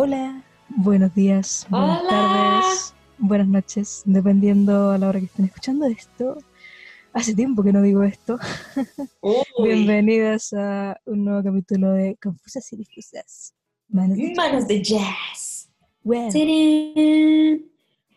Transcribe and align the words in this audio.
Hola, 0.00 0.44
buenos 0.68 1.12
días, 1.12 1.66
buenas 1.68 2.02
Hola. 2.02 2.08
tardes, 2.08 2.94
buenas 3.18 3.48
noches, 3.48 4.02
dependiendo 4.04 4.92
a 4.92 4.98
la 4.98 5.08
hora 5.08 5.18
que 5.18 5.24
estén 5.26 5.46
escuchando 5.46 5.86
esto. 5.86 6.38
Hace 7.12 7.34
tiempo 7.34 7.64
que 7.64 7.72
no 7.72 7.82
digo 7.82 8.04
esto. 8.04 8.38
Bienvenidas 9.60 10.52
a 10.52 11.00
un 11.04 11.24
nuevo 11.24 11.42
capítulo 11.42 11.90
de 11.94 12.16
Confusas 12.22 12.72
y 12.72 12.76
Difusas. 12.76 13.54
Manos 13.88 14.18
de 14.18 14.34
manos 14.36 14.68
de 14.68 14.82
jazz. 14.84 15.68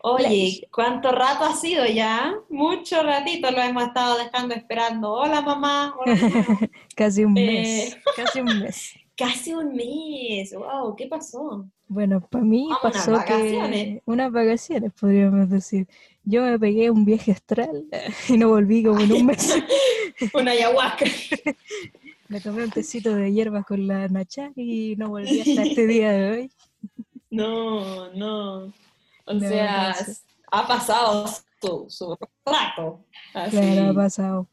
Oye. 0.03 0.67
¿cuánto 0.71 1.11
rato 1.11 1.45
ha 1.45 1.55
sido 1.55 1.87
ya? 1.87 2.31
Mucho 2.51 3.01
ratito 3.01 3.49
lo 3.49 3.59
hemos 3.59 3.85
estado 3.85 4.19
dejando 4.19 4.53
esperando. 4.53 5.13
Hola 5.13 5.41
mamá. 5.41 5.95
Hola, 5.97 6.15
mamá. 6.15 6.59
casi 6.95 7.23
un 7.25 7.35
Eh. 7.39 7.45
mes, 7.47 7.97
casi 8.15 8.41
un 8.41 8.59
mes. 8.59 8.93
Casi 9.21 9.53
un 9.53 9.75
mes. 9.75 10.53
Wow, 10.53 10.95
¿qué 10.95 11.05
pasó? 11.07 11.67
Bueno, 11.87 12.21
para 12.21 12.43
mí 12.43 12.67
Ah, 12.71 12.79
unas 12.81 12.93
pasó 12.95 13.11
que 13.25 14.01
unas 14.05 14.31
vacaciones, 14.31 14.93
podríamos 14.99 15.49
decir. 15.49 15.87
Yo 16.23 16.41
me 16.43 16.57
pegué 16.57 16.89
un 16.89 17.05
viaje 17.05 17.31
astral 17.31 17.85
y 18.29 18.37
no 18.37 18.49
volví 18.49 18.83
como 18.83 18.99
en 19.01 19.11
un 19.11 19.25
mes. 19.27 19.53
Una 20.33 20.51
ayahuasca. 20.51 21.05
Me 22.29 22.39
tomé 22.39 22.63
un 22.63 22.71
tecito 22.71 23.13
de 23.13 23.31
hierbas 23.33 23.65
con 23.65 23.85
la 23.87 24.07
nacha 24.07 24.51
y 24.55 24.95
no 24.97 25.09
volví 25.09 25.41
hasta 25.41 25.63
este 25.63 25.85
día 25.85 26.11
de 26.13 26.31
hoy. 26.31 26.51
No, 27.29 28.11
no. 28.13 28.73
O 29.25 29.33
No, 29.33 29.39
sea, 29.39 29.87
gracias. 29.87 30.23
ha 30.49 30.65
pasado 30.67 31.27
su, 31.61 31.85
su 31.89 32.17
rato. 32.45 33.03
Así. 33.33 33.57
Claro, 33.57 33.91
ha 33.91 33.93
pasado. 33.93 34.47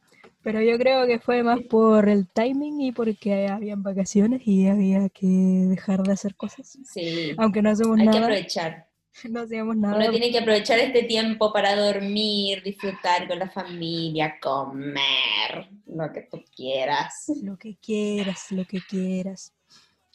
Pero 0.50 0.62
yo 0.62 0.78
creo 0.78 1.06
que 1.06 1.18
fue 1.18 1.42
más 1.42 1.60
por 1.68 2.08
el 2.08 2.26
timing 2.26 2.80
y 2.80 2.90
porque 2.92 3.48
habían 3.48 3.82
vacaciones 3.82 4.40
y 4.46 4.66
había 4.66 5.10
que 5.10 5.26
dejar 5.26 6.02
de 6.02 6.12
hacer 6.14 6.36
cosas. 6.36 6.78
Sí, 6.90 7.32
Aunque 7.36 7.60
no 7.60 7.68
hacemos 7.68 7.98
hay 7.98 8.06
que 8.06 8.12
nada, 8.12 8.20
aprovechar. 8.28 8.86
no 9.28 9.40
hacíamos 9.42 9.76
nada. 9.76 9.96
Uno 9.96 10.10
tiene 10.10 10.30
que 10.30 10.38
aprovechar 10.38 10.78
este 10.78 11.02
tiempo 11.02 11.52
para 11.52 11.76
dormir, 11.76 12.62
disfrutar 12.62 13.28
con 13.28 13.38
la 13.38 13.50
familia, 13.50 14.36
comer, 14.40 15.68
lo 15.86 16.10
que 16.14 16.22
tú 16.22 16.42
quieras. 16.56 17.26
Lo 17.42 17.58
que 17.58 17.76
quieras, 17.76 18.50
lo 18.50 18.64
que 18.64 18.80
quieras. 18.80 19.52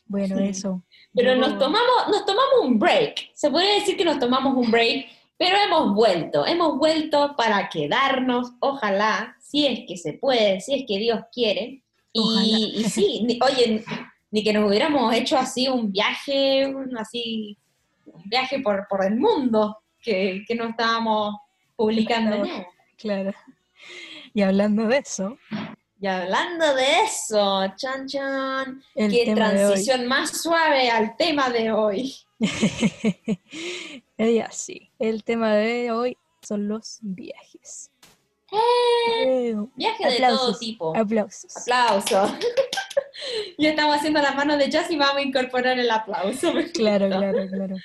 Bueno, 0.07 0.35
Sí. 0.37 0.43
eso. 0.45 0.81
Pero 1.13 1.35
Yo- 1.35 1.41
nos 1.41 1.59
tomamos, 1.59 2.07
nos 2.09 2.25
tomamos 2.25 2.55
un 2.63 2.79
break. 2.79 3.29
Se 3.35 3.51
puede 3.51 3.75
decir 3.75 3.95
que 3.95 4.03
nos 4.05 4.17
tomamos 4.17 4.55
un 4.57 4.71
break, 4.71 5.05
pero 5.37 5.57
hemos 5.63 5.93
vuelto. 5.93 6.43
Hemos 6.47 6.79
vuelto 6.79 7.35
para 7.37 7.69
quedarnos, 7.69 8.51
ojalá, 8.59 9.37
si 9.53 9.67
es 9.67 9.81
que 9.87 9.97
se 9.97 10.13
puede, 10.13 10.59
si 10.61 10.73
es 10.73 10.83
que 10.87 10.97
Dios 10.97 11.19
quiere. 11.31 11.83
Y, 12.11 12.73
y 12.77 12.83
sí, 12.85 13.21
ni- 13.27 13.39
oye, 13.39 13.83
ni 14.31 14.43
que 14.43 14.51
nos 14.51 14.67
hubiéramos 14.67 15.13
hecho 15.13 15.37
así 15.37 15.67
un 15.67 15.91
viaje, 15.91 16.65
un- 16.65 16.97
así, 16.97 17.55
un 18.07 18.23
viaje 18.25 18.59
por, 18.61 18.87
por 18.89 19.05
el 19.05 19.15
mundo, 19.15 19.77
que, 20.01 20.43
que 20.47 20.55
no 20.55 20.69
estábamos 20.69 21.35
publicando 21.75 22.43
Claro. 22.97 23.31
Y 24.33 24.41
hablando 24.41 24.87
de 24.87 24.97
eso, 24.97 25.37
Y 26.01 26.07
hablando 26.07 26.73
de 26.73 27.01
eso, 27.05 27.63
chan 27.75 28.07
chan, 28.07 28.83
el 28.95 29.11
qué 29.11 29.33
transición 29.35 30.07
más 30.07 30.41
suave 30.41 30.89
al 30.89 31.15
tema 31.15 31.49
de 31.51 31.71
hoy. 31.71 32.15
Ella 34.17 34.49
sí. 34.51 34.89
El 34.99 35.23
tema 35.23 35.53
de 35.55 35.91
hoy 35.91 36.17
son 36.41 36.67
los 36.67 36.97
viajes. 37.01 37.91
Eh, 38.53 39.55
Viaje 39.75 40.05
de 40.05 40.13
Aplausos. 40.13 40.41
todo 40.41 40.59
tipo. 40.59 40.95
Aplausos. 40.95 41.57
Aplauso. 41.57 42.37
ya 43.57 43.69
estamos 43.69 43.95
haciendo 43.95 44.21
la 44.21 44.31
mano 44.33 44.57
de 44.57 44.69
jazz 44.69 44.89
y 44.91 44.97
vamos 44.97 45.17
a 45.17 45.21
incorporar 45.21 45.79
el 45.79 45.89
aplauso. 45.89 46.53
Claro, 46.73 47.07
claro, 47.09 47.47
claro. 47.49 47.75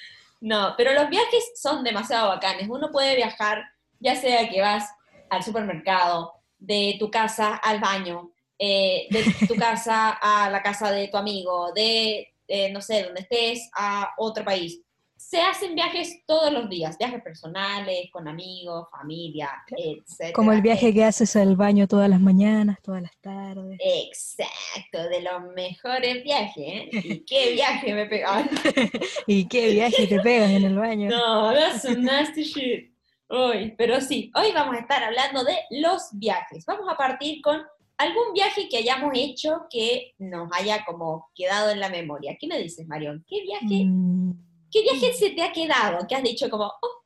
No, 0.40 0.74
pero 0.76 0.92
los 0.92 1.08
viajes 1.08 1.52
son 1.56 1.82
demasiado 1.82 2.28
bacanes. 2.28 2.68
Uno 2.68 2.90
puede 2.90 3.16
viajar, 3.16 3.64
ya 3.98 4.14
sea 4.14 4.48
que 4.48 4.60
vas 4.60 4.88
al 5.30 5.42
supermercado, 5.42 6.34
de 6.58 6.96
tu 6.98 7.10
casa 7.10 7.56
al 7.56 7.80
baño, 7.80 8.32
eh, 8.58 9.06
de 9.10 9.46
tu 9.46 9.54
casa 9.58 10.10
a 10.20 10.50
la 10.50 10.62
casa 10.62 10.90
de 10.90 11.08
tu 11.08 11.16
amigo, 11.16 11.72
de, 11.72 12.34
eh, 12.46 12.70
no 12.70 12.80
sé, 12.80 13.04
donde 13.04 13.22
estés, 13.22 13.68
a 13.76 14.10
otro 14.16 14.44
país. 14.44 14.80
Se 15.28 15.42
hacen 15.42 15.74
viajes 15.74 16.22
todos 16.24 16.50
los 16.50 16.70
días, 16.70 16.96
viajes 16.96 17.22
personales, 17.22 18.10
con 18.10 18.26
amigos, 18.28 18.88
familia, 18.90 19.50
etc. 19.76 20.32
Como 20.32 20.54
el 20.54 20.62
viaje 20.62 20.94
que 20.94 21.04
haces 21.04 21.36
al 21.36 21.54
baño 21.54 21.86
todas 21.86 22.08
las 22.08 22.18
mañanas, 22.18 22.78
todas 22.80 23.02
las 23.02 23.14
tardes. 23.20 23.78
Exacto, 23.78 25.06
de 25.10 25.20
los 25.20 25.52
mejores 25.54 26.24
viajes, 26.24 26.64
¿eh? 26.66 26.88
¿Y 26.92 27.20
qué 27.26 27.52
viaje 27.52 27.92
me 27.92 28.06
pegaron? 28.06 28.48
¿Y 29.26 29.46
qué 29.48 29.72
viaje 29.72 30.06
te 30.06 30.18
pegas 30.20 30.50
en 30.50 30.64
el 30.64 30.78
baño? 30.78 31.10
No, 31.10 31.52
that's 31.52 31.82
some 31.82 32.00
nasty 32.00 32.44
shit. 32.44 32.90
Uy, 33.28 33.74
pero 33.76 34.00
sí, 34.00 34.32
hoy 34.34 34.52
vamos 34.52 34.76
a 34.76 34.80
estar 34.80 35.04
hablando 35.04 35.44
de 35.44 35.58
los 35.72 36.04
viajes. 36.12 36.64
Vamos 36.64 36.86
a 36.90 36.96
partir 36.96 37.42
con 37.42 37.60
algún 37.98 38.32
viaje 38.32 38.66
que 38.70 38.78
hayamos 38.78 39.10
hecho 39.14 39.66
que 39.68 40.14
nos 40.16 40.48
haya 40.52 40.86
como 40.86 41.28
quedado 41.34 41.70
en 41.70 41.80
la 41.80 41.90
memoria. 41.90 42.38
¿Qué 42.40 42.46
me 42.46 42.58
dices, 42.58 42.86
Marión? 42.86 43.22
¿Qué 43.28 43.42
viaje, 43.42 43.84
Mm, 43.84 44.47
qué 44.70 44.82
viaje 44.82 45.12
se 45.14 45.30
te 45.30 45.42
ha 45.42 45.52
quedado? 45.52 46.06
Que 46.06 46.14
has 46.14 46.22
dicho 46.22 46.48
como, 46.50 46.64
oh, 46.66 47.04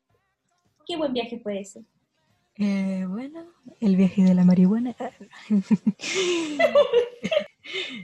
qué 0.86 0.96
buen 0.96 1.12
viaje 1.12 1.38
fue 1.40 1.60
ese. 1.60 1.84
eh, 2.56 3.04
bueno, 3.08 3.46
el 3.80 3.96
viaje 3.96 4.22
de 4.22 4.34
la 4.34 4.44
marihuana. 4.44 4.94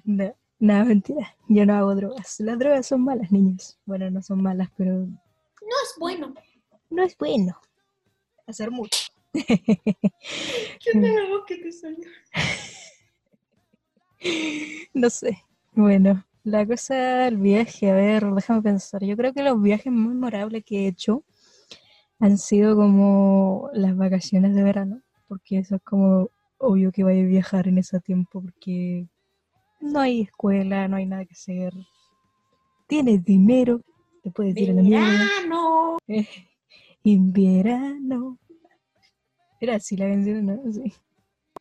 no, 0.05 0.35
no, 0.59 0.85
mentira. 0.85 1.37
Yo 1.49 1.67
no 1.67 1.75
hago 1.75 1.95
drogas. 1.95 2.41
Las 2.41 2.59
drogas 2.59 2.87
son 2.87 3.03
malas, 3.05 3.31
niños. 3.31 3.79
Bueno, 3.87 4.11
no 4.11 4.23
son 4.23 4.43
malas, 4.43 4.69
pero 4.77 4.93
No 4.93 5.77
es 5.85 5.95
bueno. 5.99 6.35
no 6.91 7.03
es 7.03 7.17
bueno 7.17 7.59
hacer 8.47 8.71
mucho. 8.71 8.99
¿Qué 9.33 10.95
me 10.95 11.29
voz 11.29 11.45
que 11.47 11.57
te 11.59 11.73
salió? 11.73 12.09
No 14.95 15.11
sé. 15.11 15.45
Bueno, 15.73 16.25
la 16.49 16.67
cosa 16.67 16.95
del 16.95 17.37
viaje, 17.37 17.91
a 17.91 17.95
ver, 17.95 18.25
déjame 18.35 18.63
pensar. 18.63 19.05
Yo 19.05 19.17
creo 19.17 19.33
que 19.33 19.43
los 19.43 19.61
viajes 19.61 19.93
más 19.93 20.09
memorables 20.09 20.65
que 20.65 20.85
he 20.85 20.89
hecho 20.89 21.25
han 22.19 22.39
sido 22.39 22.75
como 22.75 23.71
las 23.73 23.97
vacaciones 23.97 24.55
de 24.55 24.63
verano, 24.63 25.03
porque 25.29 25.59
eso 25.59 25.77
es 25.77 25.83
como 25.83 26.31
obvio 26.59 26.91
que 26.91 27.05
vaya 27.05 27.23
a 27.23 27.27
viajar 27.27 27.69
en 27.69 27.79
ese 27.79 28.01
tiempo, 28.01 28.43
porque 28.43 29.07
no 29.81 30.01
hay 30.01 30.23
escuela, 30.23 30.89
no 30.89 30.97
hay 30.97 31.07
nada 31.07 31.25
que 31.25 31.35
hacer. 31.35 31.73
Tienes 32.87 33.25
dinero, 33.25 33.81
te 34.23 34.31
puedes 34.31 34.57
ir 34.57 34.71
a 34.71 34.75
la. 34.75 34.83
Verano. 34.83 35.99
En 37.05 37.33
verano. 37.33 38.39
Era 39.61 39.77
así 39.77 39.97
la 39.97 40.09
canción, 40.09 40.45
¿no? 40.45 40.61
Sí. 40.73 40.93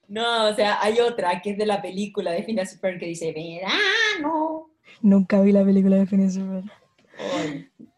No, 0.08 0.50
o 0.50 0.54
sea, 0.54 0.82
hay 0.82 1.00
otra 1.00 1.42
que 1.42 1.52
es 1.52 1.58
de 1.58 1.66
la 1.66 1.82
película 1.82 2.32
de 2.32 2.44
Phineas 2.44 2.78
Ferb 2.80 3.00
que 3.00 3.06
dice 3.06 3.34
verano. 3.34 4.72
Nunca 5.02 5.42
vi 5.42 5.52
la 5.52 5.64
película 5.64 5.98
de 5.98 6.06
Phineas 6.06 6.40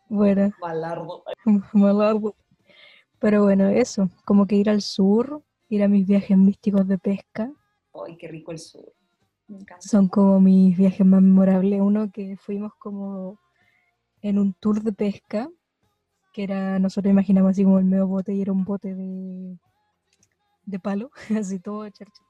Bueno, 0.09 0.51
malardo. 0.59 1.23
más 1.73 1.95
largo. 1.95 2.35
Pero 3.19 3.43
bueno, 3.43 3.67
eso, 3.67 4.09
como 4.25 4.47
que 4.47 4.55
ir 4.55 4.69
al 4.69 4.81
sur, 4.81 5.43
ir 5.67 5.83
a 5.83 5.87
mis 5.87 6.07
viajes 6.07 6.37
místicos 6.37 6.87
de 6.87 6.97
pesca, 6.97 7.51
Ay, 7.93 8.17
qué 8.17 8.27
rico 8.27 8.51
el 8.51 8.59
sur. 8.59 8.93
Me 9.47 9.57
encanta. 9.57 9.81
son 9.85 10.07
como 10.07 10.39
mis 10.39 10.77
viajes 10.77 11.05
más 11.05 11.21
memorables. 11.21 11.81
Uno 11.81 12.11
que 12.11 12.37
fuimos 12.37 12.71
como 12.77 13.39
en 14.21 14.37
un 14.37 14.53
tour 14.53 14.81
de 14.83 14.93
pesca, 14.93 15.49
que 16.33 16.43
era, 16.43 16.79
nosotros 16.79 17.11
imaginamos 17.11 17.51
así 17.51 17.63
como 17.63 17.79
el 17.79 17.85
medio 17.85 18.07
bote 18.07 18.33
y 18.33 18.41
era 18.41 18.51
un 18.51 18.63
bote 18.63 18.93
de, 18.95 19.57
de 20.65 20.79
palo, 20.79 21.11
así 21.37 21.59
todo 21.59 21.89
charcha. 21.89 22.23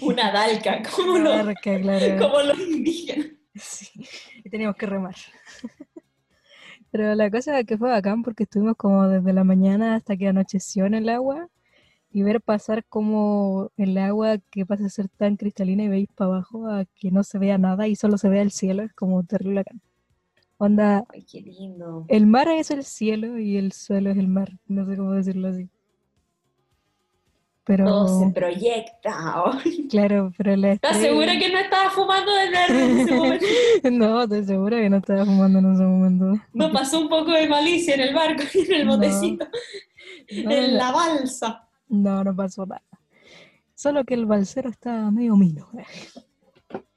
Una 0.00 0.32
dalca, 0.32 0.82
como 0.94 1.12
una 1.12 1.36
los, 1.36 1.46
barca, 1.46 1.80
claro. 1.80 2.16
como 2.18 2.42
los 2.42 2.58
indígenas. 2.58 3.26
Sí, 3.54 4.06
y 4.44 4.48
teníamos 4.48 4.76
que 4.76 4.86
remar. 4.86 5.14
Pero 6.90 7.14
la 7.14 7.30
cosa 7.30 7.58
es 7.60 7.66
que 7.66 7.78
fue 7.78 7.90
bacán 7.90 8.22
porque 8.22 8.44
estuvimos 8.44 8.74
como 8.76 9.06
desde 9.08 9.32
la 9.32 9.44
mañana 9.44 9.94
hasta 9.94 10.16
que 10.16 10.28
anocheció 10.28 10.86
en 10.86 10.94
el 10.94 11.08
agua 11.08 11.48
y 12.10 12.22
ver 12.22 12.40
pasar 12.40 12.84
como 12.84 13.70
el 13.76 13.96
agua 13.98 14.38
que 14.50 14.66
pasa 14.66 14.86
a 14.86 14.88
ser 14.88 15.08
tan 15.08 15.36
cristalina 15.36 15.84
y 15.84 15.88
veis 15.88 16.08
para 16.14 16.30
abajo 16.30 16.66
a 16.66 16.84
que 16.96 17.10
no 17.12 17.22
se 17.22 17.38
vea 17.38 17.58
nada 17.58 17.86
y 17.86 17.94
solo 17.94 18.18
se 18.18 18.28
vea 18.28 18.42
el 18.42 18.50
cielo, 18.50 18.82
es 18.82 18.92
como 18.94 19.22
terrible 19.24 19.60
bacán. 19.60 19.80
Onda, 20.58 21.04
Ay, 21.08 21.24
qué 21.24 21.40
lindo. 21.40 22.04
el 22.08 22.26
mar 22.26 22.48
es 22.48 22.70
el 22.70 22.84
cielo 22.84 23.38
y 23.38 23.56
el 23.56 23.72
suelo 23.72 24.10
es 24.10 24.18
el 24.18 24.28
mar, 24.28 24.50
no 24.66 24.84
sé 24.86 24.96
cómo 24.96 25.12
decirlo 25.12 25.48
así. 25.48 25.70
Pero, 27.70 27.84
Todo 27.84 28.26
se 28.26 28.34
proyecta. 28.34 29.14
Ay, 29.62 29.86
claro, 29.88 30.32
pero 30.36 30.56
la 30.56 30.72
¿Estás 30.72 30.96
segura 30.96 31.38
que 31.38 31.52
no 31.52 31.58
estaba 31.60 31.88
fumando 31.90 32.34
de 32.34 32.50
verde 32.50 32.84
en 32.84 32.98
ese 32.98 33.14
momento? 33.14 33.46
No, 33.92 34.22
estoy 34.22 34.44
segura 34.44 34.78
que 34.78 34.90
no 34.90 34.96
estaba 34.96 35.24
fumando 35.24 35.60
en 35.60 35.72
ese 35.72 35.84
momento. 35.84 36.42
No 36.52 36.72
pasó 36.72 36.98
un 36.98 37.08
poco 37.08 37.30
de 37.30 37.48
malicia 37.48 37.94
en 37.94 38.00
el 38.00 38.12
barco 38.12 38.42
y 38.52 38.58
en 38.58 38.72
el 38.72 38.88
botecito, 38.88 39.46
No, 40.42 40.50
en 40.50 40.76
la 40.76 40.90
balsa. 40.90 41.68
No, 41.88 42.24
no 42.24 42.34
pasó 42.34 42.66
nada. 42.66 42.82
Solo 43.76 44.02
que 44.02 44.14
el 44.14 44.26
balsero 44.26 44.68
estaba 44.68 45.08
medio 45.12 45.36
mino. 45.36 45.68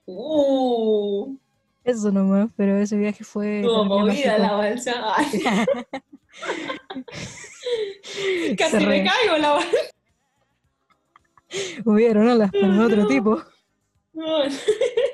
Uh, 0.07 1.37
Eso 1.83 2.11
nomás, 2.11 2.49
pero 2.57 2.79
ese 2.79 2.97
viaje 2.97 3.23
fue... 3.23 3.61
Terrible 3.61 3.85
movida 3.85 4.39
la 4.39 4.53
balsa. 4.53 4.93
Casi 8.57 8.85
me 8.87 9.03
caigo 9.03 9.37
la 9.37 9.51
balsa. 9.51 9.93
Hubieron 11.85 12.27
olas, 12.29 12.50
pero 12.51 12.73
de 12.73 12.79
otro 12.79 13.01
No. 13.03 13.07
tipo. 13.07 13.41
Oh, 14.15 14.44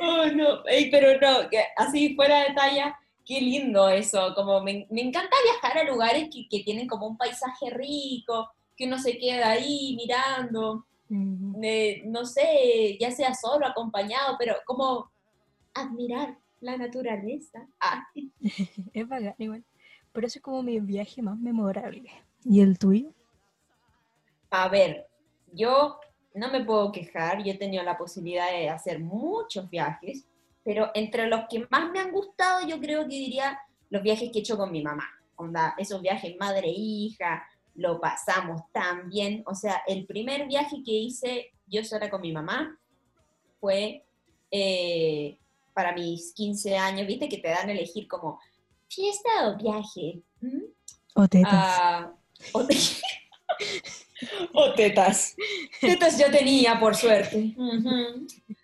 oh, 0.00 0.26
no, 0.26 0.64
Ey, 0.66 0.90
pero 0.90 1.18
no, 1.20 1.48
que 1.50 1.62
así 1.76 2.14
fuera 2.14 2.44
de 2.44 2.54
talla, 2.54 2.96
qué 3.24 3.40
lindo 3.40 3.88
eso, 3.88 4.32
como 4.34 4.62
me, 4.62 4.86
me 4.90 5.02
encanta 5.02 5.36
viajar 5.44 5.78
a 5.78 5.90
lugares 5.90 6.28
que, 6.32 6.46
que 6.48 6.64
tienen 6.64 6.86
como 6.86 7.06
un 7.08 7.16
paisaje 7.16 7.70
rico, 7.70 8.50
que 8.76 8.86
uno 8.86 8.98
se 8.98 9.18
queda 9.18 9.50
ahí 9.50 9.96
mirando, 9.96 10.86
eh, 11.62 12.02
no 12.06 12.24
sé, 12.24 12.96
ya 13.00 13.10
sea 13.10 13.34
solo, 13.34 13.66
acompañado, 13.66 14.36
pero 14.38 14.54
como 14.64 15.10
admirar 15.74 16.38
la 16.60 16.76
naturaleza. 16.76 17.66
Ah, 17.80 18.06
Es 18.92 19.08
bacán 19.08 19.34
igual. 19.38 19.64
Pero 20.12 20.26
ese 20.26 20.38
es 20.38 20.42
como 20.42 20.62
mi 20.62 20.80
viaje 20.80 21.22
más 21.22 21.38
memorable. 21.38 22.10
¿Y 22.44 22.60
el 22.60 22.78
tuyo? 22.78 23.12
A 24.50 24.68
ver, 24.68 25.06
yo 25.52 25.98
no 26.34 26.50
me 26.50 26.64
puedo 26.64 26.92
quejar, 26.92 27.42
yo 27.42 27.52
he 27.52 27.56
tenido 27.58 27.82
la 27.82 27.98
posibilidad 27.98 28.50
de 28.50 28.68
hacer 28.68 28.98
muchos 29.00 29.68
viajes, 29.68 30.26
pero 30.64 30.90
entre 30.94 31.26
los 31.26 31.42
que 31.48 31.66
más 31.70 31.90
me 31.90 31.98
han 32.00 32.12
gustado, 32.12 32.66
yo 32.66 32.78
creo 32.80 33.02
que 33.02 33.14
diría 33.16 33.58
los 33.90 34.02
viajes 34.02 34.30
que 34.32 34.38
he 34.38 34.40
hecho 34.42 34.56
con 34.56 34.70
mi 34.70 34.82
mamá. 34.82 35.08
Onda, 35.36 35.74
esos 35.78 36.02
viajes 36.02 36.36
madre-hija, 36.38 37.46
lo 37.74 38.00
pasamos 38.00 38.62
tan 38.72 39.08
bien. 39.08 39.42
O 39.46 39.54
sea, 39.54 39.82
el 39.86 40.04
primer 40.06 40.46
viaje 40.46 40.76
que 40.84 40.92
hice 40.92 41.52
yo 41.66 41.84
sola 41.84 42.10
con 42.10 42.20
mi 42.20 42.32
mamá 42.32 42.78
fue 43.60 44.04
eh, 44.50 45.38
para 45.72 45.92
mis 45.92 46.32
15 46.34 46.76
años, 46.76 47.06
viste 47.06 47.28
que 47.28 47.38
te 47.38 47.48
dan 47.48 47.68
a 47.68 47.72
elegir 47.72 48.08
como 48.08 48.40
fiesta 48.88 49.28
o 49.48 49.56
viaje. 49.56 50.22
¿Mm? 50.40 50.64
O 51.14 51.28
tetas. 51.28 51.52
Ah, 51.54 52.12
o, 52.52 52.66
te- 52.66 52.76
o 54.52 54.72
tetas. 54.74 55.36
Tetas 55.80 56.18
yo 56.18 56.30
tenía, 56.30 56.78
por 56.78 56.94
suerte. 56.94 57.54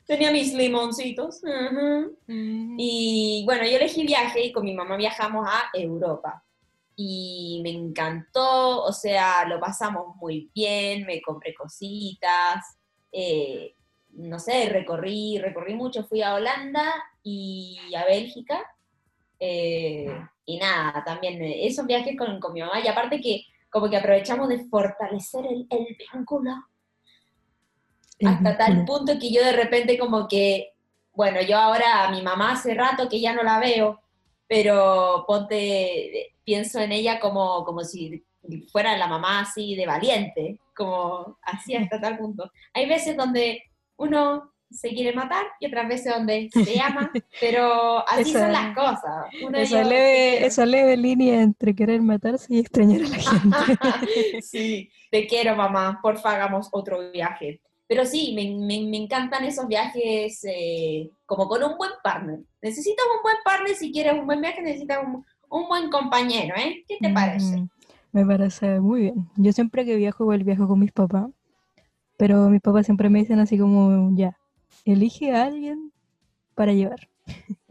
Tenía 0.06 0.30
mis 0.30 0.52
limoncitos. 0.54 1.40
Y 2.26 3.42
bueno, 3.46 3.64
yo 3.64 3.76
elegí 3.76 4.04
viaje 4.04 4.46
y 4.46 4.52
con 4.52 4.64
mi 4.64 4.74
mamá 4.74 4.96
viajamos 4.96 5.46
a 5.48 5.70
Europa. 5.72 6.44
Y 6.96 7.60
me 7.64 7.70
encantó, 7.70 8.84
o 8.84 8.92
sea, 8.92 9.44
lo 9.46 9.58
pasamos 9.58 10.14
muy 10.16 10.50
bien, 10.54 11.04
me 11.04 11.20
compré 11.20 11.52
cositas, 11.52 12.78
eh, 13.10 13.74
no 14.10 14.38
sé, 14.38 14.68
recorrí, 14.68 15.38
recorrí 15.38 15.74
mucho, 15.74 16.04
fui 16.04 16.22
a 16.22 16.34
Holanda 16.34 16.94
y 17.24 17.92
a 17.96 18.04
Bélgica. 18.04 18.60
eh, 19.40 20.06
y 20.46 20.58
nada, 20.58 21.02
también 21.04 21.42
eh, 21.42 21.66
esos 21.66 21.86
viajes 21.86 22.16
con, 22.16 22.38
con 22.38 22.52
mi 22.52 22.60
mamá, 22.60 22.80
y 22.80 22.88
aparte 22.88 23.20
que 23.20 23.44
como 23.75 23.91
que 23.91 23.97
aprovechamos 23.97 24.49
de 24.49 24.65
fortalecer 24.69 25.44
el, 25.47 25.67
el 25.69 25.97
vínculo 26.12 26.53
El 28.21 28.29
hasta 28.29 28.56
tal 28.56 28.85
punto 28.85 29.19
que 29.19 29.32
yo 29.32 29.43
de 29.43 29.53
repente 29.53 29.99
como 29.99 30.29
que, 30.29 30.75
bueno, 31.12 31.43
yo 31.43 31.59
ahora 31.59 32.05
a 32.05 32.11
mi 32.12 32.23
mamá 32.23 32.53
hace 32.53 32.73
rato 32.73 33.09
que 33.09 33.21
ya 33.21 33.35
no 33.35 33.43
la 33.43 33.59
veo, 33.59 34.00
pero 34.47 35.25
ponte, 35.26 36.37
pienso 36.44 36.79
en 36.79 36.93
ella 36.93 37.19
como, 37.19 37.65
como 37.65 37.82
si 37.82 38.25
fuera 38.71 38.97
la 38.97 39.09
mamá 39.09 39.41
así 39.41 39.75
de 39.75 39.87
valiente, 39.87 40.61
como 40.76 41.37
así 41.43 41.75
hasta 41.75 42.00
tal 42.00 42.17
punto. 42.17 42.53
Hay 42.75 42.88
veces 42.88 43.17
donde 43.17 43.65
uno 43.97 44.53
se 44.75 44.88
quiere 44.91 45.15
matar 45.15 45.44
y 45.61 45.67
otras 45.67 45.88
veces 45.88 46.12
donde 46.15 46.50
se 46.53 46.81
ama, 46.81 47.11
pero 47.41 48.06
así 48.09 48.31
Esa- 48.31 48.41
son 48.41 48.53
las 48.53 48.75
cosas. 48.76 49.26
Uno 49.41 49.59
y 49.59 49.62
Esa 49.62 49.82
leve, 49.85 50.47
esa 50.47 50.67
leve 50.67 50.97
línea 50.97 51.41
entre 51.43 51.75
querer 51.75 52.03
matarse 52.03 52.55
y 52.55 52.59
extrañar 52.59 53.03
a 53.03 53.09
la 53.09 53.17
gente. 53.17 53.59
sí, 54.41 54.91
te 55.11 55.26
quiero 55.26 55.56
mamá, 55.56 55.99
porfa 56.03 56.32
hagamos 56.32 56.69
otro 56.73 57.11
viaje. 57.12 57.61
Pero 57.87 58.06
sí, 58.06 58.32
me, 58.35 58.44
me- 58.67 58.88
me 58.91 58.97
encantan 58.97 59.44
esos 59.44 59.69
viajes 59.69 60.41
eh, 60.49 61.11
como 61.26 61.47
con 61.49 61.62
un 61.62 61.76
buen 61.76 61.91
partner. 62.03 62.41
Necesitas 62.62 63.05
un 63.17 63.23
buen 63.23 63.37
partner 63.44 63.75
si 63.75 63.93
quieres 63.93 64.15
un 64.15 64.26
buen 64.26 64.41
viaje, 64.41 64.62
necesitas 64.62 65.00
un, 65.06 65.25
un 65.50 65.69
buen 65.69 65.91
compañero, 65.91 66.55
¿eh? 66.56 66.82
¿Qué 66.88 66.97
te 67.00 67.11
parece? 67.11 67.59
Mm, 67.59 67.69
Me 68.12 68.25
parece 68.25 68.81
muy 68.81 69.00
bien. 69.03 69.29
Yo 69.37 69.53
siempre 69.53 69.85
que 69.85 69.97
viajo, 69.97 70.25
igual 70.25 70.44
viajo 70.44 70.67
con 70.67 70.79
mis 70.79 70.93
papás, 70.93 71.26
pero 72.17 72.49
mis 72.49 72.61
papás 72.62 72.87
siempre 72.87 73.11
me 73.11 73.19
dicen 73.19 73.38
así 73.38 73.59
como, 73.59 74.11
ya, 74.17 74.37
elige 74.85 75.32
a 75.32 75.44
alguien 75.44 75.93
para 76.55 76.73
llevar. 76.73 77.09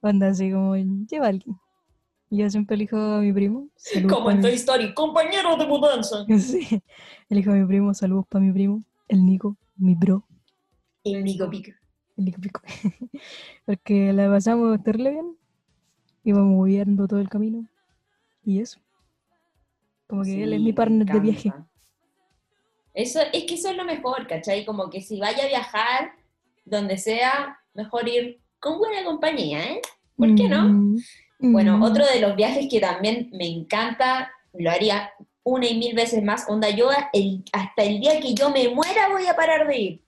Onda 0.00 0.28
así 0.28 0.50
como, 0.50 0.76
lleva 0.76 1.26
a 1.26 1.28
alguien. 1.30 1.56
Yo 2.30 2.50
siempre 2.50 2.74
elijo 2.76 2.96
a 2.96 3.20
mi 3.20 3.32
primo. 3.32 3.68
Como 4.08 4.30
en 4.30 4.38
mi- 4.38 4.42
Toy 4.42 4.54
Story, 4.54 4.92
compañero 4.94 5.56
de 5.56 5.66
mudanza. 5.66 6.24
Sí, 6.38 6.82
elijo 7.28 7.50
a 7.52 7.54
mi 7.54 7.66
primo, 7.66 7.94
saludos 7.94 8.26
para 8.28 8.44
mi 8.44 8.52
primo, 8.52 8.82
el 9.08 9.24
Nico, 9.24 9.56
mi 9.76 9.94
bro, 9.94 10.26
El 11.04 11.22
Nico 11.24 11.48
Pico. 11.50 11.70
el 12.16 12.24
Nico 12.24 12.40
Pico. 12.40 12.60
Porque 13.66 14.12
la 14.12 14.28
pasamos 14.28 14.82
terrible 14.82 15.10
bien. 15.10 15.36
Íbamos 16.24 16.64
viendo 16.66 17.06
todo 17.06 17.20
el 17.20 17.28
camino. 17.28 17.68
Y 18.42 18.60
eso. 18.60 18.80
Como 20.06 20.22
que 20.22 20.42
él 20.42 20.52
es 20.54 20.60
mi 20.60 20.72
partner 20.72 21.06
de 21.06 21.20
viaje. 21.20 21.52
Eso, 22.94 23.20
es 23.32 23.44
que 23.44 23.54
eso 23.54 23.68
es 23.70 23.76
lo 23.76 23.84
mejor, 23.84 24.26
¿cachai? 24.26 24.64
Como 24.64 24.88
que 24.90 25.00
si 25.02 25.18
vaya 25.18 25.44
a 25.44 25.48
viajar, 25.48 26.12
donde 26.64 26.98
sea, 26.98 27.58
mejor 27.74 28.08
ir 28.08 28.40
con 28.58 28.78
buena 28.78 29.04
compañía, 29.04 29.62
¿eh? 29.64 29.80
¿Por 30.16 30.34
qué 30.34 30.48
no? 30.48 30.64
Mm, 30.68 30.96
Bueno, 31.52 31.76
mm. 31.78 31.82
otro 31.82 32.06
de 32.06 32.20
los 32.20 32.36
viajes 32.36 32.66
que 32.70 32.80
también 32.80 33.28
me 33.32 33.46
encanta, 33.46 34.30
lo 34.54 34.70
haría 34.70 35.10
una 35.42 35.66
y 35.66 35.76
mil 35.76 35.94
veces 35.94 36.22
más, 36.22 36.48
onda, 36.48 36.70
yo 36.70 36.88
el- 37.12 37.44
hasta 37.52 37.82
el 37.82 38.00
día 38.00 38.18
que 38.20 38.34
yo 38.34 38.50
me 38.50 38.68
muera 38.68 39.08
voy 39.10 39.26
a 39.26 39.36
parar 39.36 39.66
de 39.68 39.78
ir. 39.78 40.04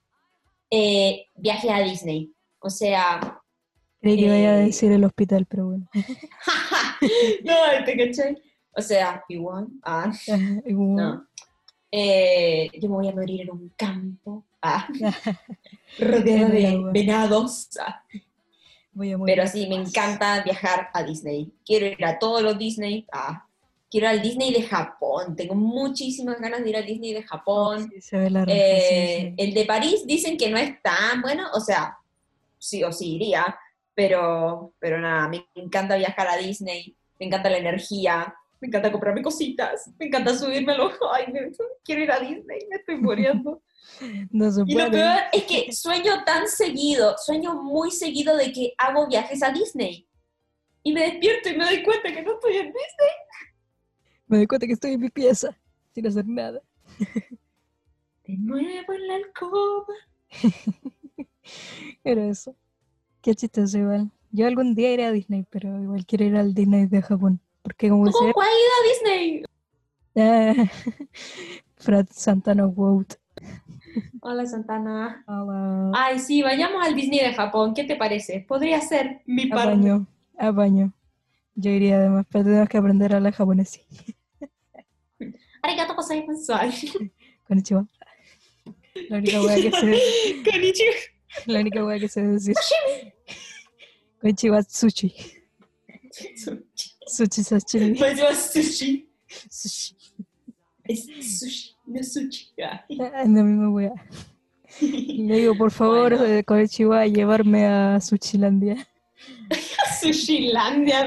Eh, 0.71 1.27
viaje 1.37 1.71
a 1.71 1.81
Disney. 1.81 2.33
O 2.61 2.71
sea, 2.71 3.21
Creí 4.01 4.19
que 4.19 4.29
vaya 4.29 4.51
a 4.53 4.61
eh, 4.63 4.67
decir 4.67 4.91
el 4.93 5.05
hospital, 5.05 5.47
pero 5.49 5.67
bueno. 5.67 5.89
no, 7.45 7.85
te 7.85 7.97
caché. 7.97 8.37
O 8.73 8.83
sea, 8.83 9.25
igual, 9.29 9.69
ah, 9.85 10.13
no. 10.67 11.27
Eh, 11.91 12.71
yo 12.81 12.89
me 12.89 12.95
voy 12.97 13.09
a 13.09 13.13
morir 13.15 13.43
en 13.43 13.51
un 13.51 13.69
campo, 13.77 14.47
ah, 14.67 14.89
rodeada 15.99 16.49
de 16.49 16.83
venados. 16.93 17.69
ah. 17.81 18.03
Voy 18.93 19.13
a 19.13 19.19
morir 19.19 19.35
Pero 19.37 19.49
sí, 19.49 19.67
me 19.69 19.75
encanta 19.77 20.43
viajar 20.43 20.89
a 20.95 21.03
Disney. 21.03 21.53
Quiero 21.65 21.87
ir 21.87 22.03
a 22.05 22.19
todos 22.19 22.43
los 22.43 22.59
Disney. 22.59 23.07
Ah, 23.13 23.47
quiero 23.91 24.09
al 24.09 24.23
Disney 24.23 24.53
de 24.53 24.63
Japón. 24.63 25.37
Tengo 25.37 25.55
muchísimas 25.55 26.41
ganas 26.41 26.63
de 26.65 26.71
ir 26.71 26.77
al 26.77 26.87
Disney 26.87 27.13
de 27.13 27.23
Japón. 27.23 27.91
Sí, 27.93 28.01
se 28.01 28.17
ve 28.19 28.31
la 28.31 28.41
raja, 28.45 28.53
Eh. 28.57 29.35
El 29.37 29.53
de 29.53 29.65
París 29.67 30.07
dicen 30.07 30.37
que 30.39 30.51
no 30.51 30.57
es 30.57 30.81
tan 30.83 31.21
bueno. 31.21 31.45
O 31.55 31.61
sea, 31.61 31.99
sí 32.59 32.83
o 32.85 32.91
sí 32.93 33.17
iría. 33.17 33.59
Pero, 33.95 34.73
pero 34.79 34.99
nada, 35.01 35.29
me 35.29 35.47
encanta 35.55 35.97
viajar 35.97 36.29
a 36.29 36.37
Disney. 36.39 36.95
Me 37.21 37.27
encanta 37.27 37.51
la 37.51 37.59
energía. 37.59 38.35
Me 38.61 38.69
encanta 38.69 38.91
comprarme 38.91 39.21
cositas. 39.23 39.91
Me 39.99 40.07
encanta 40.07 40.35
subirme 40.35 40.73
a 40.73 40.77
los... 40.79 40.93
Ay, 41.13 41.31
me- 41.33 41.51
quiero 41.85 42.03
ir 42.03 42.11
a 42.13 42.19
Disney. 42.19 42.61
Me 42.71 42.77
estoy 42.77 42.97
muriendo. 42.97 43.61
No 44.31 44.51
se 44.51 44.63
Y 44.67 44.75
lo 44.75 44.89
puede. 44.89 44.91
peor 44.91 45.19
es 45.33 45.45
que 45.45 45.73
sueño 45.73 46.25
tan 46.25 46.49
seguido, 46.49 47.17
sueño 47.19 47.63
muy 47.63 47.91
seguido 47.91 48.37
de 48.37 48.53
que 48.53 48.75
hago 48.79 49.07
viajes 49.09 49.43
a 49.43 49.51
Disney. 49.51 50.07
Y 50.83 50.93
me 50.93 51.03
despierto 51.03 51.49
y 51.49 51.57
me 51.57 51.65
doy 51.65 51.83
cuenta 51.83 52.13
que 52.13 52.23
no 52.23 52.35
estoy 52.35 52.57
en 52.57 52.67
Disney. 52.67 53.11
Me 54.27 54.37
doy 54.39 54.47
cuenta 54.47 54.67
que 54.67 54.73
estoy 54.73 54.93
en 54.93 55.01
mi 55.01 55.11
pieza, 55.11 55.57
sin 55.95 56.07
hacer 56.07 56.27
nada. 56.27 56.61
De 58.25 58.37
nuevo 58.37 58.93
en 58.93 59.07
la 59.09 59.15
alcoba. 59.17 59.87
Era 62.05 62.27
eso. 62.29 62.55
Qué 63.23 63.35
chistoso 63.35 63.79
igual. 63.79 64.11
Yo 64.31 64.47
algún 64.47 64.75
día 64.75 64.93
iré 64.93 65.07
a 65.07 65.13
Disney, 65.13 65.45
pero 65.51 65.81
igual 65.81 66.05
quiero 66.07 66.25
ir 66.25 66.37
al 66.37 66.55
Disney 66.55 66.87
de 66.87 67.03
Japón. 67.03 67.41
Porque 67.63 67.89
como 67.89 68.11
¿Cómo 68.11 68.33
sea... 68.33 68.33
a 68.33 68.89
Disney? 68.89 69.43
Ah, 70.17 70.55
Frat 71.77 72.11
Santana 72.13 72.67
Wout. 72.67 73.15
Hola 74.21 74.47
Santana. 74.47 75.23
Hola. 75.27 75.93
Ay, 75.95 76.19
sí, 76.19 76.43
vayamos 76.43 76.85
al 76.85 76.95
Disney 76.95 77.21
de 77.21 77.33
Japón. 77.35 77.75
¿Qué 77.75 77.85
te 77.85 77.97
parece? 77.97 78.41
Podría 78.47 78.81
ser 78.81 79.23
mi 79.27 79.47
partner. 79.47 79.73
Apaño, 79.75 80.07
apaño. 80.39 80.93
Yo 81.55 81.71
iría 81.71 81.97
además, 81.97 82.27
pero 82.31 82.45
tenemos 82.45 82.69
que 82.69 82.77
aprender 82.77 83.13
a 83.13 83.17
hablar 83.17 83.33
japonés. 83.33 83.81
Arigato 85.63 85.95
gozaimasu. 85.95 86.53
Konnichiwa. 87.49 87.87
La 89.09 89.19
única 89.19 89.41
wea 89.43 89.57
que 89.57 89.71
sé, 89.71 90.43
Konnichiwa. 90.51 90.95
la 91.47 91.61
única 91.61 91.85
wea 91.85 91.99
que 91.99 92.09
sé 92.09 92.23
decir. 92.23 92.55
Konnichiwa 94.21 94.63
sushi. 94.63 95.15
Sushi 97.07 97.45
sashimi. 97.45 97.99
Konnichiwa 97.99 98.35
sushi. 98.35 99.09
Sushi. 99.51 99.97
Es 100.85 101.07
sushi, 101.41 101.76
no 101.97 102.03
sushi. 102.03 102.53
Es 102.89 102.99
la 103.29 103.43
misma 103.43 103.71
wea. 103.71 103.93
Le 104.81 105.37
digo, 105.41 105.55
por 105.57 105.71
favor, 105.71 106.17
Bueno. 106.19 106.25
eh, 106.35 106.45
Koichiwa, 106.45 107.07
llevarme 107.07 107.67
a 107.67 108.01
Sushilandia. 108.01 108.87
Sushilandia, 110.01 111.07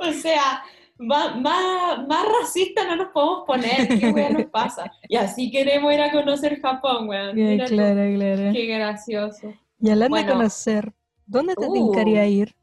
o 0.00 0.12
sea, 0.12 0.62
más, 0.98 1.40
más, 1.40 2.06
más 2.08 2.26
racista 2.40 2.84
no 2.86 2.96
nos 2.96 3.08
podemos 3.12 3.44
poner, 3.46 3.88
qué 3.98 4.10
weón 4.10 4.32
nos 4.34 4.46
pasa. 4.50 4.90
Y 5.08 5.16
así 5.16 5.50
queremos 5.50 5.92
ir 5.94 6.00
a 6.00 6.10
conocer 6.10 6.60
Japón, 6.60 7.08
weón. 7.08 7.36
Claro, 7.36 7.66
claro. 7.68 8.52
qué 8.52 8.66
gracioso. 8.66 9.54
Y 9.80 9.90
hablando 9.90 10.16
de 10.16 10.22
Bueno. 10.24 10.36
conocer, 10.38 10.92
¿dónde 11.26 11.54
te 11.54 11.66
Uh. 11.66 11.72
tincaría 11.72 12.26
ir? 12.26 12.54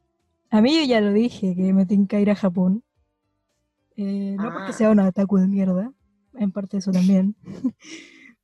A 0.50 0.60
mí 0.60 0.74
yo 0.78 0.84
ya 0.84 1.00
lo 1.00 1.12
dije, 1.12 1.54
que 1.56 1.72
me 1.72 1.86
tinca 1.86 2.20
ir 2.20 2.30
a 2.30 2.34
Japón. 2.36 2.82
Eh, 3.96 4.36
no 4.38 4.52
porque 4.52 4.70
Ah. 4.70 4.72
sea 4.74 4.90
una 4.90 5.08
otaku 5.08 5.38
de 5.38 5.46
mierda, 5.48 5.90
en 6.38 6.52
parte 6.52 6.78
eso 6.78 6.90
también, 6.90 7.34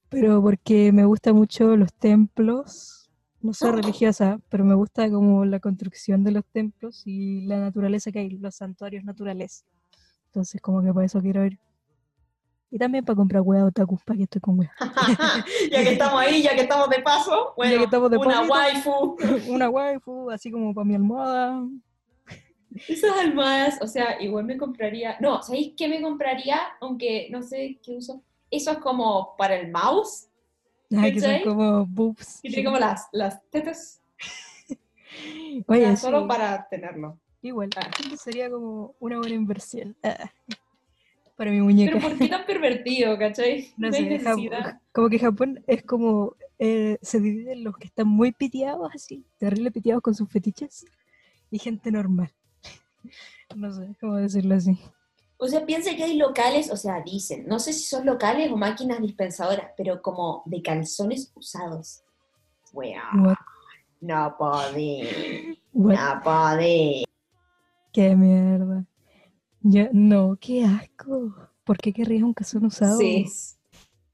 pero 0.09 0.43
porque 0.43 0.93
me 0.93 1.05
gustan 1.05 1.37
mucho 1.37 1.77
los 1.77 1.93
templos, 1.93 3.11
no 3.41 3.53
soy 3.53 3.73
religiosa, 3.73 4.39
pero 4.49 4.65
me 4.65 4.75
gusta 4.75 5.11
como 5.11 5.45
la 5.45 5.59
construcción 5.59 6.23
de 6.25 6.31
los 6.31 6.45
templos 6.47 7.03
y 7.07 7.43
la 7.43 7.59
naturaleza 7.59 8.13
que 8.13 8.21
hay, 8.21 8.31
los 8.31 8.55
santuarios 8.55 9.05
naturales. 9.05 9.65
Entonces 10.27 10.61
como 10.61 10.83
que 10.83 10.93
por 10.93 11.05
eso 11.05 11.21
quiero 11.21 11.45
ir. 11.45 11.59
Y 12.71 12.79
también 12.79 13.05
para 13.05 13.17
comprar 13.17 13.43
hueá 13.43 13.67
otaku, 13.67 13.99
para 14.05 14.17
que 14.17 14.23
estoy 14.23 14.41
con 14.41 14.59
hueá. 14.59 14.73
ya 15.71 15.83
que 15.83 15.93
estamos 15.93 16.21
ahí, 16.21 16.43
ya 16.43 16.55
que 16.55 16.63
estamos 16.63 16.89
de 16.89 17.01
paso, 17.01 17.53
bueno, 17.55 17.77
que 17.77 17.85
estamos 17.85 18.11
de 18.11 18.17
una 18.17 18.43
waifu. 18.43 19.17
Una 19.51 19.69
waifu, 19.69 20.31
así 20.31 20.51
como 20.51 20.73
para 20.73 20.87
mi 20.87 20.95
almohada. 20.95 21.63
Esas 22.89 23.17
almohadas, 23.19 23.79
o 23.83 23.87
sea, 23.87 24.21
igual 24.23 24.45
me 24.45 24.57
compraría. 24.57 25.17
No, 25.21 25.43
¿sabéis 25.43 25.75
qué 25.77 25.89
me 25.89 26.01
compraría? 26.01 26.59
Aunque 26.81 27.29
no 27.31 27.43
sé 27.43 27.79
qué 27.83 27.97
uso. 27.97 28.23
Eso 28.51 28.73
es 28.73 28.79
como 28.79 29.35
para 29.37 29.57
el 29.57 29.71
mouse, 29.71 30.29
Ah, 30.95 31.11
que 31.11 31.21
son 31.21 31.41
como 31.45 31.87
boobs. 31.87 32.41
que 32.43 32.51
tiene 32.51 32.65
como 32.65 32.79
las, 32.79 33.09
las 33.13 33.43
tetas. 33.51 34.01
Oye, 35.67 35.91
sí, 35.91 35.97
solo 35.97 36.27
para 36.27 36.67
tenerlo. 36.69 37.19
igual, 37.43 37.71
Ah. 37.77 37.91
sería 38.17 38.51
como 38.51 38.95
una 39.01 39.19
buena 39.19 39.35
inversión. 39.35 39.97
Ah, 40.03 40.31
Para 41.37 41.51
mi 41.51 41.61
muñeca. 41.61 41.93
Pero 41.99 42.09
¿por 42.09 42.19
qué 42.19 42.29
tan 42.29 42.45
pervertido, 42.47 43.19
cachai? 43.19 43.69
No 43.77 43.89
hay 43.89 43.93
sé. 43.93 44.19
Japón- 44.21 44.81
como 44.93 45.09
que 45.09 45.19
Japón 45.19 45.65
es 45.67 45.83
como, 45.83 46.37
eh, 46.59 46.99
se 47.03 47.21
dividen 47.21 47.65
los 47.65 47.77
que 47.79 47.87
están 47.87 48.07
muy 48.07 48.33
piteados 48.33 48.91
así, 48.95 49.25
terrible 49.39 49.71
piteados 49.71 50.03
con 50.03 50.15
sus 50.15 50.29
fetiches, 50.31 50.85
y 51.51 51.59
gente 51.59 51.91
normal. 51.91 52.31
No 53.57 53.73
sé 53.73 53.95
cómo 54.01 54.17
decirlo 54.17 54.55
así. 54.55 54.79
O 55.37 55.49
sea, 55.49 55.67
piensa 55.67 55.95
que 55.97 56.05
hay 56.05 56.17
locales, 56.17 56.71
o 56.71 56.77
sea, 56.77 57.01
dicen, 57.03 57.47
no 57.49 57.59
sé 57.59 57.73
si 57.73 57.83
son 57.83 58.07
locales 58.07 58.51
o 58.53 58.57
máquinas 58.57 59.01
dispensadoras, 59.01 59.71
pero 59.77 60.01
como 60.01 60.43
de 60.47 60.63
calzones 60.63 61.33
usados. 61.35 62.03
Weón, 62.73 63.27
What, 63.27 63.35
no 64.01 64.37
what, 64.39 64.73
no 65.73 66.21
podés. 66.23 67.05
qué 67.93 68.15
mierda. 68.17 68.85
Yo, 69.61 69.85
no, 69.93 70.37
qué 70.41 70.65
asco. 70.65 71.35
¿Por 71.65 71.77
qué 71.79 71.93
querrías 71.93 72.23
un 72.23 72.35
calzón 72.35 72.65
usado? 72.67 72.99
Sí. 72.99 73.27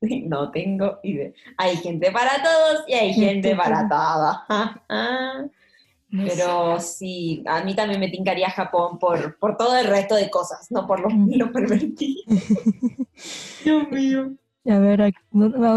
No 0.01 0.53
tengo 0.53 1.01
idea. 1.03 1.33
Hay 1.57 1.77
gente 1.79 2.13
para 2.13 2.41
todos 2.41 2.85
y 2.87 2.95
hay 2.95 3.13
gente 3.13 3.49
Gente 3.49 3.57
para 3.57 3.89
para- 3.89 4.45
todo. 4.49 5.51
No 6.11 6.29
sé. 6.29 6.37
Pero 6.37 6.81
sí, 6.81 7.43
a 7.47 7.63
mí 7.65 7.75
también 7.75 8.01
me 8.01 8.09
tincaría 8.09 8.51
Japón 8.51 8.99
por, 8.99 9.39
por 9.39 9.57
todo 9.57 9.77
el 9.77 9.87
resto 9.87 10.15
de 10.15 10.31
cosas, 10.31 10.71
no 10.71 10.87
por 10.87 11.01
lo, 11.01 11.09
Mm. 11.11 11.31
lo 11.39 11.53
pervertido. 11.53 12.23
Dios 13.65 13.89
mío. 13.91 14.37
A 14.67 14.79
ver, 14.79 15.13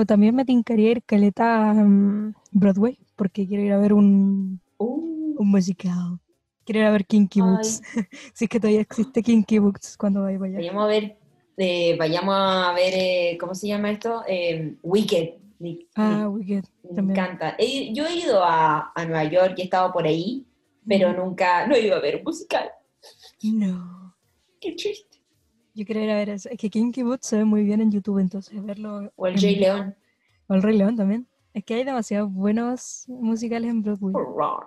también 0.05 0.35
me 0.35 0.45
tincaría 0.45 0.91
ir 0.91 1.03
caleta 1.03 1.69
a 1.69 1.73
mm, 1.73 2.33
Broadway, 2.51 2.97
porque 3.15 3.47
quiero 3.47 3.63
ir 3.63 3.71
a 3.73 3.77
ver 3.77 3.93
un, 3.93 4.59
Uh, 4.79 5.37
un 5.37 5.47
musical. 5.49 6.19
Quiero 6.65 6.81
ir 6.81 6.85
a 6.87 6.91
ver 6.91 7.05
Kinky 7.05 7.41
Ay. 7.41 7.47
Boots. 7.49 7.81
si 8.33 8.45
es 8.45 8.49
que 8.49 8.59
todavía 8.59 8.81
existe 8.81 9.23
Kinky 9.23 9.59
Boots 9.59 9.97
cuando 9.97 10.23
vaya 10.23 10.39
vayamos 10.39 10.83
a 10.83 10.87
ver, 10.87 11.17
eh, 11.57 11.95
vayamos 11.97 12.35
a 12.37 12.73
ver, 12.73 12.93
eh, 12.95 13.37
¿cómo 13.39 13.55
se 13.55 13.67
llama 13.67 13.91
esto? 13.91 14.23
Eh, 14.27 14.75
Wicked. 14.83 15.40
Me, 15.61 15.79
Ah, 15.95 16.27
Wicked. 16.29 16.63
me 16.83 16.95
también. 16.95 17.19
encanta. 17.19 17.55
He- 17.59 17.93
yo 17.93 18.05
he 18.07 18.15
ido 18.15 18.43
a, 18.43 18.91
a 18.95 19.05
Nueva 19.05 19.23
York 19.25 19.53
y 19.57 19.61
he 19.61 19.63
estado 19.65 19.91
por 19.93 20.05
ahí, 20.05 20.45
pero 20.87 21.13
nunca, 21.13 21.67
no 21.67 21.75
he 21.75 21.81
ido 21.85 21.95
a 21.95 21.99
ver 21.99 22.15
un 22.17 22.23
musical. 22.23 22.69
No. 23.43 24.15
Qué 24.59 24.71
triste. 24.73 25.21
Yo 25.73 25.85
quiero 25.85 26.01
ir 26.01 26.09
a 26.11 26.15
ver 26.15 26.29
eso. 26.29 26.49
Es 26.49 26.57
que 26.57 26.69
Kinky 26.69 27.03
Boots 27.03 27.27
se 27.27 27.37
ve 27.37 27.45
muy 27.45 27.63
bien 27.63 27.79
en 27.81 27.91
YouTube, 27.91 28.19
entonces 28.19 28.63
verlo. 28.65 29.11
O 29.15 29.27
el 29.27 29.39
Jay 29.39 29.55
León. 29.55 29.95
O 30.47 30.53
el 30.55 30.61
Rey 30.63 30.77
León 30.77 30.95
también. 30.97 31.27
Es 31.53 31.63
que 31.63 31.75
hay 31.75 31.83
demasiados 31.83 32.31
buenos 32.33 33.05
musicales 33.07 33.69
en 33.69 33.81
Broadway. 33.81 34.13
Roar. 34.13 34.65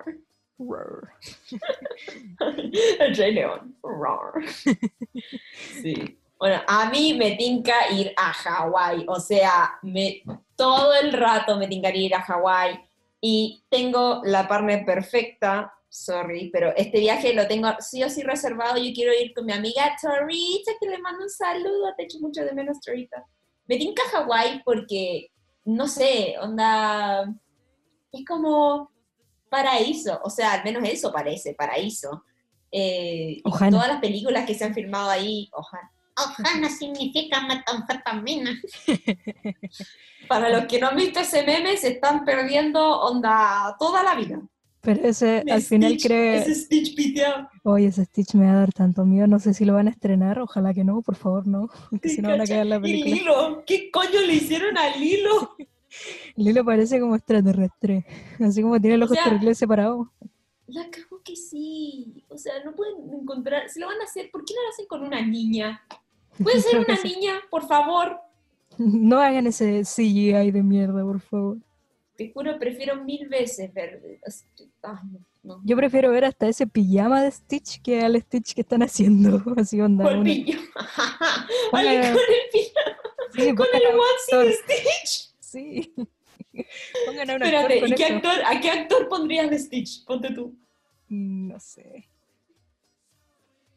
Roar. 0.58 1.08
El 3.00 3.16
Rey 3.16 3.34
León. 3.34 3.76
Roar. 3.82 4.32
Sí. 5.82 6.18
Bueno, 6.38 6.60
a 6.66 6.90
mí 6.90 7.14
me 7.18 7.36
tinca 7.36 7.90
ir 7.92 8.12
a 8.16 8.32
Hawái. 8.32 9.04
O 9.08 9.18
sea, 9.20 9.78
me, 9.82 10.22
todo 10.56 10.94
el 10.94 11.12
rato 11.12 11.56
me 11.58 11.68
tincaría 11.68 12.06
ir 12.06 12.14
a 12.14 12.22
Hawái. 12.22 12.80
Y 13.20 13.64
tengo 13.70 14.20
la 14.24 14.46
partner 14.46 14.84
perfecta. 14.84 15.72
Sorry, 15.88 16.50
pero 16.52 16.74
este 16.76 16.98
viaje 16.98 17.32
lo 17.32 17.46
tengo 17.46 17.68
sí 17.78 18.02
o 18.02 18.10
sí 18.10 18.22
reservado. 18.22 18.76
Yo 18.76 18.92
quiero 18.94 19.12
ir 19.14 19.32
con 19.32 19.46
mi 19.46 19.52
amiga 19.52 19.96
Torita, 20.00 20.72
que 20.80 20.88
le 20.88 20.98
mando 20.98 21.22
un 21.24 21.30
saludo. 21.30 21.94
Te 21.96 22.04
echo 22.04 22.18
mucho 22.20 22.44
de 22.44 22.52
menos, 22.52 22.80
Torita. 22.80 23.24
Me 23.66 23.76
tinca 23.76 24.02
Hawái 24.12 24.62
porque, 24.64 25.30
no 25.64 25.86
sé, 25.86 26.34
onda. 26.40 27.32
Es 28.12 28.24
como 28.26 28.90
paraíso. 29.48 30.20
O 30.24 30.30
sea, 30.30 30.52
al 30.52 30.64
menos 30.64 30.82
eso 30.84 31.12
parece, 31.12 31.54
paraíso. 31.54 32.24
Eh, 32.70 33.36
y 33.36 33.42
Ojana. 33.44 33.70
todas 33.70 33.88
las 33.88 34.00
películas 34.00 34.44
que 34.44 34.54
se 34.54 34.64
han 34.64 34.74
filmado 34.74 35.08
ahí, 35.08 35.48
Ojana. 35.52 35.92
Ojana 36.18 36.68
significa 36.68 37.40
metanfetamina. 37.46 38.60
Para 40.28 40.48
los 40.50 40.66
que 40.66 40.80
no 40.80 40.88
han 40.88 40.96
visto 40.96 41.20
ese 41.20 41.44
meme, 41.44 41.76
se 41.76 41.88
están 41.88 42.24
perdiendo 42.24 43.00
onda 43.00 43.76
toda 43.78 44.02
la 44.02 44.14
vida. 44.14 44.40
Pero 44.84 45.00
ese 45.02 45.42
al 45.50 45.62
final 45.62 45.96
creo. 46.00 46.34
Ese 46.34 46.54
Stitch 46.54 46.94
piteado. 46.94 47.48
Oye, 47.62 47.86
ese 47.86 48.04
Stitch 48.04 48.34
me 48.34 48.44
va 48.44 48.52
a 48.52 48.56
dar 48.56 48.72
tanto 48.72 49.04
miedo. 49.06 49.26
No 49.26 49.38
sé 49.38 49.54
si 49.54 49.64
lo 49.64 49.72
van 49.74 49.88
a 49.88 49.90
estrenar. 49.90 50.38
Ojalá 50.38 50.74
que 50.74 50.84
no, 50.84 51.00
por 51.00 51.16
favor, 51.16 51.46
no. 51.46 51.68
Que 52.02 52.10
si 52.10 52.20
no 52.20 52.28
van 52.28 52.42
a 52.42 52.46
cagar 52.46 52.66
la 52.66 52.76
Y 52.76 52.80
película. 52.80 53.14
Lilo, 53.14 53.64
¿qué 53.66 53.90
coño 53.90 54.20
le 54.26 54.34
hicieron 54.34 54.76
a 54.76 54.94
Lilo? 54.96 55.56
Lilo 56.36 56.64
parece 56.64 57.00
como 57.00 57.16
extraterrestre. 57.16 58.04
Así 58.40 58.60
como 58.60 58.78
tiene 58.78 58.98
los 58.98 59.10
O 59.10 59.14
ojos 59.14 59.22
sea, 59.22 59.32
terribles 59.32 59.56
separados. 59.56 60.08
La 60.66 60.90
cago 60.90 61.22
que 61.24 61.34
sí. 61.34 62.22
O 62.28 62.36
sea, 62.36 62.62
no 62.62 62.74
pueden 62.74 62.96
encontrar. 63.22 63.70
Si 63.70 63.80
lo 63.80 63.86
van 63.86 64.00
a 64.02 64.04
hacer, 64.04 64.30
¿por 64.30 64.44
qué 64.44 64.52
no 64.54 64.62
lo 64.62 64.68
hacen 64.68 64.86
con 64.86 65.02
una 65.02 65.24
niña? 65.24 65.82
¿Puede 66.42 66.60
ser 66.60 66.80
una 66.80 66.98
niña, 67.02 67.34
por 67.48 67.66
favor? 67.66 68.18
No 68.78 69.20
hagan 69.20 69.46
ese 69.46 69.82
CGI 69.84 70.50
de 70.50 70.62
mierda, 70.62 71.02
por 71.02 71.20
favor. 71.20 71.58
Te 72.16 72.30
juro, 72.32 72.58
prefiero 72.58 73.02
mil 73.04 73.28
veces 73.28 73.72
ver. 73.74 74.00
Ay, 74.82 74.96
no. 75.42 75.60
Yo 75.64 75.76
prefiero 75.76 76.10
ver 76.10 76.24
hasta 76.24 76.46
ese 76.48 76.66
pijama 76.66 77.22
de 77.22 77.30
Stitch 77.30 77.82
que 77.82 78.00
al 78.02 78.20
Stitch 78.22 78.54
que 78.54 78.60
están 78.60 78.82
haciendo. 78.82 79.42
Así 79.56 79.80
onda. 79.80 80.04
Pongan- 80.04 80.20
Ale, 81.72 82.00
con 82.00 82.10
el. 82.10 82.16
Sí, 83.34 83.52
Con 83.52 83.66
el 83.74 83.82
onesie 83.86 84.38
de. 84.38 84.52
Stitch. 84.52 85.34
Sí. 85.40 85.92
Pongan 87.04 87.30
a 87.30 87.34
un 87.34 87.42
actor 87.42 87.72
Espérate, 87.72 87.80
con 87.80 87.88
¿y 87.90 87.94
qué 87.96 88.04
actor, 88.04 88.32
a 88.46 88.60
qué 88.60 88.70
actor 88.70 89.08
pondrías 89.08 89.50
de 89.50 89.58
Stitch? 89.58 90.04
Ponte 90.04 90.32
tú. 90.32 90.54
Mm, 91.08 91.48
No 91.48 91.58
sé. 91.58 92.08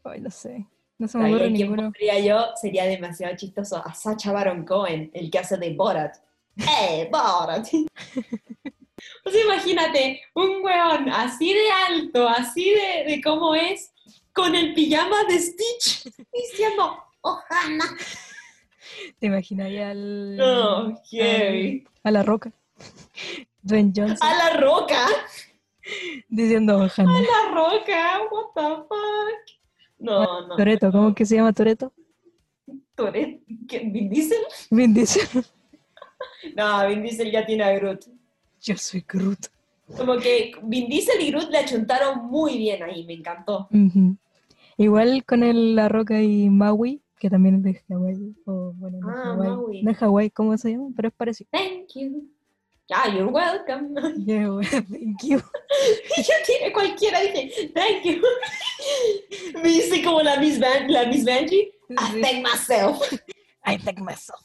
Ay, 0.04 0.22
no 0.22 0.30
sé. 0.30 0.66
No 1.00 1.08
se 1.08 1.18
me 1.18 1.26
ocurre 1.30 1.36
¿a 1.46 1.48
quién 1.48 1.54
ninguno. 1.54 1.82
pondría 1.84 2.20
yo? 2.20 2.46
Sería 2.60 2.86
demasiado 2.86 3.36
chistoso. 3.36 3.82
A 3.86 3.94
Sacha 3.94 4.32
Baron 4.32 4.66
Cohen, 4.66 5.12
el 5.14 5.30
que 5.30 5.40
hace 5.40 5.58
de 5.58 5.74
Borat. 5.76 6.16
¡Eh, 6.58 7.08
Borat! 7.12 7.68
Sea, 9.32 9.44
imagínate, 9.44 10.22
un 10.34 10.64
weón 10.64 11.10
así 11.10 11.54
de 11.54 11.70
alto, 11.90 12.28
así 12.28 12.70
de, 12.72 13.12
de 13.12 13.22
cómo 13.22 13.54
es, 13.56 13.92
con 14.34 14.56
el 14.56 14.74
pijama 14.74 15.24
de 15.26 15.38
Stitch, 15.40 16.10
diciendo, 16.34 16.98
¡Ojana! 17.22 17.86
¿Te 19.20 19.28
imaginarías 19.28 19.92
al, 19.92 20.38
No, 20.38 20.96
heavy. 21.12 21.86
a 22.04 22.12
la 22.12 22.24
roca? 22.24 22.52
Dwayne 23.62 23.92
Johnson 23.96 24.18
A 24.28 24.36
la 24.36 24.60
roca, 24.62 25.06
diciendo 26.30 26.78
Ohana. 26.78 27.20
la 27.20 27.52
roca, 27.54 28.20
what 28.32 28.46
the 28.56 28.76
fuck. 28.88 29.57
No, 30.00 30.48
no. 30.48 30.56
Toreto, 30.56 30.92
¿cómo 30.92 31.14
que 31.16 31.26
se 31.26 31.36
llama 31.36 31.54
Toreto? 31.54 31.92
Toret- 32.96 33.42
¿qué, 33.68 33.80
¿Vin 33.80 34.10
Diesel? 34.10 34.38
Vin 34.72 34.94
Diesel. 34.94 35.28
No, 36.56 36.88
Vin 36.88 37.04
Diesel 37.04 37.32
ya 37.32 37.46
tiene 37.46 37.64
a 37.64 37.72
Groot. 37.74 38.06
Yo 38.62 38.76
soy 38.76 39.04
Groot. 39.08 39.48
Como 39.96 40.18
que 40.18 40.52
Vin 40.64 40.88
Diesel 40.90 41.22
y 41.22 41.32
Groot 41.32 41.50
le 41.52 41.60
achuntaron 41.60 42.26
muy 42.28 42.58
bien 42.58 42.82
ahí, 42.84 43.06
me 43.06 43.14
encantó. 43.14 43.70
Igual 44.78 45.24
con 45.26 45.44
el 45.44 45.76
La 45.76 45.90
Roca 45.90 46.22
y 46.22 46.50
Maui, 46.50 47.02
que 47.20 47.30
también 47.30 47.56
es 47.56 47.64
de 47.64 47.74
Hawái. 47.88 48.36
O 48.46 48.74
bueno, 48.78 49.00
no 49.00 49.10
Ah. 49.10 49.36
Maui. 49.38 49.82
No 49.84 49.92
es 49.92 49.98
Hawái, 49.98 50.30
¿cómo 50.32 50.58
se 50.58 50.72
llama? 50.72 50.90
Pero 50.96 51.08
es 51.10 51.14
parecido. 51.14 51.50
Thank 51.52 51.88
you. 51.96 52.30
Ah, 52.92 53.08
you're 53.08 53.30
welcome. 53.30 53.96
Yeah, 54.26 54.48
well, 54.50 54.64
thank 54.64 55.24
you. 55.24 55.42
Yo 56.18 56.36
tiene 56.46 56.72
cualquiera, 56.72 57.20
dije, 57.20 57.74
thank 57.74 58.06
you. 58.06 58.22
Me 59.62 59.70
hice 59.70 60.04
como 60.04 60.22
la 60.22 60.38
Miss, 60.40 60.58
Van, 60.60 60.88
la 60.90 61.06
Miss 61.06 61.26
Benji. 61.26 61.70
I 61.98 62.22
thank 62.22 62.44
myself. 62.44 63.02
I 63.66 63.78
thank 63.78 64.00
myself. 64.00 64.42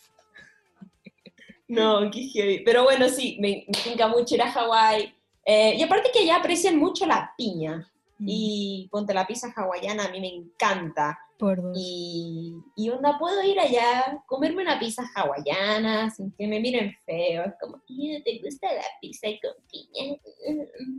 No, 1.68 2.10
qué 2.10 2.28
heavy. 2.34 2.64
Pero 2.64 2.82
bueno, 2.84 3.08
sí, 3.08 3.38
me, 3.40 3.64
me 3.66 3.78
tinca 3.82 4.08
mucho 4.08 4.34
ir 4.34 4.42
a 4.42 4.50
Hawái. 4.50 5.14
Eh, 5.44 5.74
y 5.76 5.82
aparte 5.82 6.10
que 6.12 6.20
allá 6.20 6.36
aprecian 6.36 6.76
mucho 6.76 7.06
la 7.06 7.32
piña. 7.36 7.88
Mm. 8.22 8.28
Y 8.28 8.88
ponte 8.90 9.12
la 9.14 9.26
pizza 9.26 9.52
hawaiana, 9.54 10.04
a 10.06 10.10
mí 10.10 10.20
me 10.20 10.28
encanta. 10.28 11.18
Por 11.38 11.60
dos. 11.60 11.76
Y, 11.76 12.54
y 12.76 12.88
onda, 12.90 13.18
puedo 13.18 13.42
ir 13.42 13.58
allá, 13.58 14.22
comerme 14.26 14.62
una 14.62 14.78
pizza 14.78 15.02
hawaiana 15.14 16.08
sin 16.10 16.30
que 16.32 16.46
me 16.46 16.60
miren 16.60 16.94
feo. 17.04 17.44
Es 17.44 17.54
como, 17.60 17.82
"Ew, 17.88 18.22
¿te 18.22 18.40
gusta 18.42 18.72
la 18.72 18.84
pizza 19.00 19.26
con 19.42 19.52
piña? 19.70 20.16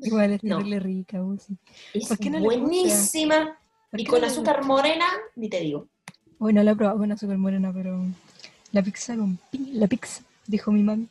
Igual 0.02 0.32
es 0.34 0.44
No. 0.44 0.60
rica, 0.60 1.24
Uzi. 1.24 1.58
Es 1.94 2.10
¿Por 2.10 2.18
qué 2.18 2.30
no 2.30 2.40
buenísima. 2.42 3.58
¿Por 3.90 4.00
Y 4.02 4.04
qué 4.04 4.10
con 4.12 4.22
no 4.22 4.28
azúcar 4.28 4.66
morena, 4.66 5.06
ni 5.36 5.50
te 5.50 5.62
digo. 5.62 5.88
Bueno, 6.40 6.62
la 6.64 6.72
he 6.72 6.76
probado 6.76 6.98
con 7.00 7.12
azúcar 7.12 7.38
morena, 7.38 7.72
pero 7.74 8.04
la 8.74 8.82
pizza 8.84 9.16
con 9.16 9.38
piña, 9.50 9.70
la 9.74 9.88
pizza, 9.88 10.24
dijo 10.46 10.72
mi 10.72 10.84
mami. 10.84 11.08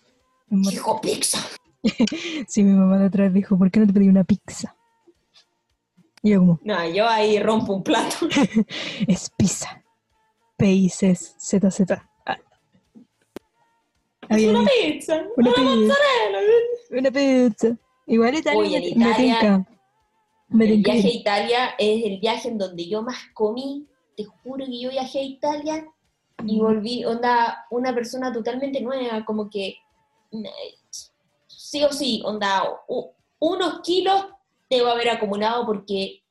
Hijo 0.71 1.01
pizza. 1.01 1.39
Sí, 2.49 2.63
mi 2.63 2.73
mamá 2.73 2.97
la 2.99 3.07
otra 3.07 3.25
vez 3.25 3.35
dijo, 3.35 3.57
¿por 3.59 3.71
qué 3.71 3.81
no 3.81 3.87
te 3.87 3.93
pedí 3.93 4.09
una 4.09 4.25
pizza? 4.25 4.77
Y 6.23 6.31
yo 6.31 6.39
como, 6.41 6.61
No, 6.63 6.89
yo 6.89 7.09
ahí 7.09 7.39
rompo 7.41 7.73
un 7.75 7.83
plato. 7.83 8.17
es 9.09 9.31
pizza. 9.37 9.83
P-I-C-Z, 10.57 11.39
Z-Z. 11.39 12.09
Ah. 12.27 12.39
Es 14.29 14.45
una 14.45 14.65
pizza. 14.65 15.15
Una 15.37 15.51
Una, 15.51 15.55
pizza. 15.55 15.75
mozzarella. 15.75 16.39
una 16.91 17.11
pizza. 17.11 17.77
Igual 18.07 18.35
Italia 18.37 18.61
Oye, 18.61 18.81
me, 18.81 18.87
Italia, 18.87 19.17
tinca. 19.17 19.67
Me 20.49 20.65
El 20.65 20.71
tinca 20.75 20.93
viaje 20.93 21.09
a. 21.09 21.13
Italia 21.13 21.75
es 21.79 22.05
el 22.05 22.21
viaje 22.21 22.49
en 22.49 22.59
donde 22.59 22.87
yo 22.89 23.03
más 23.03 23.19
comí. 23.35 23.87
Te 24.17 24.25
juro 24.25 24.65
que 24.67 24.81
yo 24.81 24.91
viajé 24.91 25.21
a 25.21 25.25
Italia 25.25 25.87
y 26.45 26.61
volví, 26.61 27.05
onda, 27.05 27.67
una 27.71 27.95
persona 27.95 28.33
totalmente 28.33 28.81
nueva, 28.81 29.25
como 29.25 29.49
que 29.49 29.77
mm, 30.33 30.45
sí 31.47 31.83
o 31.85 31.93
sí, 31.93 32.23
onda, 32.25 32.63
unos 33.39 33.81
kilos 33.81 34.27
debo 34.77 34.89
haber 34.89 35.11
acumulado 35.11 35.65
porque 35.67 36.23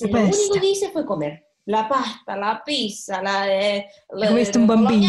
lo 0.00 0.20
único 0.20 0.60
que 0.60 0.70
hice 0.70 0.90
fue 0.90 1.04
comer. 1.04 1.44
La 1.66 1.88
pasta, 1.88 2.36
la 2.36 2.62
pizza, 2.64 3.20
la 3.22 3.42
de... 3.46 3.86
La, 4.10 4.30
un 4.30 4.66
bambino. 4.66 5.08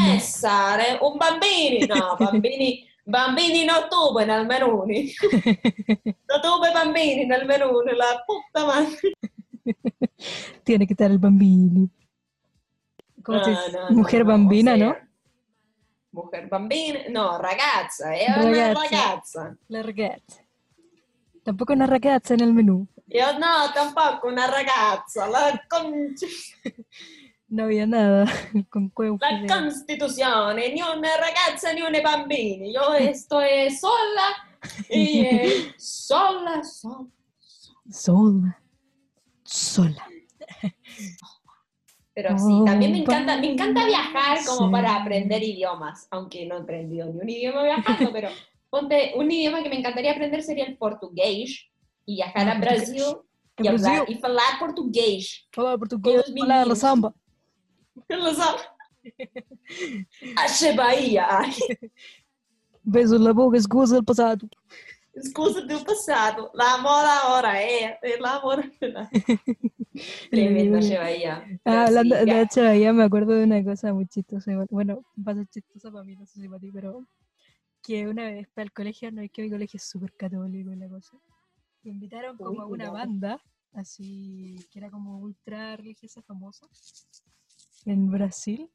eh, 0.80 0.98
un 1.02 1.20
bambini, 1.20 1.86
no, 1.88 2.18
bambini, 2.20 2.88
bambini 3.06 3.64
no 3.66 3.88
tuve 3.88 4.24
en 4.24 4.32
el 4.32 4.48
menú. 4.48 4.84
ni- 4.88 5.14
No 6.28 6.42
tuve 6.42 6.74
bambini 6.74 7.22
en 7.22 7.32
el 7.34 7.46
menú, 7.46 7.84
ni 7.86 7.96
la 7.96 8.24
puta 8.26 8.66
madre. 8.66 8.98
Tiene 10.64 10.88
que 10.88 10.94
estar 10.94 11.12
el 11.12 11.20
bambini. 11.20 11.90
¿Cómo 13.24 13.44
se 13.44 13.52
No, 13.52 13.58
dice? 13.66 13.72
no, 13.78 13.90
no, 13.90 13.96
Mujer 13.96 14.22
no, 14.26 14.32
bambina, 14.32 14.78
¿no? 14.78 14.96
Mujer 16.12 16.48
bambina, 16.50 17.00
no, 17.10 17.38
ragazza, 17.38 18.12
è 18.16 18.26
una 18.32 18.50
Ragazza. 18.50 18.82
ragazza. 18.82 19.58
La 19.68 19.82
ragazza. 19.84 20.42
Tampoco 21.48 21.72
una 21.72 21.86
ragazza 21.88 22.34
en 22.34 22.42
el 22.42 22.54
menú. 22.54 22.90
Io 23.08 23.40
no, 23.40 23.72
tampoco 23.74 24.28
una 24.28 24.48
ragazza, 24.48 25.30
la, 25.30 25.64
con- 25.70 26.14
No 27.48 27.64
había 27.64 27.88
nada 27.88 28.26
con 28.70 28.90
cuevo. 28.90 29.18
la 29.22 29.64
Costituzione, 29.64 30.74
ni 30.74 30.82
una 30.82 31.16
ragazza 31.16 31.72
ni 31.72 31.84
una 31.84 32.02
bambini. 32.02 32.74
Io 32.74 32.94
estoy 32.96 33.72
sola 33.72 34.28
y 34.90 35.22
eh, 35.22 35.74
sola, 35.78 36.62
sola. 36.66 37.08
Sola. 37.90 38.62
Sola. 39.46 40.06
Pero 42.14 42.38
sí, 42.38 42.62
también 42.66 42.92
me 42.92 42.98
encanta, 42.98 43.38
me 43.38 43.54
encanta 43.54 43.86
viajar 43.86 44.40
como 44.46 44.68
sí. 44.68 44.72
para 44.74 44.98
aprender 44.98 45.42
idiomas, 45.42 46.10
aunque 46.12 46.46
no 46.46 46.58
he 46.58 46.62
aprendido 46.62 47.06
ni 47.06 47.22
un 47.22 47.30
idioma 47.30 47.64
viajando, 47.64 48.12
pero 48.12 48.28
ponte, 48.70 49.14
un 49.16 49.30
idioma 49.32 49.64
que 49.64 49.70
me 49.70 49.78
encantaría 49.80 50.12
aprender 50.12 50.44
sería 50.44 50.66
el 50.66 50.78
portugués 50.78 51.68
y 52.06 52.16
viajar 52.16 52.48
Ah, 52.48 52.52
a 52.52 52.60
portugués. 52.60 52.90
Brasil 52.90 53.18
y 53.60 53.68
hablar 53.68 53.96
Brasil. 54.06 54.20
y 54.22 54.26
hablar 54.26 54.60
portugués. 54.60 55.48
Fala 55.52 55.78
português, 55.78 56.24
Todos 56.24 56.34
fala 56.40 56.48
la 56.48 56.56
meninos. 56.60 56.80
samba. 56.80 57.14
Lo 58.10 58.34
so. 58.34 58.56
Achei 60.36 60.76
Bahia. 60.76 61.28
Beijo 62.84 63.18
na 63.20 63.34
boca, 63.34 63.58
escusa 63.58 63.96
do 63.96 64.04
passado. 64.04 64.48
Scusa 65.20 65.62
do 65.66 65.84
passado. 65.84 66.52
L'amor 66.54 67.06
ahora 67.06 67.60
é. 67.62 67.98
El 68.04 68.24
amor. 68.26 68.64
Tremendo, 70.30 70.78
Achei 70.78 70.98
Bahia. 70.98 71.60
Ah, 71.66 71.86
hablando 71.86 72.16
sí, 72.16 72.26
de 72.62 72.80
ya 72.80 72.94
me 72.94 73.04
acuerdo 73.04 73.34
de 73.34 73.44
una 73.46 73.64
cosa 73.64 73.94
muy 73.94 74.06
chistosa. 74.08 74.52
Bueno, 74.70 75.04
va 75.18 75.32
a 75.32 75.36
ser 75.36 75.48
chistosa 75.48 75.92
para 75.92 76.04
mí, 76.04 76.16
no 76.16 76.26
sé 76.26 76.40
si 76.42 76.48
para 76.48 76.60
ti, 76.60 76.70
pero 76.72 77.04
que 77.88 78.06
una 78.06 78.26
vez 78.26 78.50
para 78.50 78.66
el 78.66 78.74
colegio, 78.74 79.10
no 79.14 79.22
es 79.22 79.32
que 79.32 79.42
mi 79.44 79.50
colegio 79.50 79.78
es 79.78 79.84
súper 79.84 80.12
católico 80.14 80.74
y 80.74 80.76
la 80.76 80.90
cosa. 80.90 81.18
Me 81.84 81.92
invitaron 81.92 82.36
como 82.36 82.50
Uy, 82.50 82.60
a 82.60 82.66
una 82.66 82.92
banda, 82.92 83.42
así 83.72 84.58
que 84.70 84.80
era 84.80 84.92
como 84.92 85.20
ultra 85.20 85.78
religiosa 85.78 86.22
famosa 86.22 86.68
en 87.86 88.12
Brasil. 88.12 88.70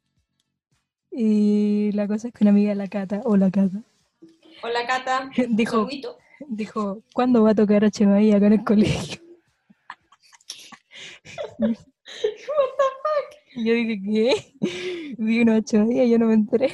Y 1.11 1.93
la 1.93 2.09
cosa 2.09 2.29
es 2.29 2.35
que 2.35 2.43
una 2.43 2.53
amiga, 2.53 2.75
la 2.75 2.89
Cata, 2.89 3.21
o 3.25 3.37
la 3.37 3.51
Cata, 3.51 3.83
Hola, 4.63 4.87
Cata. 4.87 5.31
dijo, 5.51 5.87
dijo, 6.49 7.03
¿cuándo 7.13 7.43
va 7.43 7.51
a 7.51 7.55
tocar 7.55 7.85
H. 7.85 8.07
Bahía 8.07 8.37
acá 8.37 8.47
en 8.47 8.53
el 8.55 8.65
colegio? 8.65 9.21
Y 13.55 13.67
yo 13.67 13.75
dije, 13.75 14.01
¿qué? 14.03 15.15
Vi 15.19 15.43
uno 15.43 15.53
H. 15.53 15.79
Bahía 15.79 16.05
y 16.05 16.11
yo 16.11 16.19
no 16.19 16.27
me 16.27 16.35
enteré. 16.35 16.71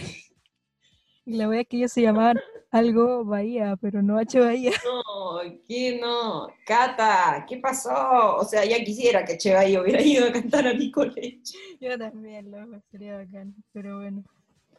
Y 1.29 1.37
la 1.37 1.47
verdad 1.47 1.61
es 1.61 1.69
que 1.69 1.77
ellos 1.77 1.93
se 1.93 2.01
llamaban 2.01 2.39
algo 2.71 3.23
Bahía, 3.23 3.77
pero 3.77 4.01
no 4.01 4.17
H. 4.17 4.41
Bahía. 4.41 4.73
No, 4.83 5.41
¿qué 5.69 5.99
no? 6.01 6.49
Cata, 6.65 7.45
¿qué 7.47 7.59
pasó? 7.59 8.37
O 8.37 8.45
sea, 8.45 8.65
ya 8.65 8.83
quisiera 8.83 9.27
que 9.27 9.37
Che 9.37 9.53
Bahia 9.53 9.83
hubiera 9.83 10.01
ido 10.01 10.27
a 10.27 10.33
cantar 10.33 10.67
a 10.67 10.73
mi 10.73 10.91
colegio. 10.91 11.39
Yo 11.79 11.99
también, 11.99 12.51
loco, 12.51 12.83
sería 12.91 13.19
bacán, 13.19 13.55
pero 13.75 13.99
bueno. 13.99 14.25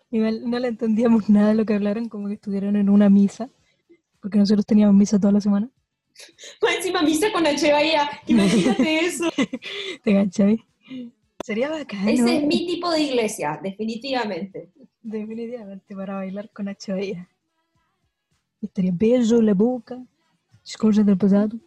Igual 0.10 0.50
no 0.50 0.58
le 0.58 0.70
entendíamos 0.70 1.30
nada 1.30 1.50
de 1.50 1.54
lo 1.54 1.66
que 1.66 1.76
hablaron, 1.76 2.10
como 2.10 2.30
que 2.30 2.34
estuvieron 2.34 2.76
en 2.76 2.90
una 2.90 3.12
misa, 3.12 3.52
porque 4.20 4.40
nosotros 4.40 4.66
teníamos 4.66 4.96
misa 4.96 5.20
toda 5.20 5.34
la 5.34 5.42
semana. 5.42 5.70
Más 6.64 6.78
encima 6.78 7.04
misa 7.04 7.32
con 7.32 7.44
Che 7.44 7.72
Bahia. 7.72 8.10
Imagínate 8.26 9.00
eso. 9.06 9.30
¿Te 10.04 10.14
cachai? 10.14 10.66
Sería 11.46 11.70
bacán. 11.70 12.10
Ese 12.10 12.38
es 12.38 12.44
mi 12.44 12.66
tipo 12.66 12.90
de 12.90 13.02
iglesia, 13.02 13.60
definitivamente. 13.62 14.72
Definitivamente 15.02 15.96
para 15.96 16.16
bailar 16.16 16.50
con. 16.50 16.66
Bahía. 16.66 17.28
Estaría 18.62 18.92
bello 18.94 19.42
la 19.42 19.54
boca, 19.54 19.98
cosas 20.78 21.06
del 21.06 21.18
pasado. 21.18 21.58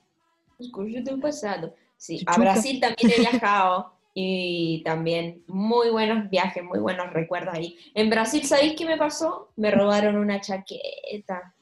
Escucho 0.59 1.03
del 1.03 1.21
pasado. 1.21 1.75
Sí, 1.97 2.23
a. 2.27 2.39
Brasil 2.39 2.81
también 2.81 3.13
he 3.17 3.21
viajado 3.21 3.93
y 4.15 4.83
también 4.85 5.43
muy 5.47 5.91
buenos 5.91 6.29
viajes, 6.29 6.63
muy 6.63 6.79
buenos 6.79 7.13
recuerdos 7.13 7.55
ahí. 7.55 7.79
En 7.95 8.11
Brasil, 8.11 8.45
¿sabéis 8.45 8.75
qué 8.77 8.85
me 8.85 8.99
pasó? 8.99 9.51
Me 9.57 9.71
robaron 9.71 10.17
una 10.17 10.41
chaqueta. 10.41 11.55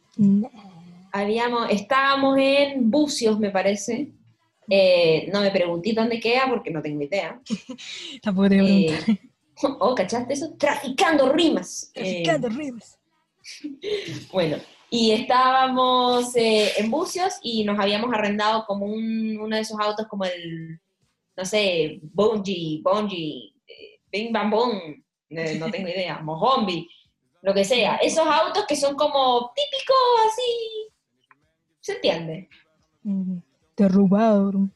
Habíamos, 1.12 1.70
estábamos 1.70 2.38
en 2.38 2.90
Bucios, 2.90 3.38
me 3.38 3.50
parece. 3.50 4.12
Eh, 4.68 5.28
no 5.33 5.40
me 5.40 5.50
pregunté 5.50 5.92
dónde 5.92 6.20
queda 6.20 6.46
porque 6.48 6.70
no 6.70 6.83
tengo 6.83 7.02
idea. 7.02 7.40
Tampoco 8.22 8.48
te. 8.48 8.59
Eh, 8.59 9.29
oh, 9.80 9.94
¿cachaste 9.94 10.34
eso? 10.34 10.54
Traficando 10.56 11.32
rimas. 11.32 11.90
Eh, 11.94 12.22
Traficando 12.24 12.48
rimas. 12.48 12.98
Bueno, 14.32 14.58
y 14.90 15.12
estábamos 15.12 16.34
eh, 16.36 16.72
en 16.76 16.90
Bucios 16.90 17.34
y 17.42 17.64
nos 17.64 17.78
habíamos 17.78 18.12
arrendado 18.12 18.64
como 18.66 18.86
un- 18.86 19.38
uno 19.40 19.56
de 19.56 19.62
esos 19.62 19.78
autos 19.80 20.06
como 20.08 20.24
el, 20.24 20.78
no 21.36 21.44
sé, 21.44 22.00
Bungie, 22.02 22.80
Bungie, 22.82 23.54
eh, 23.66 24.00
Bing 24.12 24.32
Bang 24.32 24.50
Boom, 24.50 25.02
eh, 25.30 25.56
no 25.58 25.70
tengo 25.70 25.88
idea, 25.88 26.18
Mojombi, 26.22 26.88
lo 27.42 27.54
que 27.54 27.64
sea. 27.64 27.96
Esos 27.96 28.26
autos 28.26 28.66
que 28.68 28.76
son 28.76 28.94
como 28.94 29.52
típicos 29.54 29.96
así, 30.26 30.92
¿se 31.80 31.92
entiende? 31.94 32.48
Robaron. 33.78 34.72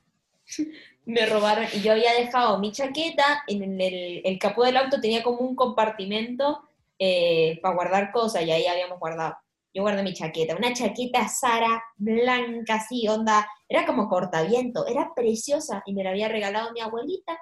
Me 1.07 1.27
robaron 1.27 1.67
y 1.73 1.81
yo 1.81 1.93
había 1.93 2.13
dejado 2.15 2.59
mi 2.59 2.73
chaqueta 2.73 3.43
en 3.47 3.81
el, 3.81 4.23
el 4.25 4.39
capó 4.39 4.65
del 4.65 4.77
auto, 4.79 5.01
tenía 5.01 5.23
como 5.23 5.39
un 5.41 5.55
compartimento 5.55 6.63
eh, 6.99 7.59
para 7.63 7.75
guardar 7.75 8.11
cosas 8.13 8.43
y 8.43 8.51
ahí 8.51 8.67
habíamos 8.67 8.99
guardado. 8.99 9.37
Yo 9.75 9.83
guardé 9.83 10.03
mi 10.03 10.15
chaqueta, 10.15 10.55
una 10.57 10.73
chaqueta 10.73 11.29
Sara 11.29 11.83
blanca 11.97 12.77
así, 12.77 13.07
onda, 13.09 13.47
era 13.69 13.85
como 13.85 14.09
cortaviento, 14.09 14.87
era 14.87 15.13
preciosa 15.15 15.83
y 15.85 15.93
me 15.93 16.05
la 16.05 16.11
había 16.11 16.29
regalado 16.29 16.73
mi 16.73 16.81
abuelita 16.81 17.37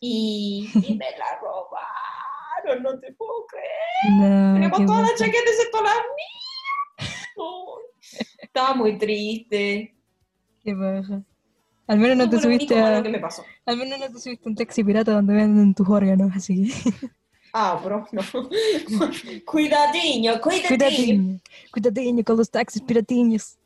y, 0.00 0.70
y 0.74 0.94
me 0.94 1.10
la 1.18 1.38
robaron, 1.40 2.82
no 2.82 2.98
te 3.00 3.12
puedo 3.14 3.44
creer. 3.46 4.12
No, 4.30 4.54
Tenemos 4.54 4.78
qué 4.78 4.86
toda 4.86 4.98
la 5.00 5.08
bacán. 5.08 5.18
chaqueta 5.18 5.50
excepto 5.50 5.82
la 5.82 5.90
mía. 5.90 7.08
Oh, 7.36 7.78
estaba 8.38 8.74
muy 8.74 8.96
triste. 8.96 9.94
Qué 10.62 10.74
baja. 10.74 11.22
Al 11.88 11.98
menos 11.98 12.16
no 12.16 12.28
te 12.30 12.38
subiste 12.40 12.74
único 12.74 12.86
a, 12.86 12.90
malo 12.90 13.02
que 13.02 13.08
me 13.08 13.18
pasó. 13.18 13.42
al 13.66 13.76
menos 13.76 13.98
no 13.98 14.06
te 14.12 14.20
subiste 14.20 14.48
un 14.48 14.54
taxi 14.54 14.84
pirata 14.84 15.12
donde 15.12 15.34
venden 15.34 15.74
tus 15.74 15.88
órganos, 15.88 16.30
así 16.36 16.70
que 16.70 17.10
Ah, 17.52 17.80
bro, 17.82 18.06
no. 18.12 18.22
Cuidadinho, 19.46 20.38
cuidadinho. 20.40 21.40
cuídate, 21.72 22.02
cuídate 22.04 22.24
con 22.24 22.36
los 22.36 22.50
taxis 22.50 22.82
piratiños. 22.82 23.58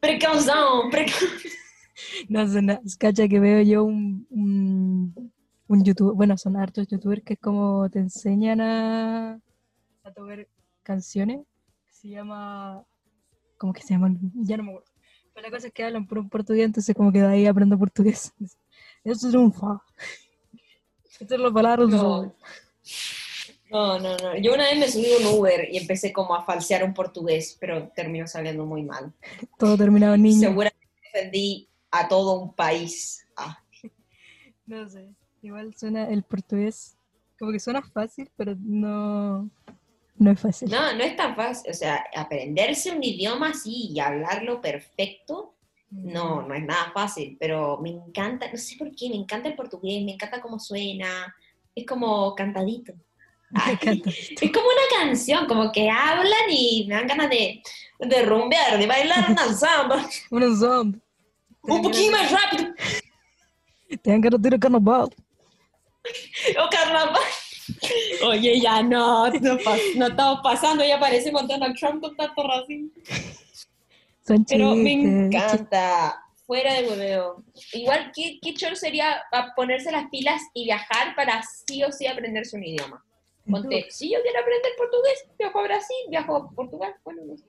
Precaução, 0.00 0.90
precaução. 0.90 1.28
No 2.28 2.46
sé 2.48 2.60
nada, 2.62 2.80
cacha 2.98 3.28
que 3.28 3.38
veo 3.38 3.62
yo 3.62 3.84
un, 3.84 4.26
un, 4.30 5.32
un 5.68 5.84
youtuber, 5.84 6.14
bueno, 6.16 6.36
son 6.36 6.56
hartos 6.56 6.88
youtubers 6.88 7.22
que 7.22 7.34
es 7.34 7.38
como 7.40 7.88
te 7.90 8.00
enseñan 8.00 8.60
a, 8.60 9.40
a 10.02 10.12
tocar 10.12 10.48
canciones, 10.82 11.40
se 11.90 12.08
llama, 12.08 12.84
¿cómo 13.56 13.72
que 13.72 13.82
se 13.82 13.94
llaman? 13.94 14.18
Ya 14.34 14.56
no 14.56 14.64
me 14.64 14.70
acuerdo. 14.70 14.91
Pero 15.34 15.46
la 15.46 15.50
cosa 15.50 15.66
es 15.68 15.72
que 15.72 15.84
hablan 15.84 16.06
por 16.06 16.18
un 16.18 16.28
portugués, 16.28 16.66
entonces 16.66 16.94
como 16.94 17.12
que 17.12 17.20
de 17.20 17.26
ahí 17.26 17.46
aprendo 17.46 17.78
portugués. 17.78 18.32
Eso 19.04 19.28
triunfa. 19.30 19.82
Estas 21.04 21.28
son 21.28 21.42
las 21.42 21.52
palabras. 21.52 21.88
No. 21.88 22.34
No, 23.70 23.98
no, 23.98 24.16
no. 24.18 24.36
Yo 24.36 24.52
una 24.52 24.64
vez 24.64 24.78
me 24.78 24.88
subí 24.88 25.06
a 25.12 25.16
un 25.28 25.38
Uber 25.38 25.68
y 25.72 25.78
empecé 25.78 26.12
como 26.12 26.34
a 26.34 26.44
falsear 26.44 26.84
un 26.84 26.92
portugués, 26.92 27.56
pero 27.58 27.88
terminó 27.88 28.26
saliendo 28.26 28.66
muy 28.66 28.82
mal. 28.82 29.12
Todo 29.58 29.78
terminado 29.78 30.14
en 30.14 30.22
niño. 30.22 30.40
Seguramente 30.40 30.86
ofendí 31.08 31.68
a 31.90 32.06
todo 32.08 32.38
un 32.40 32.54
país. 32.54 33.26
Ah, 33.36 33.58
No 34.66 34.88
sé, 34.88 35.08
igual 35.42 35.74
suena 35.74 36.08
el 36.08 36.22
portugués, 36.22 36.96
como 37.38 37.50
que 37.50 37.60
suena 37.60 37.82
fácil, 37.82 38.30
pero 38.36 38.54
no, 38.58 39.50
no 40.22 40.30
es 40.30 40.40
fácil. 40.40 40.70
No, 40.70 40.92
no 40.94 41.02
es 41.04 41.16
tan 41.16 41.34
fácil. 41.36 41.70
O 41.70 41.74
sea, 41.74 42.04
aprenderse 42.14 42.90
un 42.90 43.02
idioma 43.02 43.50
así 43.50 43.88
y 43.92 44.00
hablarlo 44.00 44.60
perfecto, 44.60 45.54
no, 45.90 46.42
no 46.42 46.54
es 46.54 46.64
nada 46.64 46.90
fácil, 46.94 47.36
pero 47.38 47.78
me 47.78 47.90
encanta, 47.90 48.50
no 48.50 48.56
sé 48.56 48.76
por 48.78 48.94
qué, 48.94 49.10
me 49.10 49.16
encanta 49.16 49.48
el 49.48 49.54
portugués, 49.54 50.02
me 50.04 50.12
encanta 50.12 50.40
cómo 50.40 50.58
suena, 50.58 51.34
es 51.74 51.86
como 51.86 52.34
cantadito. 52.34 52.94
Ay. 53.54 54.02
Es 54.40 54.50
como 54.52 54.66
una 54.66 54.98
canción, 55.04 55.46
como 55.46 55.70
que 55.70 55.90
hablan 55.90 56.48
y 56.48 56.86
me 56.88 56.94
dan 56.94 57.06
ganas 57.06 57.28
de, 57.28 57.62
de 57.98 58.22
rumbear, 58.22 58.78
de 58.78 58.86
bailar 58.86 59.30
una 59.30 59.52
samba, 59.52 60.08
Unos 60.30 60.60
zombies. 60.60 61.02
un 61.62 61.82
poquito 61.82 62.10
más 62.12 62.30
rápido. 62.32 62.72
Te 64.02 64.10
dan 64.10 64.22
ganas 64.22 64.40
de 64.40 64.48
ir 64.48 64.54
al 64.54 64.60
carnaval. 64.60 65.10
O 66.58 66.68
carnaval. 66.70 67.20
Oye, 68.26 68.60
ya 68.60 68.82
no, 68.82 69.28
no, 69.28 69.58
no 69.96 70.06
estamos 70.06 70.40
pasando, 70.42 70.84
ya 70.84 70.98
parece 70.98 71.30
Donald 71.30 71.76
Trump 71.78 72.00
con 72.02 72.16
tanto 72.16 72.42
racismo. 72.42 72.90
Son 74.26 74.44
Pero 74.44 74.74
me 74.74 74.90
chistes, 74.94 75.34
encanta, 75.34 76.24
fuera 76.46 76.74
de 76.74 76.88
hueveo. 76.88 77.42
Igual, 77.72 78.12
¿qué, 78.14 78.38
qué 78.40 78.54
choro 78.54 78.76
sería 78.76 79.22
ponerse 79.56 79.90
las 79.90 80.08
pilas 80.10 80.40
y 80.54 80.64
viajar 80.64 81.14
para 81.16 81.42
sí 81.42 81.82
o 81.82 81.90
sí 81.90 82.06
aprenderse 82.06 82.56
un 82.56 82.64
idioma? 82.64 83.04
Ponte, 83.50 83.86
si 83.90 84.12
yo 84.12 84.20
quiero 84.22 84.38
aprender 84.40 84.70
portugués, 84.78 85.24
viajo 85.36 85.58
a 85.58 85.62
Brasil, 85.64 85.96
viajo 86.08 86.36
a 86.36 86.50
Portugal, 86.50 86.94
bueno, 87.04 87.22
no 87.26 87.36
sé. 87.36 87.44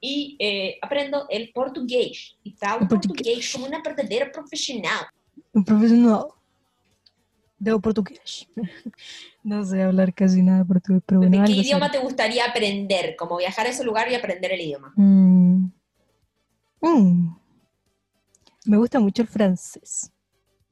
Y 0.00 0.36
eh, 0.38 0.78
aprendo 0.80 1.26
el 1.28 1.50
portugués. 1.52 2.36
Y 2.42 2.52
falo 2.52 2.82
El 2.82 2.88
portugués. 2.88 3.16
portugués 3.22 3.52
como 3.52 3.66
una 3.66 3.82
verdadera 3.82 4.30
profesional. 4.32 5.06
Un 5.52 5.64
profesional. 5.64 6.26
De 7.58 7.78
portugués. 7.78 8.46
No 9.44 9.62
sé 9.62 9.82
hablar 9.82 10.14
casi 10.14 10.42
nada 10.42 10.64
portugués, 10.64 11.02
pero 11.04 11.20
bueno, 11.20 11.32
¿De 11.32 11.44
qué 11.44 11.52
algo 11.52 11.62
idioma 11.62 11.90
te 11.90 11.98
gustaría 11.98 12.46
aprender? 12.46 13.14
Como 13.14 13.36
viajar 13.36 13.66
a 13.66 13.70
ese 13.70 13.84
lugar 13.84 14.10
y 14.10 14.14
aprender 14.14 14.50
el 14.52 14.60
idioma. 14.62 14.92
Mm. 14.96 15.66
Mm. 16.80 17.36
Me 18.66 18.76
gusta 18.78 18.98
mucho 19.00 19.20
el 19.22 19.28
francés 19.28 20.10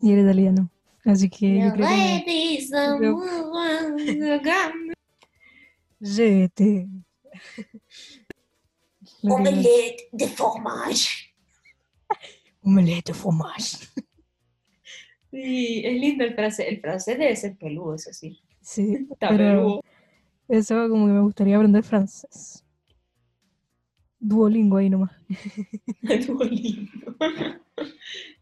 y 0.00 0.12
el 0.12 0.20
italiano. 0.20 0.70
Así 1.04 1.28
que 1.28 1.58
yo 1.58 1.72
creo 1.74 1.86
que 1.86 1.94
me- 1.94 2.24
Omelette 9.22 10.08
de 10.12 10.28
fromage. 10.28 11.34
Omelette 12.62 13.08
de 13.08 13.14
fromage. 13.14 13.76
Sí, 15.30 15.82
es 15.84 15.94
lindo 16.00 16.24
el 16.24 16.34
francés. 16.34 16.66
El 16.68 16.80
francés 16.80 17.18
debe 17.18 17.36
ser 17.36 17.56
peludo, 17.56 17.94
eso 17.96 18.12
sí. 18.12 18.40
Sí, 18.62 19.08
pero 19.20 19.80
eso 20.48 20.88
como 20.88 21.06
que 21.06 21.12
me 21.12 21.20
gustaría 21.20 21.56
aprender 21.56 21.82
francés. 21.84 22.64
Duolingo 24.20 24.76
ahí 24.76 24.88
nomás. 24.88 25.10
Duolingo. 26.26 27.16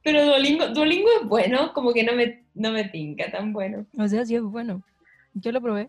Pero 0.02 0.24
Duolingo, 0.26 0.68
Duolingo 0.68 1.08
es 1.20 1.28
bueno, 1.28 1.72
como 1.74 1.92
que 1.92 2.02
no 2.04 2.14
me, 2.14 2.44
no 2.54 2.72
me 2.72 2.84
tinca 2.84 3.30
tan 3.30 3.52
bueno. 3.52 3.86
O 3.98 4.08
sea, 4.08 4.24
sí 4.24 4.34
es 4.34 4.42
bueno. 4.42 4.82
Yo 5.34 5.52
lo 5.52 5.60
probé. 5.60 5.88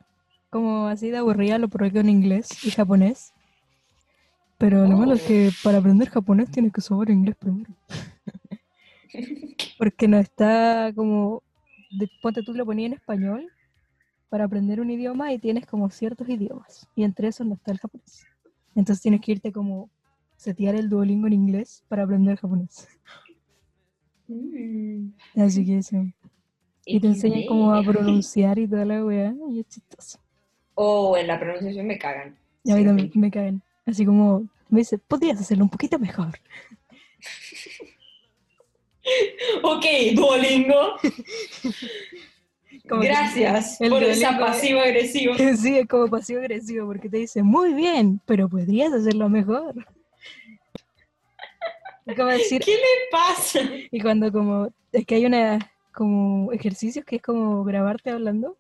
Como 0.50 0.88
así 0.88 1.10
de 1.10 1.18
aburrida 1.18 1.58
lo 1.58 1.70
probé 1.70 1.92
con 1.94 2.10
inglés 2.10 2.50
y 2.66 2.72
japonés. 2.72 3.34
Pero 4.58 4.86
lo 4.88 4.98
malo 4.98 5.14
es 5.14 5.24
Oh. 5.24 5.28
que 5.28 5.50
para 5.64 5.78
aprender 5.80 6.10
japonés 6.10 6.52
tienes 6.52 6.72
que 6.74 6.82
saber 6.82 7.10
inglés 7.10 7.36
primero. 7.38 7.74
Porque 9.78 10.08
no 10.08 10.18
está 10.18 10.92
como... 10.96 11.42
de- 11.92 12.10
ponte 12.22 12.44
tú 12.44 12.54
lo 12.54 12.66
ponías 12.66 12.88
en 12.92 12.98
español 12.98 13.48
para 14.32 14.46
aprender 14.46 14.80
un 14.80 14.90
idioma 14.90 15.34
y 15.34 15.40
tienes 15.40 15.66
como 15.66 15.90
ciertos 15.90 16.30
idiomas. 16.30 16.88
Y 16.96 17.04
entre 17.04 17.28
esos 17.28 17.46
no 17.46 17.56
está 17.56 17.74
el 17.74 17.80
japonés. 17.80 18.26
Entonces 18.74 19.02
tienes 19.02 19.20
que 19.20 19.34
irte 19.34 19.52
como 19.52 19.90
setear 20.38 20.74
el 20.76 20.90
Duolingo 20.90 21.28
en 21.28 21.34
inglés 21.34 21.84
para 21.90 22.04
aprender 22.04 22.38
japonés. 22.38 22.88
Mm. 24.30 25.10
Así 25.36 25.66
que 25.66 25.80
eso. 25.80 25.98
Y 26.86 27.02
te 27.02 27.08
enseñan 27.08 27.46
cómo 27.46 27.74
a 27.74 27.84
pronunciar 27.84 28.58
y 28.58 28.70
toda 28.70 28.86
la 28.86 29.04
weá. 29.04 29.36
Y 29.50 29.60
es 29.60 29.68
chistoso. 29.68 30.18
Oh, 30.76 31.18
en 31.18 31.28
la 31.28 31.38
pronunciación 31.38 31.86
me 31.86 31.98
cagan. 31.98 32.38
Y 32.64 32.72
a 32.72 32.76
mí 32.76 32.82
Sí, 32.84 32.88
también 32.88 33.12
me 33.16 33.30
caen. 33.30 33.62
Así 33.86 34.06
como 34.06 34.48
me 34.70 34.80
dice, 34.80 34.98
podrías 34.98 35.42
hacerlo 35.42 35.66
un 35.66 35.70
poquito 35.70 36.00
mejor. 36.00 36.40
Ok, 39.64 39.84
Duolingo. 40.14 40.96
Como 42.90 43.02
que 43.02 43.08
Gracias 43.08 43.80
el 43.82 43.90
por 43.90 44.04
esa 44.04 44.28
Duolingo 44.32 44.46
es- 44.46 44.52
pasivo 44.52 44.80
agresivo. 44.82 45.34
Sí, 45.58 45.78
es 45.78 45.88
como 45.88 46.08
pasivo 46.08 46.40
agresivo 46.42 46.88
porque 46.88 47.10
te 47.10 47.18
dice, 47.18 47.44
muy 47.44 47.74
bien, 47.74 48.20
pero 48.26 48.50
podrías 48.50 48.92
hacerlo 48.94 49.30
mejor. 49.30 49.74
Es 52.06 52.16
como 52.16 52.30
decir, 52.30 52.62
¿Qué 52.62 52.72
le 52.72 52.82
pasa? 53.12 53.60
y 53.92 54.02
cuando 54.02 54.32
como, 54.32 54.70
es 54.92 55.06
que 55.06 55.16
hay 55.16 55.26
una, 55.26 55.60
como 55.94 56.52
ejercicios 56.52 57.06
que 57.06 57.18
es 57.18 57.22
como 57.22 57.64
grabarte 57.64 58.10
hablando. 58.10 58.58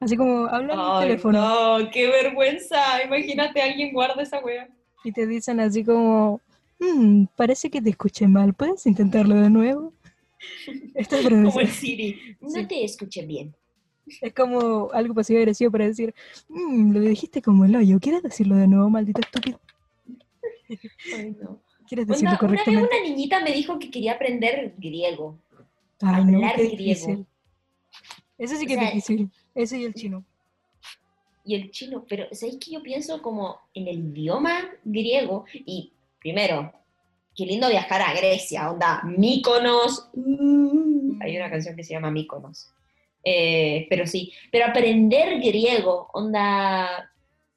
Así 0.00 0.16
como 0.16 0.46
habla 0.46 0.74
en 0.74 0.80
el 0.80 1.00
teléfono 1.08 1.78
no, 1.80 1.90
qué 1.90 2.06
vergüenza. 2.08 3.02
Imagínate 3.04 3.60
alguien 3.60 3.92
guarda 3.92 4.22
esa 4.22 4.38
wea. 4.38 4.68
y 5.04 5.10
te 5.12 5.26
dicen 5.26 5.58
así 5.58 5.84
como, 5.84 6.40
"Mm, 6.78 7.24
parece 7.36 7.68
que 7.70 7.82
te 7.82 7.90
escuché 7.90 8.28
mal, 8.28 8.54
¿puedes 8.54 8.86
intentarlo 8.86 9.34
de 9.34 9.50
nuevo? 9.50 9.92
Esta 10.94 11.18
es 11.20 11.28
Como 11.28 11.60
el. 11.60 11.68
Siri. 11.68 12.36
No 12.40 12.50
Sí. 12.50 12.66
te 12.66 12.84
escuché 12.84 13.26
bien. 13.26 13.54
Es 14.22 14.32
como 14.32 14.90
algo 14.92 15.14
pasivo 15.14 15.38
agresivo 15.40 15.70
para 15.70 15.86
decir, 15.86 16.14
"Mm, 16.48 16.92
lo 16.92 17.00
dijiste 17.00 17.42
como 17.42 17.64
el 17.66 17.76
hoyo, 17.76 17.98
¿quieres 18.00 18.22
decirlo 18.22 18.56
de 18.56 18.66
nuevo, 18.66 18.88
maldito 18.88 19.20
estúpido? 19.20 19.60
Ay, 21.16 21.36
no. 21.40 21.60
¿Quieres 21.86 22.06
decirlo 22.06 22.30
una 22.30 22.30
vez 22.32 22.38
correctamente? 22.40 22.96
una 22.96 23.02
niñita 23.08 23.40
me 23.42 23.52
dijo 23.52 23.78
que 23.78 23.90
quería 23.90 24.12
aprender 24.12 24.74
griego. 24.78 25.38
Ay, 26.00 26.24
no, 26.24 26.36
hablar 26.38 26.56
qué 26.56 26.68
griego. 26.68 27.26
Ese 28.38 28.56
sí 28.56 28.66
que 28.66 28.74
O 28.76 28.78
sea, 28.78 28.88
es 28.88 28.94
difícil. 28.94 29.30
Ese 29.54 29.78
y 29.80 29.84
el 29.84 29.94
chino. 29.94 30.24
y 31.44 31.54
el 31.54 31.70
chino, 31.70 32.04
pero 32.08 32.26
¿sabéis 32.32 32.58
que 32.58 32.70
yo 32.72 32.82
pienso 32.82 33.20
como 33.22 33.58
en 33.74 33.88
el 33.88 33.98
idioma 34.10 34.68
griego? 34.84 35.44
Y 35.54 35.92
primero, 36.20 36.72
qué 37.38 37.46
lindo 37.46 37.68
viajar 37.68 38.02
a 38.02 38.12
Grecia, 38.14 38.68
onda, 38.68 39.00
Míconos. 39.04 40.10
mm, 40.12 41.22
hay 41.22 41.36
una 41.36 41.48
canción 41.48 41.76
que 41.76 41.84
se 41.84 41.94
llama 41.94 42.10
Míconos. 42.10 42.74
Eh, 43.22 43.86
pero 43.88 44.08
sí, 44.08 44.32
pero 44.50 44.66
aprender 44.66 45.38
griego, 45.38 46.08
onda, 46.14 47.08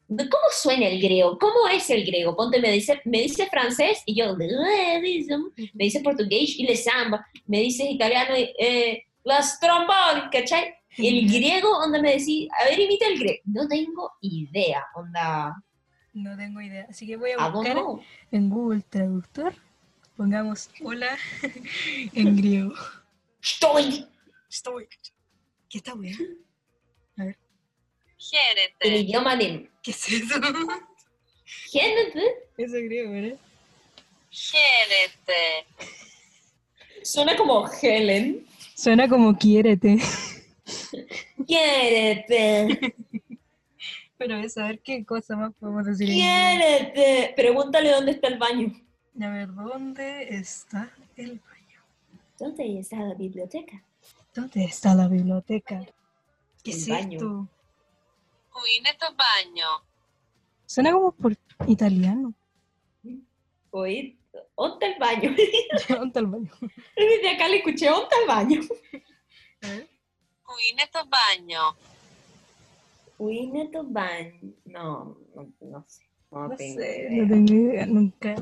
¿de 0.08 0.30
¿cómo 0.30 0.44
suena 0.52 0.86
el 0.88 1.02
griego? 1.02 1.40
¿Cómo 1.40 1.68
es 1.68 1.90
el 1.90 2.06
griego? 2.06 2.36
Ponte, 2.36 2.62
me 2.62 2.72
dice, 2.72 3.02
me 3.06 3.22
dice 3.22 3.48
francés 3.48 4.04
y 4.06 4.14
yo, 4.14 4.36
me 4.38 5.02
dice 5.74 6.02
portugués 6.02 6.60
y 6.60 6.64
le 6.64 6.76
samba, 6.76 7.26
me 7.48 7.62
dice 7.62 7.84
italiano 7.86 8.38
y 8.38 8.54
eh, 8.60 9.06
las 9.24 9.60
trombones, 9.60 10.30
¿cachai? 10.32 10.76
El 10.96 11.28
griego, 11.28 11.70
onda 11.80 12.00
me 12.00 12.18
decís, 12.18 12.50
a 12.60 12.66
ver, 12.66 12.80
imita 12.80 13.08
el 13.08 13.18
griego. 13.18 13.42
No 13.46 13.68
tengo 13.68 14.12
idea, 14.22 14.86
onda, 14.94 15.56
No 16.14 16.38
tengo 16.38 16.62
idea. 16.62 16.86
Así 16.88 17.08
que 17.08 17.16
voy 17.16 17.32
a 17.32 17.50
buscar 17.50 17.78
en 18.32 18.50
Google 18.50 18.82
Traductor. 18.88 19.56
Pongamos 20.22 20.70
hola 20.84 21.18
en 22.14 22.38
griego. 22.38 22.76
Estoy. 23.42 24.06
Estoy. 24.48 24.88
¿Qué 25.68 25.80
está 25.80 25.96
weá? 25.96 26.16
A 27.18 27.24
ver. 27.24 27.40
Génete. 28.20 28.76
El 28.82 28.96
idioma 28.98 29.36
de. 29.36 29.68
¿Qué 29.82 29.90
es 29.90 30.12
eso? 30.12 30.36
Génete. 31.72 32.24
Eso 32.56 32.78
es 32.78 32.84
griego, 32.84 33.12
¿verdad? 33.14 33.40
Génete. 34.30 35.66
Suena 37.02 37.36
como 37.36 37.68
Helen. 37.82 38.46
Suena 38.76 39.10
como 39.10 39.36
quiérete. 39.36 39.98
Quiérete. 41.48 42.96
Pero 44.20 44.36
a 44.36 44.50
saber 44.50 44.82
qué 44.84 45.04
cosa 45.04 45.36
más 45.36 45.52
podemos 45.60 45.88
decir. 45.88 46.10
Quiérete. 46.10 47.34
Pregúntale 47.36 47.90
dónde 47.90 48.12
está 48.12 48.28
el 48.28 48.38
baño. 48.38 48.72
A 49.20 49.30
ver, 49.30 49.54
¿dónde 49.54 50.36
está 50.36 50.92
el 51.18 51.40
baño? 51.40 51.82
¿Dónde 52.40 52.80
está 52.80 52.98
la 52.98 53.14
biblioteca? 53.14 53.84
dónde 54.34 54.64
está 54.64 54.96
la 54.96 55.08
biblioteca? 55.08 55.86
¿Qué 56.64 56.72
el 56.72 56.78
es 56.78 56.88
baño. 56.88 57.12
esto? 57.18 57.48
Uy, 58.56 58.70
esto 58.90 59.06
es 59.10 59.16
baño. 59.18 59.66
Suena 60.66 60.94
como 60.94 61.12
por 61.12 61.36
italiano. 61.68 62.34
¿dónde 64.56 64.86
el 64.88 65.00
baño? 65.00 65.36
¿Dónde 65.90 66.20
el 66.20 66.26
baño? 66.28 66.52
Desde 66.96 67.30
acá 67.30 67.48
le 67.48 67.58
escuché, 67.58 67.90
¿dónde 67.90 68.16
el 68.22 68.28
baño? 68.28 68.62
¿Eh? 69.62 69.88
Uy, 70.48 70.82
esto 70.82 71.00
es 71.00 71.10
baño. 71.10 71.76
Uy, 73.18 73.52
esto 73.56 73.82
es 73.82 73.92
baño. 73.92 74.54
No, 74.66 75.18
no, 75.36 75.54
no 75.60 75.86
sé. 75.88 76.04
No, 76.32 76.50
tengo. 76.56 76.80
No 76.80 77.28
tengo 77.28 77.54
idea, 77.54 77.86
nunca 77.86 78.36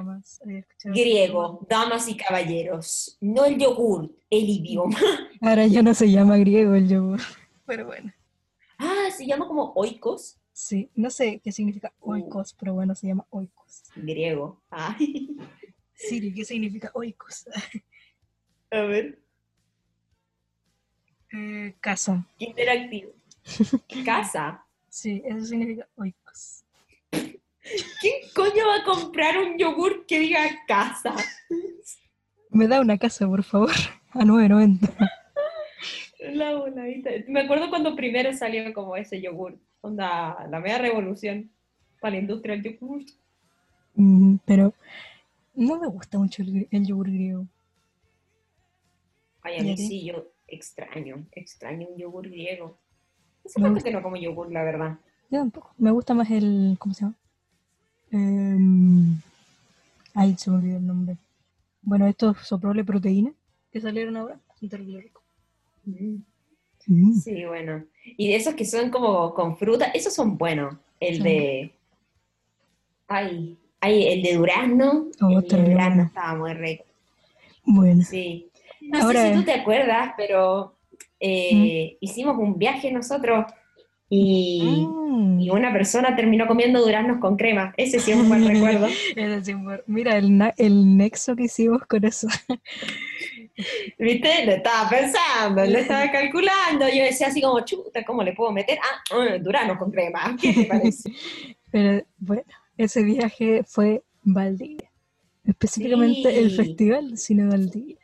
jamás 0.00 0.38
había 0.42 0.58
escuchado. 0.58 0.94
ese 0.94 1.02
Griego, 1.04 1.66
damas 1.70 2.06
y 2.08 2.16
caballeros. 2.18 3.16
No 3.22 3.46
el 3.46 3.56
yogur, 3.58 4.14
el 4.28 4.46
idioma. 4.48 4.98
Ahora 5.40 5.66
ya 5.66 5.82
no 5.82 5.94
se 5.94 6.10
llama 6.10 6.36
griego 6.36 6.74
el 6.74 6.86
yogur. 6.86 7.20
Pero 7.64 7.86
bueno, 7.86 8.12
Ah, 8.78 9.08
se 9.10 9.24
llama 9.26 9.46
como 9.48 9.72
oikos. 9.74 10.38
sí, 10.52 10.90
no 10.94 11.08
sé 11.08 11.40
qué 11.42 11.50
significa 11.50 11.94
oikos, 12.00 12.52
pero 12.52 12.74
bueno, 12.74 12.94
se 12.94 13.06
llama 13.06 13.26
oikos. 13.30 13.84
Griego. 13.96 14.60
Ay. 14.68 15.34
Siri, 15.94 16.34
¿qué 16.34 16.44
significa 16.44 16.90
oikos? 16.92 17.48
A 18.70 18.80
ver, 18.82 19.18
Eh, 21.32 21.74
casa. 21.80 22.26
interactivo. 22.38 23.12
Casa. 24.04 24.62
Sí, 24.90 25.22
eso 25.24 25.44
significa 25.46 25.88
oikos. 25.96 26.64
¿Quién 28.00 28.14
coño 28.34 28.66
va 28.66 28.76
a 28.76 28.84
comprar 28.84 29.38
un 29.38 29.58
yogur 29.58 30.06
que 30.06 30.20
diga 30.20 30.40
casa? 30.66 31.14
Me 32.50 32.68
da 32.68 32.80
una 32.80 32.98
casa, 32.98 33.26
por 33.26 33.42
favor, 33.42 33.70
a 34.10 34.20
9.90. 34.20 35.10
La 36.32 36.54
voladita. 36.54 37.10
Me 37.28 37.42
acuerdo 37.42 37.68
cuando 37.68 37.94
primero 37.94 38.32
salió 38.32 38.72
como 38.72 38.96
ese 38.96 39.20
yogur. 39.20 39.58
Onda, 39.80 40.46
la 40.48 40.60
media 40.60 40.78
revolución 40.78 41.50
para 42.00 42.12
la 42.12 42.20
industria 42.20 42.56
del 42.56 42.64
yogur. 42.64 43.02
Mm, 43.94 44.36
pero 44.44 44.74
no 45.54 45.78
me 45.78 45.86
gusta 45.86 46.18
mucho 46.18 46.42
el, 46.42 46.86
yogur 46.86 47.10
griego. 47.10 47.46
Ay, 49.42 49.54
a 49.54 49.56
¿Y 49.58 49.60
a 49.60 49.62
mí 49.62 49.76
sí, 49.76 50.04
yo 50.04 50.32
extraño, 50.46 51.26
extraño 51.32 51.88
un 51.88 51.96
yogur 51.96 52.28
griego. 52.28 52.78
Me 53.56 53.62
rato 53.62 53.74
gusta. 53.74 53.88
que 53.88 53.94
no 53.94 54.02
como 54.02 54.16
yogur, 54.16 54.50
la 54.50 54.64
verdad. 54.64 54.98
Yo 55.30 55.38
tampoco. 55.38 55.74
Me 55.78 55.90
gusta 55.90 56.14
más 56.14 56.30
el. 56.30 56.76
¿Cómo 56.78 56.94
se 56.94 57.02
llama? 57.02 57.16
Em, 58.16 59.20
ay, 60.14 60.34
se 60.38 60.50
me 60.50 60.56
olvidó 60.56 60.76
el 60.78 60.86
nombre. 60.86 61.16
Bueno, 61.82 62.06
estos 62.06 62.38
soprole 62.46 62.82
proteína 62.84 63.30
que 63.70 63.80
salieron 63.80 64.16
ahora. 64.16 64.40
Son 64.58 64.68
terrible 64.70 65.02
rico. 65.02 65.22
Mm. 65.84 67.14
Sí, 67.20 67.44
bueno. 67.44 67.84
Y 68.04 68.28
de 68.28 68.36
esos 68.36 68.54
que 68.54 68.64
son 68.64 68.90
como 68.90 69.34
con 69.34 69.56
fruta, 69.58 69.86
esos 69.86 70.14
son 70.14 70.38
buenos. 70.38 70.74
El 71.00 71.16
Sí. 71.16 71.22
de. 71.22 71.72
Ay, 73.08 73.56
ay, 73.80 74.06
el 74.08 74.22
de 74.22 74.34
durazno. 74.34 75.06
Oh, 75.20 75.38
el 75.38 75.46
de 75.46 75.70
durazno 75.72 76.02
estaba 76.04 76.34
muy 76.38 76.54
rico. 76.54 76.84
Bueno, 77.64 78.02
Sí. 78.02 78.48
No 78.80 79.00
Ahora- 79.02 79.22
sé 79.22 79.32
si 79.32 79.38
tú 79.40 79.44
te 79.44 79.52
acuerdas, 79.52 80.12
pero 80.16 80.74
eh, 81.18 81.96
hicimos 82.00 82.36
un 82.38 82.56
viaje 82.58 82.92
nosotros 82.92 83.46
y, 84.08 84.86
Mm. 84.88 85.40
y 85.40 85.50
una 85.50 85.72
persona 85.72 86.14
terminó 86.14 86.46
comiendo 86.46 86.80
duraznos 86.80 87.18
con 87.20 87.36
crema. 87.36 87.72
Ese 87.76 87.98
sí 88.00 88.10
es 88.12 88.16
un 88.18 88.28
buen 88.28 88.46
recuerdo. 88.48 88.86
Mira 89.86 90.16
el, 90.18 90.52
el 90.58 90.96
nexo 90.96 91.34
que 91.34 91.44
hicimos 91.44 91.82
con 91.86 92.04
eso. 92.04 92.28
¿Viste? 93.98 94.44
Lo 94.44 94.52
estaba 94.52 94.88
pensando, 94.88 95.64
lo 95.64 95.78
estaba 95.78 96.10
calculando. 96.12 96.86
Yo 96.88 97.04
decía 97.04 97.28
así 97.28 97.40
como, 97.40 97.64
chuta, 97.64 98.04
¿cómo 98.04 98.22
le 98.22 98.34
puedo 98.34 98.52
meter? 98.52 98.78
Ah, 98.82 99.24
eh, 99.24 99.38
duraznos 99.40 99.78
con 99.78 99.90
crema. 99.90 100.36
¿Qué 100.40 100.52
te 100.52 100.64
parece? 100.64 101.10
Pero 101.70 102.04
bueno, 102.18 102.44
ese 102.76 103.02
viaje 103.02 103.62
fue 103.66 104.02
Valdivia. 104.22 104.90
Específicamente 105.46 106.38
el. 106.38 106.50
Festival 106.50 107.10
de 107.12 107.16
Cine 107.16 107.46
Valdivia. 107.46 107.96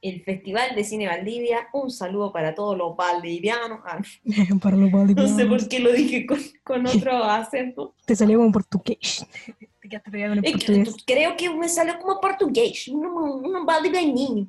El 0.00 0.22
Festival 0.22 0.76
de 0.76 0.84
Cine 0.84 1.08
Valdivia, 1.08 1.66
un 1.72 1.90
saludo 1.90 2.32
para 2.32 2.54
todos 2.54 2.76
los 2.78 2.96
valdivianos. 2.96 3.80
Ah, 3.84 3.98
Para 4.62 4.76
los 4.76 4.90
no 4.92 4.98
sé 4.98 5.14
valdivianos. 5.14 5.48
por 5.48 5.68
qué 5.68 5.80
lo 5.80 5.92
dije 5.92 6.24
con, 6.26 6.38
con 6.62 6.86
otro 7.12 7.24
acento. 7.24 7.94
Te 8.06 8.14
salió 8.14 8.38
como 8.38 8.52
portugués. 8.52 9.26
Te 9.80 9.88
quedaste 9.88 10.10
pegado 10.10 10.34
en 10.34 10.38
el 10.38 10.44
Es 10.44 10.52
que 10.52 10.58
portugués. 10.82 11.04
creo 11.06 11.36
que 11.36 11.50
me 11.50 11.68
salió 11.68 11.98
como 11.98 12.20
portugués, 12.20 12.86
un, 12.88 13.04
un 13.06 13.66
valdivianinho. 13.66 14.46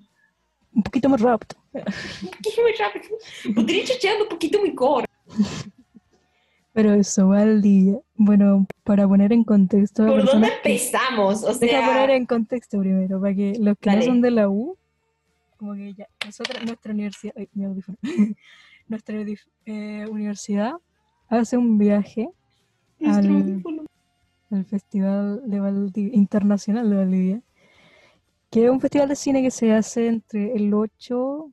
Un 0.75 0.83
poquito 0.83 1.09
más 1.09 1.19
rápido. 1.19 1.59
Un 1.73 2.29
poquito 2.29 2.61
muy 2.61 2.73
rápido. 2.73 3.05
Podría 3.55 3.83
echando 3.83 4.23
un 4.25 4.29
poquito 4.29 4.61
mi 4.61 4.75
coro. 4.75 5.05
Pero 6.73 6.93
eso, 6.93 7.27
Valdivia. 7.29 7.99
Bueno, 8.15 8.67
para 8.83 9.07
poner 9.07 9.33
en 9.33 9.43
contexto. 9.43 10.05
¿Por 10.05 10.25
dónde 10.25 10.47
empezamos? 10.49 11.43
O 11.43 11.53
Deja 11.55 11.79
poner 11.87 12.07
sea, 12.07 12.15
en 12.15 12.25
contexto 12.25 12.79
primero, 12.79 13.19
para 13.19 13.33
que 13.33 13.55
los 13.59 13.75
que 13.79 13.89
Dale. 13.89 13.99
no 14.01 14.05
son 14.05 14.21
de 14.21 14.31
la 14.31 14.47
U, 14.49 14.77
como 15.59 15.75
que 15.75 15.93
ya, 15.93 16.07
nosotros, 16.25 16.63
nuestra 16.65 16.93
universidad, 16.93 17.33
ay, 17.37 17.49
mi 17.53 17.65
audífono, 17.65 17.99
nuestra 18.87 19.17
eh, 19.65 20.07
universidad 20.09 20.73
hace 21.29 21.57
un 21.57 21.77
viaje 21.77 22.29
al- 23.05 23.63
al 24.51 24.65
Festival 24.65 25.41
de 25.45 25.59
Valdivia, 25.59 26.15
Internacional 26.15 26.89
de 26.89 26.95
Valdivia, 26.97 27.41
que 28.51 28.65
es 28.65 28.71
un 28.71 28.81
festival 28.81 29.09
de 29.09 29.15
cine 29.15 29.41
que 29.43 29.51
se 29.51 29.73
hace 29.73 30.07
entre 30.07 30.53
el 30.55 30.73
8 30.73 31.51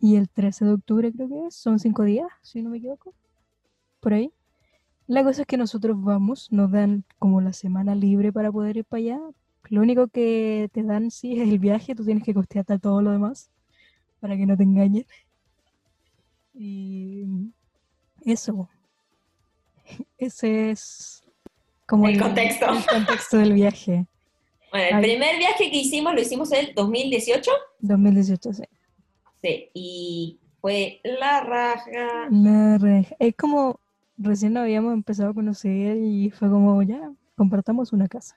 y 0.00 0.16
el 0.16 0.28
13 0.28 0.64
de 0.64 0.72
octubre, 0.74 1.12
creo 1.12 1.28
que 1.28 1.46
es, 1.48 1.54
son 1.56 1.78
cinco 1.78 2.04
días, 2.04 2.28
si 2.42 2.62
no 2.62 2.70
me 2.70 2.78
equivoco, 2.78 3.14
por 4.00 4.14
ahí. 4.14 4.32
La 5.08 5.24
cosa 5.24 5.42
es 5.42 5.46
que 5.48 5.56
nosotros 5.58 5.96
vamos, 6.02 6.52
nos 6.52 6.70
dan 6.72 7.04
como 7.18 7.40
la 7.40 7.52
semana 7.52 7.94
libre 7.94 8.32
para 8.32 8.52
poder 8.52 8.78
ir 8.78 8.84
para 8.86 9.00
allá. 9.00 9.20
Lo 9.70 9.80
único 9.80 10.08
que 10.08 10.68
te 10.72 10.82
dan, 10.82 11.10
sí, 11.10 11.40
es 11.40 11.48
el 11.48 11.58
viaje, 11.58 11.94
tú 11.94 12.04
tienes 12.04 12.24
que 12.24 12.34
costearte 12.34 12.78
todo 12.78 13.02
lo 13.02 13.10
demás 13.12 13.50
para 14.20 14.36
que 14.36 14.46
no 14.46 14.56
te 14.56 14.62
engañen. 14.62 15.06
Y 16.54 17.24
eso. 18.24 18.68
Ese 20.18 20.70
es 20.70 21.22
como 21.86 22.08
El 22.08 22.20
contexto. 22.20 22.66
el 22.68 22.84
contexto 22.86 23.38
del 23.38 23.52
viaje. 23.52 24.06
Bueno, 24.72 24.98
el 24.98 25.04
Ay. 25.04 25.10
primer 25.12 25.38
viaje 25.38 25.70
que 25.70 25.76
hicimos 25.78 26.12
lo 26.12 26.20
hicimos 26.20 26.52
en 26.52 26.66
el 26.66 26.74
2018. 26.74 27.50
2018, 27.78 28.52
sí. 28.52 28.62
Sí, 29.40 29.70
y 29.72 30.40
fue 30.60 31.00
la 31.04 31.40
raja. 31.40 32.28
La 32.30 32.76
reja. 32.76 33.14
Es 33.20 33.36
como 33.36 33.78
recién 34.18 34.56
habíamos 34.56 34.92
empezado 34.92 35.30
a 35.30 35.34
conocer 35.34 35.96
y 35.98 36.30
fue 36.30 36.50
como 36.50 36.82
ya, 36.82 37.12
compartamos 37.36 37.92
una 37.92 38.08
casa. 38.08 38.36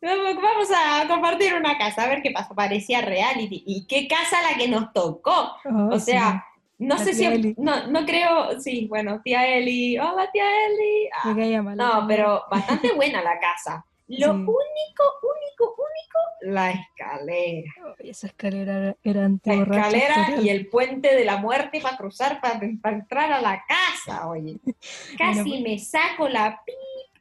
Vamos 0.00 0.36
vamos 0.42 0.68
a 0.74 1.06
compartir 1.06 1.54
una 1.54 1.76
casa, 1.78 2.04
a 2.04 2.08
ver 2.08 2.22
qué 2.22 2.30
pasa. 2.30 2.54
Parecía 2.54 3.02
reality. 3.02 3.62
¿Y 3.66 3.86
qué 3.86 4.08
casa 4.08 4.42
la 4.42 4.56
que 4.56 4.68
nos 4.68 4.92
tocó? 4.92 5.56
Oh, 5.64 5.88
O 5.94 6.00
sea, 6.00 6.44
no 6.78 6.96
La 6.96 7.04
sé 7.04 7.14
si. 7.14 7.24
Eli. 7.24 7.54
No, 7.58 7.86
no 7.88 8.04
creo. 8.06 8.60
Sí, 8.60 8.86
bueno, 8.88 9.20
tía 9.22 9.46
Eli. 9.56 9.98
Hola, 9.98 10.30
tía 10.32 10.44
Eli. 10.66 11.08
Ah, 11.12 11.74
no, 11.74 12.06
pero 12.08 12.44
bastante 12.50 12.92
buena 12.92 13.22
la 13.22 13.38
casa. 13.38 13.84
Lo 14.08 14.16
Sí. 14.16 14.30
único, 14.32 15.04
único, 15.22 15.74
único, 15.76 16.18
la 16.54 16.70
escalera. 16.70 17.70
Esa 17.98 18.28
escalera 18.28 18.96
era, 19.04 19.28
La 19.44 19.54
escalera 19.54 20.40
y 20.40 20.48
el 20.48 20.66
puente 20.68 21.14
de 21.14 21.26
la 21.26 21.36
muerte 21.36 21.80
para 21.82 21.98
cruzar, 21.98 22.40
para, 22.40 22.58
entrar 22.94 23.32
a 23.32 23.40
la 23.42 23.62
casa, 23.68 24.26
oye. 24.28 24.56
Casi 25.18 25.42
Bueno, 25.50 25.62
me 25.62 25.78
saco 25.78 26.26
la 26.26 26.62
pi. 26.64 26.72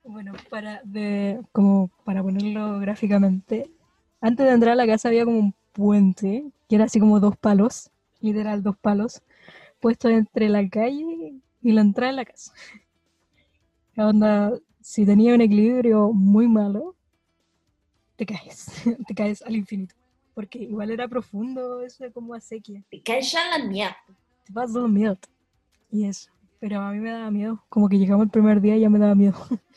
Bueno, 0.07 0.31
para, 0.49 0.81
de, 0.85 1.41
como 1.51 1.89
para 2.05 2.23
ponerlo 2.23 2.79
gráficamente, 2.79 3.69
antes 4.21 4.45
de 4.45 4.53
entrar 4.53 4.71
a 4.71 4.75
la 4.75 4.87
casa 4.87 5.09
había 5.09 5.25
como 5.25 5.37
un 5.37 5.53
puente, 5.73 6.49
que 6.69 6.75
era 6.75 6.85
así 6.85 6.97
como 6.97 7.19
dos 7.19 7.35
palos, 7.35 7.91
literal 8.21 8.63
dos 8.63 8.77
palos, 8.77 9.21
puestos 9.81 10.11
entre 10.11 10.47
la 10.47 10.67
calle 10.69 11.33
y 11.61 11.71
la 11.73 11.81
entrada 11.81 12.11
de 12.11 12.15
la 12.15 12.25
casa. 12.25 12.53
Onda, 13.97 14.53
si 14.79 15.05
tenía 15.05 15.35
un 15.35 15.41
equilibrio 15.41 16.13
muy 16.13 16.47
malo, 16.47 16.95
te 18.15 18.25
caes, 18.25 18.67
te 19.07 19.13
caes 19.13 19.41
al 19.41 19.57
infinito. 19.57 19.93
Porque 20.33 20.59
igual 20.59 20.91
era 20.91 21.07
profundo 21.09 21.81
eso 21.81 22.05
de 22.05 22.11
como 22.13 22.33
acequia. 22.33 22.81
Te 22.89 23.01
caes 23.01 23.31
ya 23.31 23.43
en 23.43 23.61
la 23.61 23.67
mierda. 23.67 23.97
Te 24.45 24.53
vas 24.53 24.69
a 24.69 24.79
dormir. 24.79 25.17
Y 25.91 26.05
eso. 26.05 26.29
pero 26.59 26.79
a 26.79 26.91
mí 26.91 26.99
me 26.99 27.11
daba 27.11 27.29
miedo. 27.29 27.61
Como 27.67 27.89
que 27.89 27.97
llegamos 27.97 28.25
el 28.25 28.31
primer 28.31 28.61
día 28.61 28.77
y 28.77 28.81
ya 28.81 28.89
me 28.89 28.99
daba 28.99 29.13
miedo. 29.13 29.35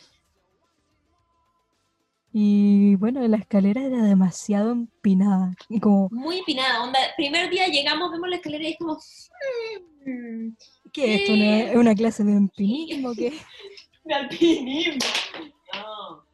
Y 2.33 2.95
bueno, 2.97 3.27
la 3.27 3.37
escalera 3.39 3.83
era 3.83 4.03
demasiado 4.05 4.71
empinada. 4.73 5.53
Y 5.69 5.81
como, 5.81 6.09
Muy 6.13 6.39
empinada, 6.39 6.83
onda. 6.85 6.99
Primer 7.17 7.51
día 7.51 7.67
llegamos, 7.67 8.11
vemos 8.13 8.29
la 8.29 8.37
escalera 8.37 8.65
y 8.65 8.73
es 8.73 8.79
como. 8.79 8.95
"Mm, 10.07 10.49
¿qué 10.93 11.15
es 11.15 11.21
esto? 11.23 11.33
¿Una, 11.35 11.61
es 11.63 11.77
una 11.77 11.95
clase 11.95 12.23
de 12.25 12.33
empinismo? 12.33 13.15
¿Qué? 13.15 13.33
de 14.05 14.15
alpinismo. 14.15 15.05
No. 15.75 16.25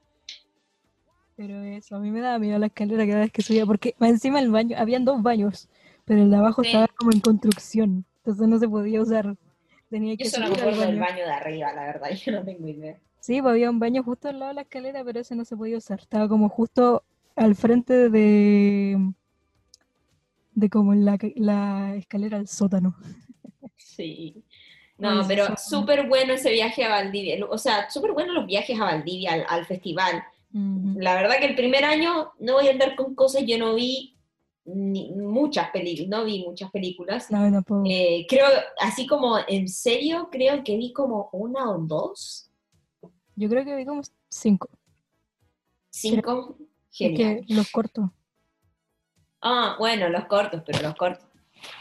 Pero 1.37 1.63
eso, 1.63 1.97
a 1.97 1.99
mí 1.99 2.11
me 2.11 2.21
daba 2.21 2.39
miedo 2.39 2.59
la 2.59 2.67
escalera 2.67 3.07
cada 3.07 3.21
vez 3.21 3.33
que 3.33 3.43
subía, 3.43 3.67
porque 3.67 3.95
encima 4.01 4.41
el 4.41 4.51
baño, 4.51 4.77
habían 4.79 5.05
dos 5.05 5.23
baños, 5.23 5.69
pero 6.05 6.23
el 6.23 6.31
de 6.31 6.37
abajo 6.37 6.63
Sí. 6.63 6.69
estaba 6.69 6.89
como 6.89 7.13
en 7.13 7.21
construcción, 7.21 8.05
entonces 8.19 8.49
no 8.49 8.59
se 8.59 8.69
podía 8.69 9.03
usar. 9.03 9.37
Tenía 9.91 10.17
que 10.17 10.25
Yo 10.25 10.31
solo 10.31 10.49
me 10.49 10.55
acuerdo 10.57 10.81
del 10.81 10.99
baño 10.99 11.25
de 11.25 11.33
arriba, 11.33 11.73
la 11.75 11.83
verdad, 11.85 12.09
yo 12.25 12.33
no 12.33 12.45
tengo 12.45 12.69
idea. 12.69 12.99
Sí, 13.27 13.43
pues 13.43 13.51
había 13.51 13.71
un 13.71 13.81
baño 13.81 14.05
justo 14.05 14.29
al 14.29 14.39
lado 14.39 14.51
de 14.51 14.55
la 14.55 14.61
escalera, 14.63 15.03
pero 15.05 15.19
ese 15.19 15.35
no 15.35 15.45
se 15.45 15.57
podía 15.57 15.79
usar. 15.79 15.99
Estaba 15.99 16.29
como 16.29 16.49
justo 16.49 17.03
al 17.35 17.57
frente 17.57 18.09
de, 18.09 19.13
de 20.55 20.71
como 20.71 20.95
la, 20.95 21.19
la 21.35 21.97
escalera 21.97 22.37
al 22.39 22.47
sótano. 22.47 22.95
Sí. 23.77 24.45
No, 24.99 25.29
pero 25.29 25.45
súper 25.59 26.09
bueno 26.09 26.33
ese 26.33 26.51
viaje 26.53 26.83
a 26.83 26.89
Valdivia. 26.89 27.45
O 27.51 27.59
sea, 27.59 27.91
súper 27.91 28.13
bueno 28.13 28.33
los 28.33 28.47
viajes 28.47 28.81
a 28.81 28.85
Valdivia, 28.85 29.35
al, 29.35 29.45
al 29.47 29.67
festival. 29.67 30.25
La 30.53 31.15
verdad 31.17 31.35
que 31.39 31.45
el 31.45 31.55
primer 31.55 31.85
año, 31.85 32.33
no 32.39 32.55
voy 32.55 32.69
a 32.69 32.71
andar 32.71 32.97
con 32.97 33.15
cosas, 33.15 33.43
yo 33.47 33.59
no 33.59 33.75
vi 33.75 34.17
ni- 34.65 35.13
muchas 35.13 35.69
películas, 35.71 36.09
no 36.09 36.25
vi 36.25 36.43
muchas 36.47 36.71
películas. 36.71 37.31
No, 37.31 37.43
tampoco. 37.53 37.85
Eh, 37.87 38.25
creo, 38.27 38.47
así 38.81 39.07
como 39.07 39.37
en 39.47 39.69
serio, 39.69 40.31
creo 40.33 40.65
que 40.65 40.79
vi 40.79 40.95
como 40.95 41.29
una 41.33 41.71
o 41.71 41.79
dos, 41.81 42.46
Yo 43.37 43.49
creo 43.49 43.65
que 43.65 43.77
vi 43.77 43.85
como 43.85 44.03
cinco. 44.29 44.69
cinco. 45.91 46.57
Es 46.91 46.99
Genial. 46.99 47.45
que 47.47 47.55
los 47.55 47.71
cortos. 47.71 48.11
Ah, 49.43 49.77
bueno, 49.79 50.09
los 50.09 50.25
cortos, 50.25 50.63
pero 50.67 50.81
los 50.83 50.95
cortos. 50.97 51.25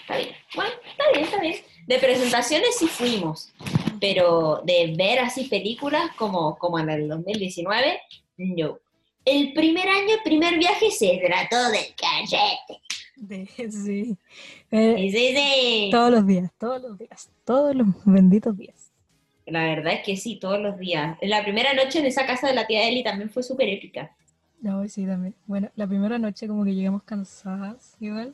Está 0.01 0.17
bien. 0.17 0.29
Bueno, 0.55 0.71
está 0.89 1.03
bien, 1.13 1.23
está 1.25 1.39
bien. 1.39 1.55
De 1.87 1.99
presentaciones 1.99 2.75
sí 2.77 2.87
fuimos, 2.87 3.53
pero 4.01 4.61
de 4.65 4.93
ver 4.97 5.19
así 5.19 5.45
películas 5.45 6.11
como, 6.17 6.57
como 6.57 6.79
en 6.79 6.89
el 6.89 7.07
2019, 7.07 7.99
no. 8.37 8.79
El 9.23 9.53
primer 9.53 9.87
año, 9.87 10.15
el 10.15 10.21
primer 10.23 10.57
viaje 10.59 10.91
se 10.91 11.19
trató 11.25 11.69
del 11.71 11.95
cachete. 11.95 12.81
Sí. 13.71 14.17
Eh, 14.71 14.95
Sí, 14.97 15.09
sí, 15.11 15.35
sí. 15.35 15.89
todos 15.91 16.11
los 16.11 16.27
días, 16.27 16.51
todos 16.59 16.81
los 16.81 16.97
días, 16.97 17.29
todos 17.45 17.73
los 17.75 17.87
benditos 18.05 18.57
días. 18.57 18.85
La 19.45 19.63
verdad 19.63 19.93
es 19.93 20.03
que 20.03 20.17
sí, 20.17 20.38
todos 20.38 20.60
los 20.60 20.77
días. 20.77 21.17
La 21.21 21.43
primera 21.43 21.73
noche 21.73 21.99
en 21.99 22.05
esa 22.05 22.25
casa 22.25 22.47
de 22.47 22.55
la 22.55 22.65
tía 22.65 22.88
Eli 22.88 23.03
también 23.03 23.29
fue 23.29 23.43
súper 23.43 23.69
épica. 23.69 24.15
No, 24.62 24.88
sí, 24.88 25.05
también. 25.05 25.36
Bueno, 25.45 25.69
la 25.75 25.88
primera 25.88 26.17
noche 26.17 26.47
como 26.47 26.63
que 26.65 26.73
llegamos 26.73 27.03
cansadas, 27.03 27.95
igual. 27.99 28.34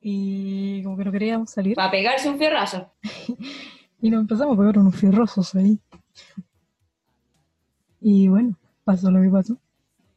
Y 0.00 0.82
como 0.82 0.96
que 0.96 1.04
no 1.04 1.12
queríamos 1.12 1.50
salir. 1.50 1.76
Para 1.76 1.90
pegarse 1.90 2.28
un 2.28 2.38
fierrazo. 2.38 2.90
Y 4.02 4.08
nos 4.08 4.22
empezamos 4.22 4.56
a 4.56 4.58
pegar 4.58 4.78
unos 4.78 4.96
fierrosos 4.96 5.54
ahí. 5.54 5.78
Y 8.00 8.28
bueno, 8.28 8.56
pasó 8.82 9.10
lo 9.10 9.20
que 9.20 9.28
pasó. 9.28 9.58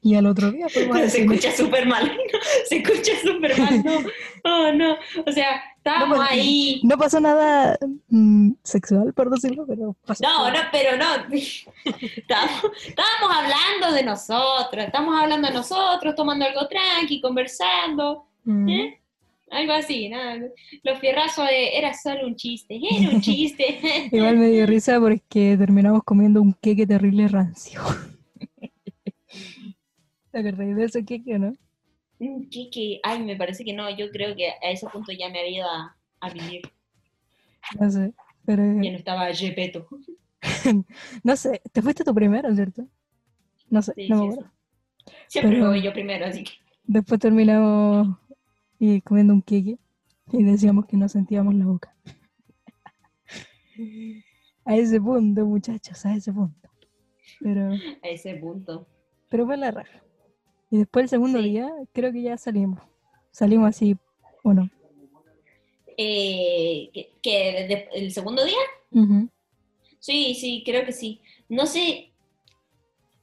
Y 0.02 0.16
al 0.16 0.26
otro 0.26 0.52
día 0.52 0.68
al 0.68 0.72
Se 1.10 1.22
escucha 1.22 1.52
súper 1.52 1.88
mal. 1.88 2.12
Se 2.70 2.78
escucha 2.78 3.12
súper 3.22 3.58
mal. 3.60 3.84
No, 3.84 4.00
oh, 4.46 4.72
no. 4.72 4.96
O 5.26 5.32
sea, 5.32 5.62
estábamos 5.84 6.18
No, 6.18 6.24
ahí. 6.24 6.80
No 6.84 6.98
pasó 6.98 7.20
nada 7.20 7.78
mm, 8.10 8.52
sexual, 8.64 9.14
por 9.14 9.30
decirlo, 9.30 9.66
pero 9.68 9.96
pasó. 10.06 10.24
No, 10.24 10.50
no, 10.50 10.60
pero 10.72 10.98
no. 10.98 11.06
Estábamos, 12.16 12.64
estábamos 12.88 13.38
hablando 13.38 13.94
de 13.94 14.04
nosotros. 14.04 14.86
Estamos 14.86 15.22
hablando 15.22 15.50
de 15.50 15.54
nosotros, 15.54 16.16
tomando 16.16 16.46
algo 16.46 16.68
tranqui, 16.68 17.20
conversando. 17.20 18.28
Mm. 18.46 18.70
¿eh? 18.70 19.02
Algo 19.52 19.74
así, 19.74 20.10
nada. 20.10 20.40
Los 20.84 21.00
fierrazos 21.00 21.48
de, 21.48 21.78
era 21.78 21.94
solo 21.94 22.28
un 22.28 22.36
chiste. 22.36 22.80
Era 22.90 23.10
un 23.10 23.22
chiste. 23.22 24.10
Igual 24.12 24.38
me 24.38 24.48
dio 24.48 24.66
risa 24.66 25.00
porque 25.00 25.56
terminamos 25.58 26.04
comiendo 26.04 26.42
un 26.42 26.54
queque 26.54 26.88
terrible 26.88 27.28
rancio. 27.28 27.82
¿Te 30.32 30.40
acordáis 30.40 30.76
de 30.76 30.86
ese 30.86 31.06
queque 31.06 31.36
o 31.36 31.40
no? 31.40 31.54
¿Qué, 32.52 32.70
qué? 32.72 33.00
Ay, 33.04 33.24
me 33.24 33.36
parece 33.36 33.64
que 33.66 33.74
no. 33.74 33.90
Yo 33.96 34.10
creo 34.12 34.36
que 34.36 34.50
a 34.50 34.72
ese 34.72 34.88
punto 34.88 35.12
ya 35.12 35.30
me 35.30 35.40
había 35.40 35.58
ido 35.58 35.68
a, 35.70 35.96
a 36.20 36.30
vivir. 36.30 36.62
No 37.80 37.90
sé, 37.90 38.14
pero 38.46 38.64
Ya 38.82 38.92
no 38.92 38.98
estaba 38.98 39.34
Gepetto. 39.34 39.88
no 41.24 41.36
sé, 41.36 41.62
te 41.72 41.82
fuiste 41.82 42.04
tú 42.04 42.14
primero, 42.14 42.54
¿cierto? 42.54 42.86
No 43.70 43.82
sé, 43.82 43.94
Sí, 43.96 44.10
no 44.10 44.18
me 44.18 44.22
sí, 44.24 44.30
acuerdo. 44.34 44.52
sí. 45.06 45.14
Siempre 45.28 45.52
Pero- 45.54 45.64
me 45.64 45.70
voy 45.70 45.82
yo 45.82 45.94
primero, 45.94 46.26
así 46.26 46.44
que. 46.44 46.52
Después 46.86 47.20
terminamos 47.20 48.18
y 48.80 49.02
comiendo 49.02 49.34
un 49.34 49.42
queque 49.42 49.78
y 50.32 50.44
decíamos 50.44 50.86
que 50.86 50.98
no 50.98 51.08
sentíamos 51.08 51.56
la 51.56 51.66
boca. 51.66 51.96
A 54.66 54.76
ese 54.78 55.00
punto, 55.02 55.46
muchachos, 55.46 56.06
a 56.06 56.16
ese 56.16 56.32
punto. 56.32 56.70
Pero, 57.42 57.72
A 57.72 58.08
ese 58.08 58.36
punto. 58.36 58.88
pero 59.30 59.46
fue 59.46 59.58
la 59.58 59.72
raja. 59.72 60.02
Y 60.74 60.78
después 60.80 61.04
el 61.04 61.10
segundo 61.10 61.38
Sí. 61.38 61.50
día, 61.52 61.72
creo 61.92 62.12
que 62.12 62.24
ya 62.24 62.36
salimos. 62.36 62.80
Salimos 63.30 63.68
así, 63.70 63.96
¿o 64.44 64.54
no? 64.56 64.68
Eh, 65.96 66.90
¿que, 66.92 67.12
que 67.22 67.32
de- 67.68 67.90
¿El 67.94 68.12
segundo 68.12 68.44
día? 68.44 68.58
Sí, 70.00 70.34
sí, 70.34 70.64
creo 70.66 70.84
que 70.84 70.92
sí. 70.92 71.22
No 71.48 71.68
sé 71.68 72.12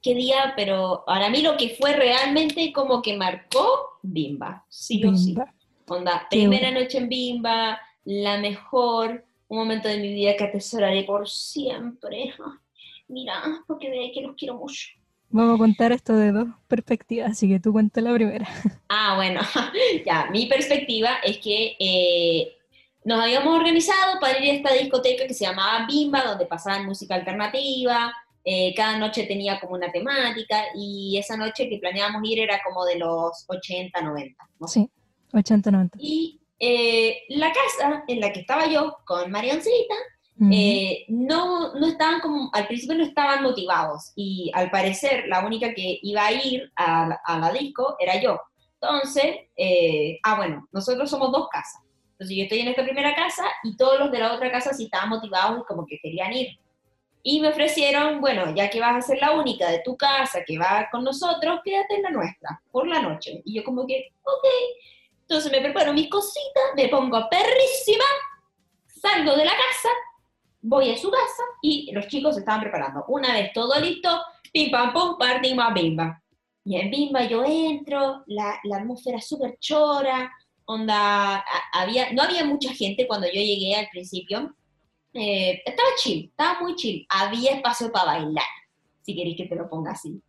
qué 0.01 0.15
día, 0.15 0.53
pero 0.55 1.03
para 1.05 1.29
mí 1.29 1.43
lo 1.43 1.57
que 1.57 1.71
fue 1.71 1.93
realmente 1.97 2.73
como 2.73 3.03
que 3.03 3.17
marcó 3.17 3.99
Bimba. 4.03 4.65
Sí 4.69 5.05
o 5.05 5.17
sí. 5.17 5.31
Bimba. 5.33 5.53
Onda, 5.89 6.29
Qué 6.31 6.37
primera 6.37 6.71
noche 6.71 6.99
en 6.99 7.09
Bimba, 7.09 7.81
la 8.05 8.39
mejor, 8.39 9.25
un 9.49 9.59
momento 9.59 9.89
de 9.89 9.99
mi 9.99 10.15
vida 10.15 10.37
que 10.37 10.45
atesoraré 10.45 11.03
por 11.03 11.29
siempre. 11.29 12.33
Mira, 13.09 13.43
porque 13.67 13.91
veáis 13.91 14.13
que 14.15 14.21
los 14.21 14.37
quiero 14.37 14.55
mucho. 14.57 14.87
Vamos 15.33 15.55
a 15.55 15.59
contar 15.59 15.93
esto 15.93 16.17
de 16.17 16.33
dos 16.33 16.49
perspectivas, 16.67 17.31
así 17.31 17.49
que 17.49 17.61
tú 17.61 17.73
cuenta 17.73 18.01
la 18.01 18.13
primera. 18.13 18.49
Ah, 18.89 19.15
bueno, 19.15 19.41
ya, 20.07 20.29
mi 20.33 20.47
perspectiva 20.47 21.19
es 21.23 21.39
que 21.39 21.77
eh, 21.79 22.57
nos 23.05 23.21
habíamos 23.21 23.57
organizado 23.57 24.19
para 24.21 24.43
ir 24.43 24.51
a 24.51 24.55
esta 24.55 24.75
discoteca 24.75 25.27
que 25.27 25.35
se 25.35 25.45
llamaba 25.45 25.87
Bimba, 25.87 26.25
donde 26.25 26.47
pasaban 26.47 26.87
música 26.87 27.15
alternativa, 27.15 28.13
eh, 28.45 28.75
cada 28.75 28.99
noche 28.99 29.25
tenía 29.25 29.61
como 29.61 29.75
una 29.75 29.93
temática, 29.93 30.65
y 30.75 31.17
esa 31.19 31.37
noche 31.37 31.69
que 31.69 31.79
planeábamos 31.79 32.29
ir 32.29 32.41
era 32.41 32.61
como 32.65 32.85
de 32.85 32.99
los 32.99 33.45
80, 33.47 34.01
90, 34.01 34.49
¿no? 34.59 34.67
Sí, 34.67 34.91
80-90. 35.33 35.91
Y 35.99 36.41
eh, 36.59 37.23
la 37.29 37.53
casa 37.53 38.05
en 38.09 38.21
la 38.21 38.33
que 38.33 38.41
estaba 38.41 38.67
yo 38.67 38.97
con 39.07 39.31
Mariancita, 39.31 39.95
Ujú. 40.41 40.51
eh, 40.53 41.05
no, 41.09 41.75
no 41.75 41.87
estaban 41.87 42.21
como, 42.21 42.51
al 42.55 42.67
principio 42.67 42.97
no 42.97 43.05
estaban 43.05 43.43
motivados 43.43 44.13
y 44.17 44.51
al 44.55 44.71
parecer 44.71 45.27
la 45.29 45.45
única 45.45 45.75
que 45.75 45.99
iba 46.03 46.25
a 46.27 46.33
ir 46.33 46.73
a, 46.77 47.07
la- 47.09 47.21
a 47.25 47.39
la 47.39 47.53
disco 47.53 47.97
era 47.99 48.21
yo. 48.21 48.41
Entonces, 48.81 49.37
eh, 49.57 50.19
ah 50.23 50.37
bueno, 50.37 50.67
nosotros 50.73 51.11
somos 51.11 51.31
dos 51.31 51.49
casas. 51.51 51.83
Entonces 52.13 52.37
yo 52.37 52.43
estoy 52.45 52.61
en 52.61 52.69
esta 52.69 52.83
primera 52.85 53.15
casa 53.15 53.45
y 53.63 53.77
todos 53.77 53.99
los 53.99 54.11
de 54.11 54.19
la 54.19 54.33
otra 54.33 54.51
casa 54.51 54.73
sí 54.73 54.85
estaban 54.85 55.11
motivados 55.11 55.61
y 55.61 55.65
como 55.67 55.85
que 55.87 55.99
querían 55.99 56.33
ir. 56.33 56.59
Y 57.23 57.41
me 57.41 57.49
ofrecieron, 57.49 58.23
bueno, 58.23 58.55
ya 58.55 58.71
que 58.71 58.81
vas 58.81 58.97
a 58.97 59.03
ser 59.07 59.19
la 59.21 59.33
única 59.33 59.69
de 59.71 59.81
tu 59.85 59.95
casa 59.97 60.41
que 60.47 60.59
va 60.59 60.89
con 60.91 61.05
nosotros, 61.05 61.61
quédate 61.63 61.97
en 61.97 62.03
la 62.05 62.11
nuestra, 62.11 62.63
por 62.73 62.87
la 62.89 63.03
noche. 63.03 63.43
Y 63.45 63.55
yo 63.57 63.65
como 63.65 63.87
que, 63.87 64.09
ok. 64.23 64.45
Entonces 65.23 65.53
me 65.53 65.61
preparo 65.61 65.93
mis 65.93 66.09
cositas, 66.09 66.63
me 66.77 66.89
pongo 66.89 67.29
perrísima, 67.31 68.05
salgo 68.87 69.37
de 69.37 69.45
la 69.45 69.53
casa, 69.53 69.89
voy 70.61 70.91
a 70.91 70.99
su 70.99 71.11
casa 71.11 71.43
y 71.63 71.91
los 71.93 72.07
chicos 72.09 72.37
estaban 72.37 72.61
preparando. 72.61 73.05
Una 73.09 73.33
vez 73.33 73.53
todo 73.53 73.79
listo, 73.81 74.21
pim 74.53 74.71
pam 74.71 74.93
pum, 74.93 75.17
partimos 75.19 75.65
a 75.65 75.73
Bimba. 75.73 76.23
Y 76.65 76.77
en 76.77 76.91
Bimba 76.91 77.25
yo 77.25 77.45
entro, 77.45 78.23
la, 78.27 78.61
la 78.65 78.77
atmósfera 78.77 79.21
súper 79.21 79.57
chora, 79.59 80.31
onda, 80.67 81.45
había, 81.73 82.13
no 82.13 82.23
había 82.23 82.45
mucha 82.45 82.73
gente 82.73 83.07
cuando 83.07 83.27
yo 83.27 83.41
llegué 83.41 83.75
al 83.75 83.89
principio. 83.91 84.55
Eh, 85.13 85.63
estaba 85.65 85.89
chill, 85.97 86.27
estaba 86.31 86.61
muy 86.61 86.77
chill. 86.77 87.07
Había 87.09 87.57
espacio 87.57 87.91
para 87.91 88.19
bailar, 88.19 88.45
si 89.03 89.15
queréis 89.15 89.37
que 89.37 89.47
te 89.47 89.57
lo 89.57 89.69
ponga 89.69 89.93
así. 89.93 90.21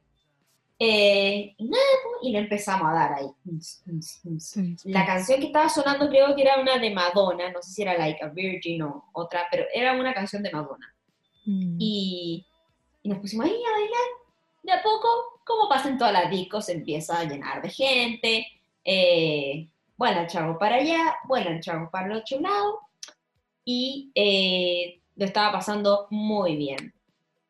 Eh, 0.84 1.54
y 1.60 1.68
pues, 1.68 1.78
le 2.24 2.40
empezamos 2.40 2.90
a 2.90 2.94
dar 2.94 3.14
ahí. 3.14 3.28
La 4.86 5.06
canción 5.06 5.40
que 5.40 5.46
estaba 5.46 5.70
sonando 5.70 6.10
creo 6.10 6.36
que 6.36 6.42
era 6.42 6.60
una 6.60 6.80
de 6.80 6.90
Madonna, 6.90 7.52
no 7.52 7.62
sé 7.62 7.70
si 7.72 7.82
era 7.84 7.96
Like 8.00 8.26
a 8.26 8.30
Virgin 8.30 8.82
o 8.82 9.06
otra, 9.14 9.46
pero 9.52 9.66
era 9.72 9.94
una 9.94 10.12
canción 10.12 10.42
de 10.42 10.50
Madonna. 10.50 10.92
Mm. 11.46 11.76
Y, 11.78 12.48
y 13.04 13.10
nos 13.10 13.20
pusimos 13.20 13.46
ahí 13.46 13.52
a 13.64 13.72
bailar. 13.74 14.08
De 14.64 14.72
a 14.72 14.82
poco, 14.82 15.08
como 15.46 15.70
pasa 15.70 15.88
en 15.88 16.00
todas 16.00 16.14
las 16.14 16.32
discos, 16.32 16.66
se 16.66 16.74
empieza 16.74 17.20
a 17.20 17.26
llenar 17.26 17.62
de 17.62 17.70
gente. 17.70 18.48
Eh, 18.84 19.68
bueno, 19.98 20.22
el 20.22 20.28
chavo 20.28 20.58
para 20.58 20.78
allá, 20.78 21.16
bueno, 21.26 21.52
el 21.52 21.62
chavo 21.62 21.92
para 21.92 22.08
el 22.08 22.14
otro 22.14 22.40
lado. 22.40 22.80
Y 23.64 24.12
eh, 24.16 25.00
lo 25.16 25.26
estaba 25.26 25.52
pasando 25.52 26.08
muy 26.10 26.56
bien. 26.56 26.92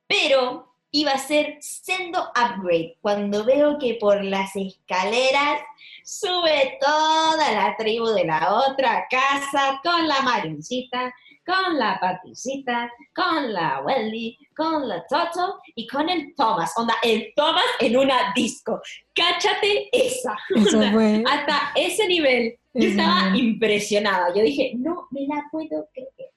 Pero 0.06 0.71
iba 0.92 1.12
a 1.12 1.18
ser 1.18 1.58
sendo 1.62 2.20
upgrade 2.36 2.98
cuando 3.02 3.44
veo 3.46 3.78
que 3.80 3.96
por 4.00 4.24
las 4.24 4.56
escaleras 4.56 5.62
sube 6.04 6.78
toda 6.82 7.52
la 7.52 7.76
tribu 7.78 8.08
de 8.08 8.26
la 8.26 8.56
otra 8.68 9.08
casa 9.10 9.80
con 9.84 10.08
la 10.08 10.22
Marioncita, 10.22 11.14
con 11.46 11.78
la 11.78 12.00
Patricita, 12.00 12.92
con 13.16 13.54
la 13.54 13.82
Welly, 13.86 14.38
con 14.56 14.88
la 14.88 15.06
Toto 15.08 15.60
y 15.76 15.88
con 15.88 16.10
el 16.10 16.36
Thomas. 16.36 16.74
Onda, 16.76 16.96
el 17.02 17.34
Thomas 17.36 17.64
en 17.80 17.98
una 17.98 18.34
disco. 18.36 18.82
Cáchate 19.14 19.90
esa. 19.92 20.38
Hasta 21.26 21.72
ese 21.76 22.08
nivel. 22.08 22.58
Yo 22.74 22.90
estaba 22.90 23.36
impresionada. 23.36 24.34
Yo 24.34 24.44
dije, 24.44 24.74
no 24.76 25.08
me 25.12 25.28
la 25.28 25.44
puedo 25.52 25.90
creer. 25.94 26.31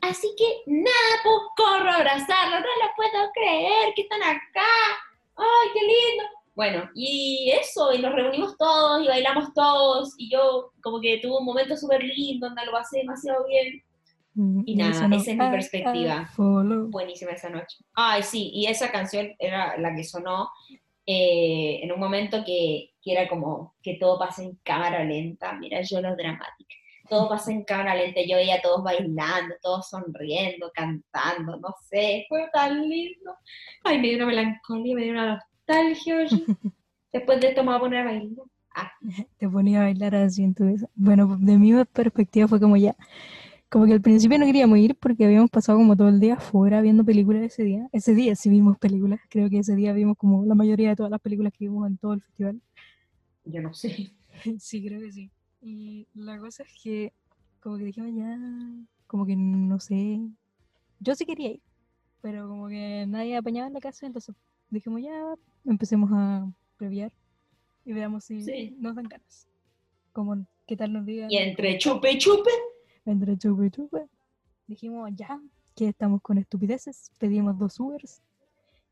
Así 0.00 0.28
que 0.36 0.44
nada, 0.66 1.14
pues 1.22 1.36
corro 1.56 1.90
a 1.90 1.96
abrazarlo. 1.96 2.56
No 2.60 2.66
lo 2.66 2.90
puedo 2.96 3.30
creer 3.34 3.94
que 3.94 4.02
están 4.02 4.22
acá. 4.22 4.62
¡Ay, 5.36 5.68
qué 5.74 5.80
lindo! 5.80 6.24
Bueno, 6.54 6.88
y 6.94 7.50
eso, 7.58 7.92
y 7.94 7.98
nos 8.00 8.14
reunimos 8.14 8.56
todos 8.58 9.02
y 9.02 9.08
bailamos 9.08 9.54
todos. 9.54 10.14
Y 10.18 10.30
yo, 10.30 10.70
como 10.82 11.00
que 11.00 11.18
tuve 11.18 11.38
un 11.38 11.44
momento 11.46 11.76
súper 11.76 12.02
lindo, 12.02 12.46
onda, 12.46 12.64
lo 12.64 12.72
pasé 12.72 12.98
demasiado 12.98 13.46
bien. 13.46 13.82
Mm, 14.34 14.62
Y 14.66 14.76
nada, 14.76 14.94
sonó, 14.94 15.16
esa 15.16 15.30
es 15.30 15.36
mi 15.36 15.44
"I- 15.44 15.46
I 15.46 15.50
perspectiva. 15.50 16.26
follow". 16.34 16.88
Buenísima 16.90 17.32
esa 17.32 17.48
noche. 17.48 17.78
Ay, 17.94 18.22
sí, 18.22 18.50
y 18.52 18.66
esa 18.66 18.90
canción 18.92 19.32
era 19.38 19.76
la 19.78 19.94
que 19.94 20.04
sonó 20.04 20.50
eh, 21.06 21.80
en 21.82 21.90
un 21.92 21.98
momento 21.98 22.44
que, 22.44 22.92
que 23.02 23.12
era 23.12 23.28
como 23.28 23.74
que 23.82 23.94
todo 23.94 24.18
pasa 24.18 24.42
en 24.42 24.56
cámara 24.62 25.02
lenta. 25.04 25.52
Mira, 25.54 25.80
yo 25.82 26.00
lo 26.00 26.14
dramática. 26.14 26.74
Todo 27.12 27.28
pasa 27.28 27.52
en 27.52 27.62
cámara 27.64 27.94
lenta. 27.94 28.22
Yo 28.26 28.36
veía 28.36 28.54
a 28.54 28.62
todos 28.62 28.82
bailando, 28.82 29.54
todos 29.60 29.86
sonriendo, 29.90 30.72
cantando, 30.74 31.58
no 31.58 31.68
sé. 31.90 32.24
Fue 32.26 32.48
tan 32.54 32.88
lindo. 32.88 33.36
Ay, 33.84 34.00
me 34.00 34.08
dio 34.08 34.16
una 34.16 34.26
melancolía, 34.28 34.94
me 34.94 35.02
dio 35.02 35.12
una 35.12 35.34
nostalgia. 35.34 36.26
Después 37.12 37.38
de 37.42 37.48
esto 37.48 37.62
me 37.64 37.68
voy 37.68 37.76
a 37.76 37.80
poner 37.80 38.00
a 38.00 38.04
bailar. 38.04 38.46
te 39.38 39.46
ponía 39.46 39.80
a 39.80 39.82
bailar 39.82 40.14
así 40.14 40.42
en 40.42 40.54
tu 40.54 40.64
mesa. 40.64 40.88
Bueno, 40.94 41.36
de 41.38 41.58
mi 41.58 41.84
perspectiva 41.84 42.48
fue 42.48 42.58
como 42.58 42.78
ya, 42.78 42.96
como 43.68 43.84
que 43.84 43.92
al 43.92 44.00
principio 44.00 44.38
no 44.38 44.46
queríamos 44.46 44.78
ir 44.78 44.94
porque 44.94 45.26
habíamos 45.26 45.50
pasado 45.50 45.76
como 45.76 45.94
todo 45.94 46.08
el 46.08 46.18
día 46.18 46.36
afuera 46.36 46.80
viendo 46.80 47.04
películas 47.04 47.42
ese 47.42 47.62
día. 47.62 47.90
Ese 47.92 48.14
día 48.14 48.34
sí 48.36 48.48
vimos 48.48 48.78
películas, 48.78 49.20
creo 49.28 49.50
que 49.50 49.58
ese 49.58 49.76
día 49.76 49.92
vimos 49.92 50.16
como 50.16 50.46
la 50.46 50.54
mayoría 50.54 50.88
de 50.88 50.96
todas 50.96 51.10
las 51.10 51.20
películas 51.20 51.52
que 51.52 51.66
vimos 51.66 51.86
en 51.86 51.98
todo 51.98 52.14
el 52.14 52.22
festival. 52.22 52.58
Yo 53.44 53.60
no 53.60 53.74
sé. 53.74 54.14
Sí, 54.58 54.82
creo 54.82 54.98
que 54.98 55.12
sí. 55.12 55.30
Y 55.62 56.08
la 56.14 56.38
cosa 56.38 56.64
es 56.64 56.74
que 56.82 57.12
como 57.60 57.78
que 57.78 57.84
dijimos 57.84 58.10
ya, 58.14 58.36
como 59.06 59.24
que 59.24 59.36
no 59.36 59.78
sé, 59.78 60.20
yo 60.98 61.14
sí 61.14 61.24
quería 61.24 61.52
ir, 61.52 61.62
pero 62.20 62.48
como 62.48 62.66
que 62.68 63.04
nadie 63.06 63.36
apañaba 63.36 63.68
en 63.68 63.74
la 63.74 63.80
casa, 63.80 64.06
entonces 64.06 64.34
dijimos 64.70 65.00
ya, 65.02 65.34
empecemos 65.64 66.10
a 66.12 66.50
previar 66.76 67.12
y 67.84 67.92
veamos 67.92 68.24
si 68.24 68.42
Sí. 68.42 68.74
nos 68.78 68.96
dan 68.96 69.04
ganas. 69.04 69.46
Como, 70.12 70.44
¿qué 70.66 70.76
tal 70.76 70.92
nos 70.92 71.06
digan? 71.06 71.30
Y 71.30 71.36
entre 71.36 71.78
chupe 71.78 72.10
y 72.12 72.18
chupe. 72.18 72.50
Entre 73.04 73.38
chupe 73.38 73.66
y 73.66 73.70
chupe. 73.70 74.08
Dijimos 74.66 75.10
ya, 75.14 75.40
que 75.76 75.88
estamos 75.88 76.20
con 76.22 76.38
estupideces, 76.38 77.10
pedimos 77.18 77.56
dos 77.58 77.78
Ubers 77.78 78.20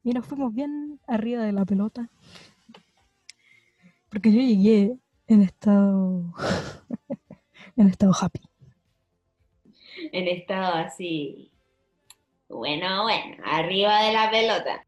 y 0.04 0.12
nos 0.12 0.24
fuimos 0.26 0.54
bien 0.54 0.98
arriba 1.06 1.42
de 1.42 1.52
la 1.52 1.64
pelota. 1.64 2.08
Porque 4.08 4.32
yo 4.32 4.40
llegué 4.40 4.96
en 5.30 5.42
estado 5.42 6.24
en 7.76 7.88
estado 7.88 8.12
happy. 8.20 8.40
En 10.12 10.28
estado 10.28 10.74
así. 10.74 11.52
Bueno, 12.48 13.04
bueno, 13.04 13.36
arriba 13.44 14.02
de 14.02 14.12
la 14.12 14.30
pelota. 14.30 14.84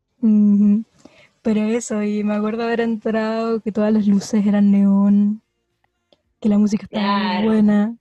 Pero 1.43 1.61
eso, 1.63 2.03
y 2.03 2.25
me 2.25 2.35
acuerdo 2.35 2.65
haber 2.65 2.81
entrado, 2.81 3.61
que 3.61 3.71
todas 3.71 3.93
las 3.93 4.07
luces 4.07 4.45
eran 4.45 4.73
neón, 4.73 5.43
que 6.41 6.49
la 6.49 6.59
música 6.59 6.85
estaba 6.85 7.19
muy 7.19 7.47
buena. 7.47 7.97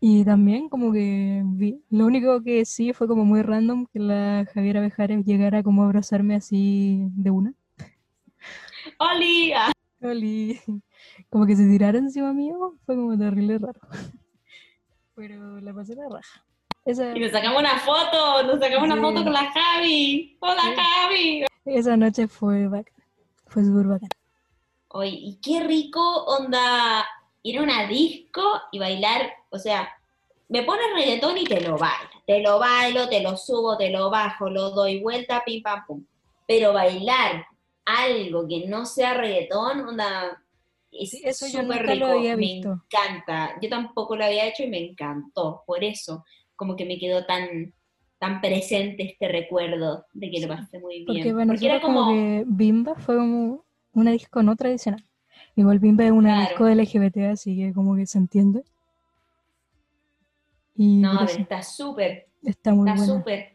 Y 0.00 0.24
también 0.24 0.68
como 0.68 0.92
que 0.92 1.42
vi, 1.44 1.80
lo 1.90 2.06
único 2.06 2.42
que 2.42 2.64
sí 2.66 2.92
fue 2.92 3.08
como 3.08 3.24
muy 3.24 3.42
random 3.42 3.86
que 3.86 3.98
la 3.98 4.46
Javiera 4.52 4.80
Bejares 4.80 5.24
llegara 5.24 5.62
como 5.62 5.82
a 5.82 5.86
abrazarme 5.86 6.36
así 6.36 7.08
de 7.16 7.30
una. 7.30 7.54
¡Oli! 8.98 9.52
Ah, 9.52 9.72
Oli. 10.04 10.60
Como 11.30 11.46
que 11.46 11.56
se 11.56 11.64
tirara 11.64 11.98
encima 11.98 12.32
mío, 12.32 12.74
fue 12.86 12.96
como 12.96 13.16
terrible 13.16 13.58
raro. 13.58 13.80
Pero 15.14 15.60
la 15.60 15.72
pasé 15.72 15.94
la 15.94 16.08
raja. 16.08 16.44
Esa, 16.84 17.16
Y 17.16 17.20
nos 17.20 17.30
sacamos 17.30 17.60
una 17.60 17.78
foto, 17.78 18.42
nos 18.42 18.60
sacamos 18.60 18.84
una 18.84 19.00
foto 19.00 19.22
con 19.24 19.32
la 19.32 19.50
Javi. 19.52 20.36
¡Hola, 20.40 20.62
Sí. 20.62 20.74
Javi! 20.76 21.44
esa 21.66 21.96
noche 21.96 22.28
fue 22.28 22.66
bacán. 22.68 22.94
Fue 23.46 23.64
súper 23.64 23.86
bacán. 23.86 24.08
Oye, 24.88 25.10
y 25.12 25.36
qué 25.40 25.62
rico 25.62 26.24
onda 26.24 27.06
ir 27.42 27.58
a 27.58 27.62
una 27.62 27.86
disco 27.86 28.42
y 28.72 28.78
bailar. 28.78 29.32
O 29.50 29.58
sea, 29.58 29.88
me 30.48 30.62
pones 30.62 30.86
reggaetón 30.94 31.38
y 31.38 31.44
te 31.44 31.60
lo 31.60 31.78
bailo. 31.78 32.10
Te 32.26 32.40
lo 32.40 32.58
bailo, 32.58 33.08
te 33.08 33.22
lo 33.22 33.36
subo, 33.36 33.76
te 33.76 33.90
lo 33.90 34.10
bajo, 34.10 34.50
lo 34.50 34.70
doy 34.70 35.00
vuelta, 35.00 35.42
pim, 35.44 35.62
pam, 35.62 35.86
pum. 35.86 36.04
Pero 36.46 36.72
bailar 36.72 37.46
algo 37.86 38.46
que 38.48 38.66
no 38.66 38.86
sea 38.86 39.14
reggaetón, 39.14 39.80
onda, 39.88 40.42
es 40.90 41.10
Sí, 41.10 41.22
eso 41.24 41.46
yo 41.48 41.62
lo 41.62 41.74
rico. 41.74 42.36
me 42.36 42.58
encanta. 42.58 43.58
Yo 43.60 43.68
tampoco 43.68 44.16
lo 44.16 44.24
había 44.24 44.46
hecho 44.46 44.62
y 44.62 44.68
me 44.68 44.78
encantó. 44.78 45.62
Por 45.66 45.82
eso, 45.84 46.24
como 46.56 46.76
que 46.76 46.84
me 46.84 46.98
quedó 46.98 47.24
tan, 47.26 47.74
tan 48.18 48.40
presente 48.40 49.02
este 49.04 49.28
recuerdo 49.28 50.06
de 50.12 50.30
que 50.30 50.40
lo 50.40 50.48
pasé 50.48 50.78
muy 50.78 51.04
bien. 51.04 51.34
Porque 51.34 51.46
Porque 51.46 51.66
era 51.66 51.80
como, 51.80 52.00
como, 52.04 52.12
que 52.12 52.44
Bimba 52.46 52.94
fue 52.94 53.16
como 53.16 53.64
una 53.92 54.12
disco 54.12 54.42
no 54.42 54.54
tradicional. 54.56 55.04
Igual 55.56 55.78
Bimba 55.80 56.04
es 56.04 56.12
una 56.12 56.46
Claro. 56.48 56.48
disco 56.48 56.68
LGBT, 56.68 57.16
así 57.32 57.56
que 57.56 57.72
como 57.72 57.96
que 57.96 58.06
se 58.06 58.18
entiende. 58.18 58.64
Y 60.76 60.96
no, 60.96 61.24
está 61.24 61.62
súper. 61.62 62.26
está 62.42 62.72
muy 62.72 62.90
Está 62.90 63.04
súper. 63.04 63.53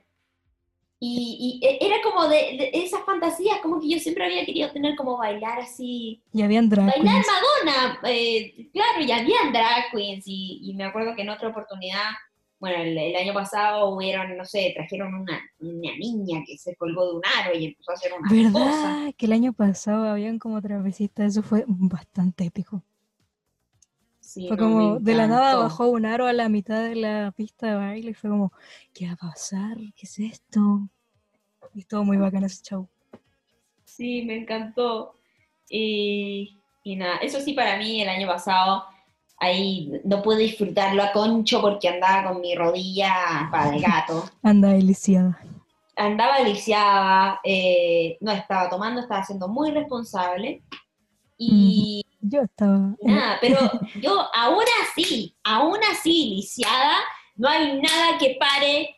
Y, 1.01 1.59
y 1.61 1.65
e- 1.65 1.77
era 1.79 1.95
como 2.03 2.27
de, 2.27 2.35
de 2.57 2.71
esas 2.73 3.03
fantasías, 3.05 3.59
como 3.61 3.79
que 3.79 3.89
yo 3.89 3.99
siempre 3.99 4.25
había 4.25 4.45
querido 4.45 4.69
tener 4.71 4.95
como 4.97 5.17
bailar 5.17 5.59
así. 5.59 6.21
Y 6.33 6.41
habían 6.41 6.67
drag 6.69 6.87
Bailar 6.87 7.23
queens. 7.23 7.27
Madonna, 7.65 7.99
eh, 8.03 8.69
claro, 8.73 9.01
y 9.01 9.11
habían 9.11 9.53
drag 9.53 9.91
queens. 9.93 10.23
Y, 10.27 10.59
y 10.63 10.73
me 10.75 10.83
acuerdo 10.83 11.15
que 11.15 11.21
en 11.21 11.29
otra 11.29 11.49
oportunidad, 11.49 12.09
bueno, 12.59 12.83
el, 12.83 12.97
el 12.97 13.15
año 13.15 13.33
pasado 13.33 13.89
hubieron, 13.95 14.35
no 14.35 14.43
sé, 14.43 14.73
trajeron 14.75 15.13
una, 15.13 15.39
una 15.59 15.95
niña 15.97 16.43
que 16.45 16.57
se 16.57 16.75
colgó 16.75 17.07
de 17.07 17.15
un 17.15 17.21
aro 17.39 17.57
y 17.57 17.67
empezó 17.67 17.91
a 17.91 17.93
hacer 17.93 18.11
una 18.19 18.27
cosa. 18.29 18.59
¿Verdad? 18.59 19.13
Que 19.17 19.25
el 19.25 19.31
año 19.31 19.53
pasado 19.53 20.09
habían 20.09 20.37
como 20.37 20.61
trapecistas, 20.61 21.27
eso 21.31 21.43
fue 21.43 21.63
bastante 21.67 22.43
épico. 22.43 22.83
Sí, 24.29 24.47
Fue 24.47 24.57
no, 24.57 24.63
como, 24.63 24.99
de 24.99 25.15
la 25.15 25.25
nada 25.25 25.55
bajó 25.55 25.87
un 25.87 26.05
aro 26.05 26.27
a 26.27 26.33
la 26.33 26.49
mitad 26.49 26.83
de 26.83 26.93
la 26.93 27.33
pista 27.35 27.65
de 27.65 27.75
baile 27.77 28.11
y 28.11 28.13
fue 28.13 28.29
como, 28.29 28.53
¿qué 28.93 29.07
va 29.07 29.13
a 29.13 29.15
pasar? 29.15 29.75
¿Qué 29.95 30.05
es 30.05 30.19
esto? 30.19 30.87
Y 31.73 31.79
estuvo 31.79 32.03
muy 32.03 32.17
bacán 32.17 32.43
ese 32.43 32.61
show. 32.61 32.87
Sí, 33.85 34.21
me 34.27 34.37
encantó. 34.37 35.15
Y, 35.67 36.61
y 36.83 36.95
nada, 36.95 37.17
eso 37.23 37.39
sí 37.39 37.53
para 37.53 37.79
mí 37.79 38.03
el 38.03 38.09
año 38.09 38.27
pasado, 38.27 38.83
ahí 39.37 39.91
no 40.03 40.21
pude 40.21 40.37
disfrutarlo 40.43 41.01
a 41.01 41.11
concho 41.11 41.59
porque 41.59 41.89
andaba 41.89 42.31
con 42.31 42.39
mi 42.39 42.53
rodilla 42.53 43.49
para 43.49 43.71
de 43.71 43.79
gato. 43.79 44.29
Anda 44.43 44.69
deliciada. 44.69 45.39
Andaba 45.95 46.41
lisiada, 46.41 47.39
eh, 47.43 48.15
no 48.21 48.31
estaba 48.31 48.69
tomando, 48.69 49.01
estaba 49.01 49.25
siendo 49.25 49.47
muy 49.47 49.71
responsable. 49.71 50.61
Y 51.35 52.05
Yo 52.21 52.41
estaba... 52.41 52.95
nada, 53.01 53.37
pero 53.41 53.57
yo 54.01 54.27
aún 54.33 54.63
así, 54.83 55.35
aún 55.43 55.77
así 55.91 56.35
lisiada, 56.35 56.97
no 57.35 57.47
hay 57.47 57.79
nada 57.81 58.17
que 58.19 58.35
pare 58.39 58.95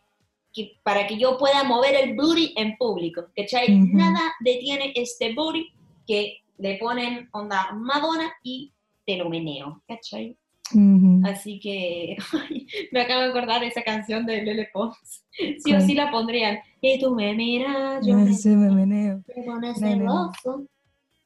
que, 0.53 0.79
para 0.83 1.05
que 1.07 1.17
yo 1.17 1.37
pueda 1.37 1.63
mover 1.63 1.95
el 1.95 2.15
booty 2.15 2.53
en 2.57 2.75
público, 2.77 3.25
¿cachai? 3.35 3.73
Ujú. 3.73 3.97
Nada 3.97 4.33
detiene 4.39 4.91
este 4.95 5.33
booty 5.33 5.71
que 6.07 6.39
le 6.57 6.77
ponen 6.77 7.29
onda 7.31 7.71
Madonna 7.73 8.31
y 8.43 8.73
te 9.05 9.17
lo 9.17 9.29
meneo, 9.29 9.81
¿cachai? 9.87 10.35
Ujú. 10.73 11.21
Así 11.25 11.59
que 11.59 12.17
ay, 12.33 12.65
me 12.91 13.01
acabo 13.01 13.21
de 13.21 13.29
acordar 13.29 13.61
de 13.61 13.67
esa 13.67 13.83
canción 13.83 14.25
de 14.25 14.41
Lele 14.41 14.69
Pons. 14.73 15.25
Sí 15.37 15.73
o 15.73 15.75
¿Cuál? 15.75 15.81
sí 15.81 15.93
la 15.93 16.11
pondrían. 16.11 16.59
Y 16.81 16.99
tú 16.99 17.13
me 17.13 17.33
miras, 17.33 18.05
yo 18.05 18.17
Ay, 18.17 18.23
me 18.25 18.33
sí, 18.33 18.49
me 18.49 18.71
meneo. 18.71 19.21
te 19.25 19.43
pones 19.43 19.79
celoso. 19.79 20.65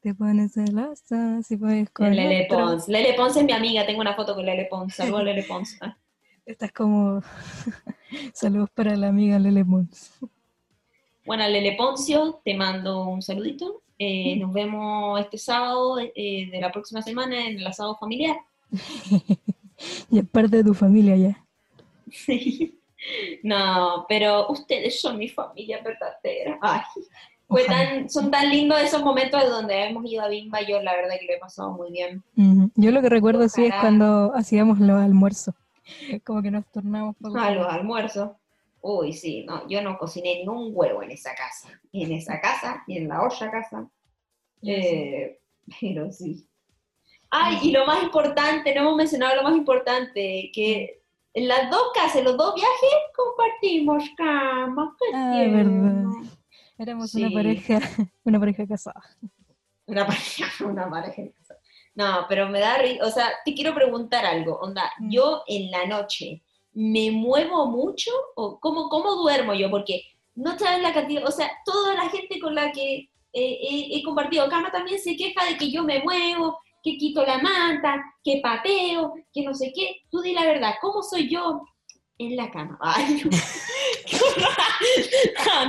Te 0.06 0.14
pones 0.14 0.52
celosa 0.52 1.42
si 1.42 1.56
puedes 1.56 1.90
con 1.90 2.14
Lele 2.14 2.44
otro. 2.48 2.58
Pons. 2.64 2.86
Lele 2.86 3.14
Pons 3.14 3.36
es 3.38 3.42
mi 3.42 3.50
amiga, 3.50 3.84
tengo 3.84 4.00
una 4.00 4.14
foto 4.14 4.36
con 4.36 4.46
Lele 4.46 4.66
Pons. 4.66 4.94
Saludos 4.94 5.24
Lele 5.24 5.42
Pons. 5.42 5.76
Ah. 5.82 5.96
Estás 6.44 6.70
como... 6.70 7.20
Saludos 8.32 8.70
para 8.72 8.94
la 8.94 9.08
amiga 9.08 9.36
Lele 9.40 9.64
Mons. 9.64 10.12
Bueno, 11.24 11.48
Lele 11.48 11.72
Poncio, 11.72 12.40
te 12.44 12.54
mando 12.54 13.04
un 13.08 13.20
saludito. 13.20 13.82
Eh, 13.98 14.36
Mm. 14.36 14.40
nos 14.42 14.52
vemos 14.52 15.20
este 15.22 15.38
sábado 15.38 15.98
eh, 15.98 16.50
de 16.52 16.60
la 16.60 16.70
próxima 16.70 17.02
semana 17.02 17.44
en 17.44 17.58
el 17.58 17.66
asado 17.66 17.96
familiar. 17.96 18.36
y 20.12 20.20
es 20.20 20.28
parte 20.30 20.58
de 20.58 20.62
tu 20.62 20.74
familia 20.74 21.16
ya. 21.16 21.44
Sí. 22.12 22.78
No, 23.42 24.06
pero 24.08 24.48
ustedes 24.50 25.00
son 25.00 25.18
mi 25.18 25.28
familia 25.28 25.82
verdadera. 25.82 26.60
Ay, 26.62 26.82
fue 27.48 27.64
tan, 27.64 28.10
son 28.10 28.30
tan 28.30 28.50
lindos 28.50 28.80
esos 28.80 29.02
momentos 29.02 29.48
donde 29.48 29.84
hemos 29.84 30.04
ido 30.10 30.22
a 30.22 30.28
Bimba. 30.28 30.62
Yo 30.62 30.82
la 30.82 30.94
verdad 30.94 31.14
que 31.20 31.26
lo 31.26 31.32
he 31.34 31.38
pasado 31.38 31.72
muy 31.72 31.92
bien. 31.92 32.22
Yo 32.74 32.90
lo 32.90 33.00
que 33.00 33.08
recuerdo 33.08 33.48
sí 33.48 33.66
es 33.66 33.74
cuando 33.80 34.32
hacíamos 34.34 34.80
los 34.80 35.00
almuerzos. 35.00 35.54
Como 36.24 36.42
que 36.42 36.50
nos 36.50 36.66
tornamos 36.72 37.14
poco. 37.16 37.38
A 37.38 37.50
los 37.52 37.66
almuerzos. 37.66 38.30
Uy, 38.80 39.12
sí, 39.12 39.44
no, 39.44 39.66
yo 39.68 39.82
no 39.82 39.98
cociné 39.98 40.42
ni 40.42 40.48
un 40.48 40.70
huevo 40.72 41.02
en 41.02 41.10
esa 41.10 41.34
casa. 41.34 41.68
En 41.92 42.12
esa 42.12 42.40
casa, 42.40 42.84
ni 42.86 42.98
en 42.98 43.08
la 43.08 43.24
otra 43.24 43.50
casa. 43.50 43.88
Eh, 44.62 45.38
pero 45.80 46.10
sí. 46.12 46.48
Ay, 47.30 47.58
y 47.62 47.72
lo 47.72 47.86
más 47.86 48.02
importante, 48.02 48.74
no 48.74 48.82
hemos 48.82 48.96
mencionado 48.96 49.36
lo 49.36 49.42
más 49.42 49.56
importante, 49.56 50.50
que 50.52 51.02
en 51.34 51.48
las 51.48 51.70
dos 51.70 51.82
casas, 51.94 52.16
en 52.16 52.24
los 52.24 52.36
dos 52.36 52.54
viajes, 52.54 52.90
compartimos 53.14 54.04
cama. 54.16 54.96
qué 54.98 55.06
Ah, 55.14 55.44
verdad. 55.50 56.04
Éramos 56.78 57.10
Sí. 57.10 57.22
una 57.24 57.32
pareja, 57.34 57.78
una 58.24 58.38
pareja 58.38 58.66
casada. 58.66 59.02
Una 59.86 60.06
pareja, 60.06 60.46
una 60.64 60.90
pareja. 60.90 61.22
No, 61.94 62.26
pero 62.28 62.48
me 62.48 62.60
da 62.60 62.76
risa, 62.78 63.04
o 63.06 63.10
sea, 63.10 63.30
te 63.44 63.54
quiero 63.54 63.74
preguntar 63.74 64.26
algo, 64.26 64.58
onda, 64.58 64.92
Mm. 64.98 65.10
yo 65.10 65.42
en 65.46 65.70
la 65.70 65.86
noche, 65.86 66.42
¿me 66.72 67.10
muevo 67.10 67.66
mucho? 67.66 68.10
¿O 68.34 68.60
cómo, 68.60 68.88
cómo 68.90 69.14
duermo 69.14 69.54
yo? 69.54 69.70
Porque 69.70 70.02
no 70.34 70.58
sabes 70.58 70.82
la 70.82 70.92
cantidad, 70.92 71.26
o 71.26 71.30
sea, 71.30 71.50
toda 71.64 71.94
la 71.94 72.08
gente 72.10 72.38
con 72.38 72.54
la 72.54 72.70
que 72.72 73.08
eh, 73.32 73.58
he, 73.60 73.96
he 73.98 74.02
compartido 74.02 74.48
cama 74.48 74.70
también 74.70 74.98
se 74.98 75.16
queja 75.16 75.44
de 75.46 75.56
que 75.56 75.70
yo 75.70 75.82
me 75.84 76.02
muevo, 76.02 76.58
que 76.82 76.96
quito 76.98 77.24
la 77.24 77.38
manta, 77.38 78.02
que 78.22 78.40
pateo, 78.42 79.14
que 79.32 79.42
no 79.42 79.54
sé 79.54 79.72
qué. 79.74 79.96
Tú 80.10 80.20
di 80.20 80.32
la 80.32 80.44
verdad, 80.44 80.74
¿cómo 80.80 81.02
soy 81.02 81.28
yo 81.30 81.62
en 82.18 82.36
la 82.36 82.50
cama? 82.50 82.78
Ay, 82.82 83.22
no. 83.24 83.30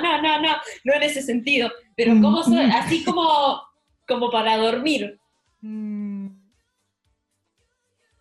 No, 0.02 0.22
no, 0.22 0.42
no, 0.42 0.58
no, 0.84 0.94
en 0.94 1.04
ese 1.04 1.22
sentido, 1.22 1.70
pero 1.96 2.14
¿cómo 2.22 2.44
soy? 2.44 2.66
Así 2.72 3.04
como, 3.04 3.62
como 4.08 4.30
para 4.30 4.58
dormir. 4.58 5.20
Mm, 5.62 6.28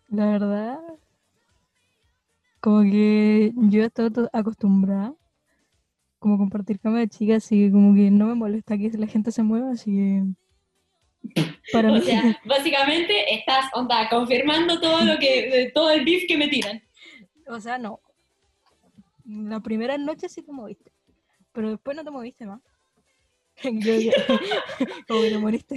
La 0.09 0.25
verdad, 0.31 0.79
como 2.59 2.81
que 2.83 3.51
yo 3.55 3.83
estoy 3.83 4.11
to- 4.11 4.29
acostumbrada 4.33 5.13
como 6.19 6.35
a 6.35 6.37
compartir 6.39 6.79
cama 6.79 6.99
de 6.99 7.07
chicas, 7.09 7.45
así 7.45 7.65
que 7.65 7.71
como 7.71 7.93
que 7.93 8.09
no 8.09 8.25
me 8.27 8.33
molesta 8.35 8.77
que 8.77 8.89
la 8.97 9.07
gente 9.07 9.31
se 9.31 9.43
mueva, 9.43 9.71
así 9.71 9.91
que 9.91 10.23
para 11.71 11.89
O 11.91 11.93
mí, 11.95 12.01
sea, 12.01 12.23
básicamente 12.45 13.33
estás, 13.35 13.65
onda, 13.73 14.09
confirmando 14.09 14.79
todo 14.81 15.03
lo 15.05 15.19
que, 15.19 15.71
todo 15.75 15.91
el 15.91 16.03
beef 16.03 16.23
que 16.27 16.37
me 16.37 16.47
tiran. 16.47 16.81
o 17.47 17.59
sea, 17.59 17.77
no. 17.77 18.01
La 19.27 19.59
primera 19.59 19.97
noche 19.97 20.29
sí 20.29 20.41
te 20.41 20.51
moviste, 20.53 20.91
pero 21.51 21.69
después 21.71 21.97
no 21.97 22.03
te 22.03 22.11
moviste 22.11 22.45
más. 22.45 22.61
Como 25.07 25.21
que 25.21 25.29
te 25.29 25.37
moriste. 25.37 25.75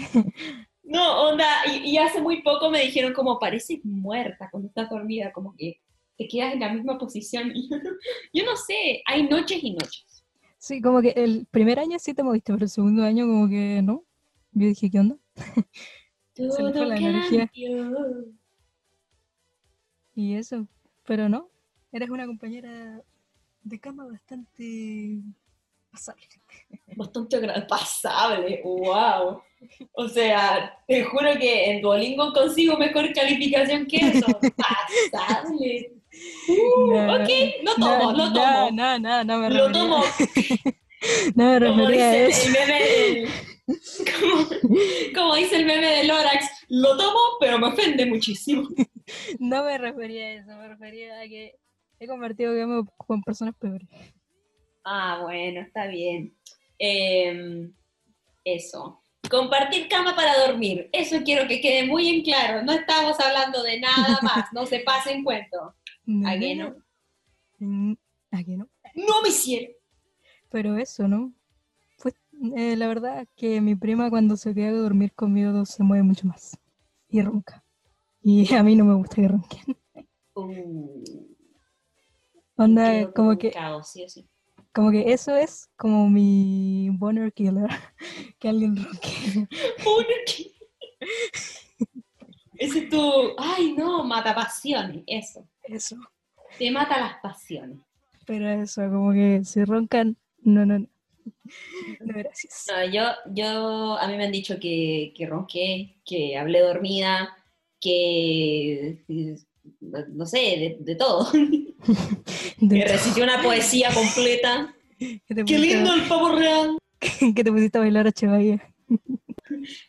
No, 0.84 1.28
onda, 1.28 1.46
y, 1.66 1.90
y 1.90 1.98
hace 1.98 2.20
muy 2.20 2.42
poco 2.42 2.70
me 2.70 2.80
dijeron 2.80 3.12
como 3.12 3.38
pareces 3.38 3.78
muerta 3.84 4.48
cuando 4.50 4.68
estás 4.68 4.90
dormida, 4.90 5.32
como 5.32 5.54
que 5.56 5.80
te 6.18 6.26
quedas 6.26 6.54
en 6.54 6.60
la 6.60 6.72
misma 6.72 6.98
posición. 6.98 7.52
Y 7.54 7.68
yo, 7.70 7.78
no, 7.78 7.90
yo 8.32 8.44
no 8.44 8.56
sé, 8.56 9.02
hay 9.06 9.28
noches 9.28 9.62
y 9.62 9.72
noches. 9.72 10.24
Sí, 10.58 10.82
como 10.82 11.00
que 11.00 11.10
el 11.10 11.46
primer 11.50 11.78
año 11.78 11.98
sí 11.98 12.12
te 12.12 12.22
moviste, 12.22 12.52
pero 12.52 12.64
el 12.64 12.70
segundo 12.70 13.02
año 13.04 13.26
como 13.26 13.48
que 13.48 13.80
no. 13.82 14.04
Yo 14.52 14.66
dije, 14.66 14.90
¿qué 14.90 14.98
onda? 14.98 15.16
Se 16.34 16.42
le 16.42 16.50
fue 16.50 16.72
Todo 16.72 16.84
la 16.84 16.96
energía. 16.96 17.50
Y 20.14 20.34
eso, 20.34 20.66
pero 21.04 21.28
no, 21.28 21.48
eres 21.92 22.10
una 22.10 22.26
compañera 22.26 23.02
de 23.62 23.78
cama 23.80 24.06
bastante 24.06 25.18
pasable. 25.90 26.22
Bastante 26.96 27.40
pasable, 27.68 28.60
wow. 28.64 29.40
O 29.92 30.08
sea, 30.08 30.76
te 30.86 31.04
juro 31.04 31.32
que 31.38 31.70
en 31.70 31.80
Duolingo 31.82 32.32
consigo 32.32 32.76
mejor 32.78 33.12
calificación 33.12 33.86
que 33.86 33.96
eso. 33.98 34.26
Pasable. 35.12 35.92
Uh, 36.48 36.90
No, 36.92 37.14
ok, 37.14 37.28
lo 37.62 37.74
tomo, 37.74 38.12
no, 38.12 38.12
lo 38.12 38.32
tomo. 38.32 38.70
No, 38.72 38.98
no, 38.98 38.98
no, 38.98 39.24
no 39.24 39.38
me 39.38 39.50
Lo 39.50 39.68
refería, 39.68 39.72
tomo, 39.72 40.04
no 41.34 41.44
me 41.44 41.58
refería 41.58 42.10
a 42.10 42.12
dice 42.12 42.26
eso. 42.26 42.46
el 42.46 42.52
meme 42.52 42.82
del- 42.82 43.28
como, 44.20 44.48
como 45.14 45.34
dice 45.36 45.56
el 45.56 45.66
meme 45.66 45.86
de 45.86 46.04
Lorax, 46.04 46.46
lo 46.68 46.96
tomo, 46.96 47.18
pero 47.38 47.58
me 47.58 47.68
ofende 47.68 48.06
muchísimo. 48.06 48.68
No 49.38 49.64
me 49.64 49.78
refería 49.78 50.24
a 50.26 50.30
eso, 50.32 50.50
me 50.56 50.68
refería 50.68 51.20
a 51.20 51.28
que 51.28 51.56
he 52.00 52.06
convertido 52.06 52.56
cama 52.56 52.84
con 52.96 53.22
personas 53.22 53.54
peores. 53.56 53.88
Ah, 54.82 55.20
bueno, 55.22 55.60
está 55.60 55.86
bien. 55.86 56.34
Em, 56.78 57.72
eso. 58.42 59.02
Compartir 59.30 59.86
cama 59.88 60.16
para 60.16 60.46
dormir. 60.46 60.88
Eso 60.92 61.18
quiero 61.22 61.46
que 61.46 61.60
quede 61.60 61.86
muy 61.86 62.08
en 62.08 62.22
claro. 62.22 62.62
No 62.64 62.72
estamos 62.72 63.20
hablando 63.20 63.62
de 63.62 63.78
nada 63.78 64.18
más. 64.22 64.46
No 64.52 64.64
se 64.64 64.80
pasen 64.80 65.22
cuento. 65.22 65.74
¿A 66.26 66.38
qué 66.38 66.56
no? 66.56 66.74
Mm, 67.58 67.92
¿A 68.32 68.42
qué 68.42 68.56
no? 68.56 68.68
No 68.94 69.22
me 69.22 69.28
hicieron. 69.28 69.72
Pero 70.48 70.76
eso, 70.78 71.06
¿no? 71.06 71.32
Pues 72.02 72.14
eh, 72.56 72.76
la 72.76 72.88
verdad 72.88 73.28
que 73.36 73.60
mi 73.60 73.76
prima 73.76 74.08
cuando 74.08 74.36
se 74.38 74.54
queda 74.54 74.70
a 74.70 74.72
dormir 74.72 75.12
conmigo 75.12 75.64
se 75.66 75.82
mueve 75.84 76.02
mucho 76.02 76.26
más 76.26 76.58
y 77.10 77.20
ronca. 77.20 77.62
Y 78.22 78.52
a 78.54 78.62
mí 78.62 78.74
no 78.74 78.86
me 78.86 78.94
gusta 78.94 79.16
que 79.16 79.28
ronquen. 79.28 79.76
Uh, 80.34 81.04
Onda, 82.60 83.10
como 83.12 83.38
que, 83.38 83.54
sí 83.84 84.04
sí. 84.06 84.28
como 84.74 84.90
que 84.90 85.14
eso 85.14 85.34
es 85.34 85.70
como 85.76 86.10
mi 86.10 86.90
boner 86.90 87.32
killer, 87.32 87.70
que 88.38 88.50
alguien 88.50 88.76
ronque. 88.76 89.48
¿Por 89.82 90.06
qué? 90.26 90.52
Ese 92.58 92.80
es 92.80 92.88
tu. 92.90 93.34
Ay, 93.38 93.72
no, 93.72 94.04
mata 94.04 94.34
pasiones. 94.34 95.02
Eso. 95.06 95.48
Eso. 95.62 95.96
Te 96.58 96.70
mata 96.70 97.00
las 97.00 97.14
pasiones. 97.22 97.78
Pero 98.26 98.50
eso, 98.50 98.82
como 98.90 99.14
que 99.14 99.40
si 99.42 99.64
roncan, 99.64 100.18
no, 100.42 100.66
no, 100.66 100.80
no. 100.80 100.86
No, 102.00 102.14
gracias. 102.14 102.66
No, 102.70 102.84
yo, 102.84 103.04
yo, 103.32 103.96
a 103.98 104.06
mí 104.06 104.18
me 104.18 104.26
han 104.26 104.32
dicho 104.32 104.60
que, 104.60 105.14
que 105.16 105.26
ronqué, 105.26 105.96
que 106.04 106.36
hablé 106.36 106.60
dormida, 106.60 107.34
que, 107.80 109.02
no 109.80 110.26
sé, 110.26 110.38
de, 110.38 110.76
de 110.80 110.94
todo. 110.96 111.28
De- 111.32 112.78
Que 112.78 112.84
recité 112.84 113.22
una 113.22 113.42
poesía 113.42 113.88
completa. 113.94 114.74
¡Qué 114.98 115.58
lindo 115.58 115.90
a- 115.90 115.94
el 115.94 116.02
pavo 116.02 116.30
real! 116.36 116.76
que 117.34 117.44
te 117.44 117.50
pusiste 117.50 117.78
a 117.78 117.80
bailar 117.80 118.06
a 118.06 118.12
Chevaya. 118.12 118.60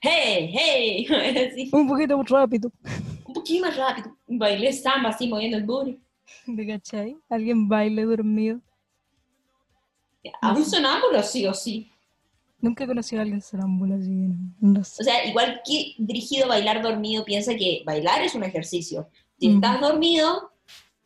¡Hey, 0.01 0.51
hey! 0.53 1.67
Un 1.73 1.87
poquito 1.87 2.17
más 2.17 2.29
rápido. 2.29 2.71
un 3.25 3.33
poquito 3.33 3.65
más 3.65 3.75
rápido. 3.77 4.15
Bailé 4.27 4.71
samba 4.73 5.09
así, 5.09 5.27
moviendo 5.27 5.57
el 5.57 5.63
booty. 5.65 5.99
¿De 6.47 6.65
cachai? 6.67 7.17
Alguien 7.29 7.67
baile 7.67 8.03
dormido. 8.03 8.61
A 10.41 10.53
un 10.53 10.63
sonámbulo 10.65 11.21
sí 11.23 11.45
o 11.47 11.53
sí. 11.53 11.91
Nunca 12.59 12.83
he 12.83 12.87
conocido 12.87 13.19
a 13.19 13.23
alguien 13.23 13.41
sonámbulo 13.41 13.95
así. 13.95 14.27
No, 14.59 14.83
sé. 14.83 15.01
O 15.01 15.03
sea, 15.03 15.25
igual 15.25 15.61
que 15.65 15.95
dirigido 15.97 16.47
bailar 16.47 16.81
dormido, 16.81 17.25
piensa 17.25 17.55
que 17.55 17.81
bailar 17.85 18.21
es 18.21 18.35
un 18.35 18.43
ejercicio. 18.43 19.09
Si 19.41 19.55
estás 19.55 19.81
dormido 19.81 20.51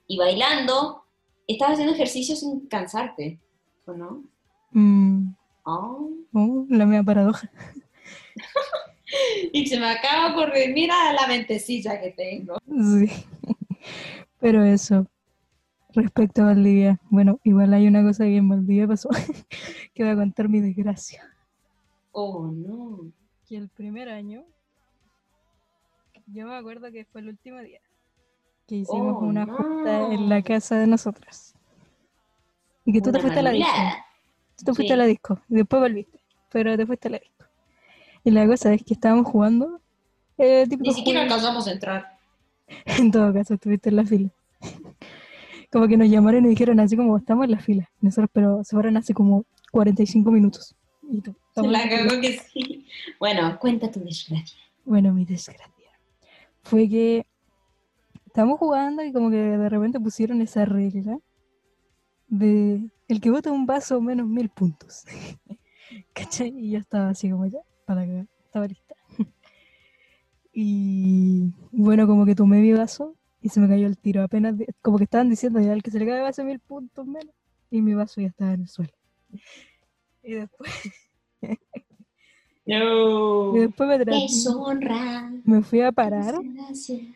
y 0.07 0.17
bailando, 0.17 1.05
estás 1.47 1.71
haciendo 1.71 1.93
ejercicio 1.93 2.36
sin 2.36 2.67
cansarte, 2.67 3.39
¿o 3.86 3.93
no? 3.93 4.25
Mm, 4.71 5.33
Oh. 5.63 6.11
oh, 6.33 6.65
la 6.69 6.86
mea 6.86 7.01
paradoja. 7.01 7.49
Y 9.53 9.65
se 9.67 9.79
me 9.79 9.89
acaba 9.89 10.27
de 10.27 10.33
ocurrir, 10.33 10.73
mira 10.73 11.13
la 11.13 11.25
mentecilla 11.27 12.01
que 12.01 12.11
tengo. 12.11 12.57
Sí. 12.67 13.09
Pero 14.41 14.65
eso. 14.65 15.07
Respecto 15.93 16.41
a 16.41 16.47
Valdivia, 16.47 16.99
bueno, 17.09 17.39
igual 17.45 17.73
hay 17.73 17.88
una 17.88 18.03
cosa 18.03 18.25
que 18.25 18.36
en 18.36 18.49
Valdivia 18.49 18.86
pasó, 18.88 19.07
que 19.93 20.03
voy 20.03 20.11
a 20.11 20.15
contar 20.15 20.49
mi 20.49 20.59
desgracia. 20.59 21.23
Oh, 22.11 22.51
no. 22.51 23.13
Que 23.47 23.55
el 23.55 23.69
primer 23.69 24.09
año, 24.09 24.43
yo 26.27 26.47
me 26.47 26.55
acuerdo 26.55 26.91
que 26.91 27.05
fue 27.05 27.21
el 27.21 27.29
último 27.29 27.59
día, 27.61 27.79
que 28.68 28.76
hicimos 28.78 29.16
Oh, 29.20 29.26
una 29.26 29.45
no. 29.45 29.55
junta 29.55 30.13
en 30.13 30.30
la 30.30 30.41
casa 30.41 30.78
de 30.78 30.88
nosotras. 30.88 31.53
Y 32.86 32.93
que 32.93 33.01
tú 33.01 33.11
te 33.11 33.20
fuiste 33.20 33.39
a 33.39 33.43
la 33.43 33.51
disco. 33.51 33.72
Tú 34.57 34.66
te 34.66 34.74
fuiste 34.74 34.93
a 34.93 34.97
la 34.97 35.05
disco 35.05 35.39
y 35.49 35.55
después 35.55 35.82
volviste, 35.82 36.20
pero 36.51 36.78
te 36.78 36.86
fuiste 36.86 37.07
a 37.07 37.11
la 37.11 37.20
disco. 37.20 37.45
Y 38.24 38.32
la 38.32 38.47
cosa 38.47 38.74
es 38.74 38.84
que 38.84 38.93
estábamos 38.93 39.28
jugando. 39.28 39.82
eh, 40.38 40.66
Ni 40.80 40.93
siquiera 40.93 41.22
alcanzamos 41.24 41.68
a 41.68 41.72
entrar. 41.72 42.16
En 42.97 43.11
todo 43.11 43.32
caso, 43.34 43.53
estuviste 43.53 43.89
en 43.89 43.95
la 43.97 44.05
fila. 44.05 44.30
Como 45.72 45.88
que 45.88 45.97
nos 45.97 46.07
llamaron 46.09 46.39
y 46.39 46.43
nos 46.43 46.49
dijeron 46.51 46.80
así 46.80 46.95
como 46.95 47.18
estamos 47.18 47.45
en 47.45 47.51
la 47.51 47.59
fila. 47.59 47.89
Nosotros, 47.99 48.30
pero 48.32 48.63
se 48.63 48.76
fueron 48.76 48.95
hace 48.97 49.13
como 49.13 49.43
45 49.72 50.32
minutos. 50.32 50.74
Y 51.11 51.20
tú, 51.22 51.36
en 51.57 51.72
La 51.72 51.89
cagó 51.89 52.22
que 52.22 52.39
sí. 52.39 52.88
Bueno, 53.20 53.57
cuenta 53.59 53.91
tu 53.91 53.99
desgracia. 53.99 54.57
Bueno, 54.86 55.11
mi 55.13 55.26
desgracia. 55.26 55.66
Fue 56.63 56.88
que 56.88 57.26
estábamos 58.36 58.59
jugando 58.59 59.01
y 59.01 59.13
como 59.13 59.29
que 59.29 59.38
de 59.38 59.69
repente 59.69 59.97
pusieron 59.97 60.41
esa 60.41 60.65
regla 60.65 61.17
de 62.27 62.89
el 63.07 63.21
que 63.21 63.31
bota 63.31 63.49
un 63.49 63.65
vaso 63.65 64.01
menos 64.01 64.27
mil 64.27 64.49
puntos. 64.49 65.05
¿Cachai? 66.13 66.49
Y 66.49 66.71
yo 66.71 66.79
estaba 66.79 67.07
así 67.09 67.29
como 67.29 67.45
ya, 67.45 67.59
para 67.86 68.03
que 68.05 68.25
estaba 68.43 68.67
lista. 68.67 68.93
y 70.51 71.53
bueno, 71.71 72.07
como 72.07 72.25
que 72.25 72.36
tomé 72.36 72.59
mi 72.59 72.73
vaso 72.73 73.15
y 73.41 73.47
se 73.47 73.61
me 73.61 73.69
cayó 73.69 73.88
el 73.88 73.97
tiro. 73.97 74.21
Apenas, 74.21 74.57
de- 74.57 74.67
como 74.81 74.97
que 74.97 75.05
estaban 75.05 75.29
diciendo 75.29 75.61
ya, 75.61 75.71
el 75.71 75.81
que 75.81 75.91
se 75.91 75.99
le 75.99 76.05
cae 76.05 76.19
va 76.19 76.27
a 76.27 76.29
hacer 76.31 76.43
mil 76.43 76.59
puntos 76.59 77.05
menos. 77.07 77.33
Y 77.71 77.81
mi 77.81 77.93
vaso 77.93 78.19
ya 78.19 78.27
estaba 78.27 78.51
en 78.53 78.61
el 78.61 78.67
suelo. 78.67 78.91
Y 80.27 80.33
después, 80.33 80.71
No. 82.65 83.55
y 83.55 83.59
después 83.59 83.88
me, 83.88 83.99
tra- 83.99 84.19
Deshonra. 84.19 85.31
me 85.43 85.61
fui 85.61 85.81
a 85.81 85.91
parar 85.91 86.39
Desgracia. 86.39 87.15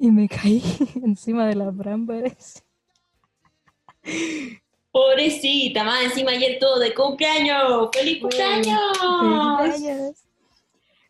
Y 0.00 0.10
me 0.10 0.28
caí 0.28 0.62
encima 1.04 1.46
de 1.46 1.54
las 1.54 1.76
brámbaras. 1.76 2.64
Pobrecita, 4.90 5.84
más 5.84 6.04
encima 6.04 6.32
ayer 6.32 6.58
todo 6.58 6.78
de 6.80 6.94
cumpleaños. 6.94 7.90
¡Feliz 7.92 8.20
cumpleaños! 8.20 8.80
Feliz 9.60 10.24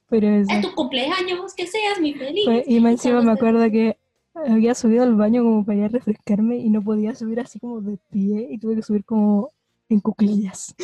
Pero 0.09 0.29
eso. 0.29 0.53
Es 0.53 0.61
tu 0.61 0.75
cumpleaños, 0.75 1.55
que 1.55 1.67
seas 1.67 2.01
mi 2.01 2.13
feliz. 2.15 2.45
Y 2.67 2.81
más 2.81 2.93
encima 2.93 3.23
me 3.23 3.31
acuerdo 3.31 3.71
que 3.71 3.97
había 4.35 4.75
subido 4.75 5.05
al 5.05 5.15
baño 5.15 5.45
como 5.45 5.65
para 5.65 5.79
ir 5.79 5.85
a 5.85 5.89
refrescarme 5.89 6.57
y 6.57 6.69
no 6.69 6.83
podía 6.83 7.15
subir 7.15 7.39
así 7.41 7.61
como 7.61 7.81
de 7.81 7.97
pie 8.11 8.49
y 8.51 8.59
tuve 8.59 8.77
que 8.77 8.83
subir 8.83 9.05
como 9.05 9.53
en 9.89 10.01
cuclillas 10.01 10.75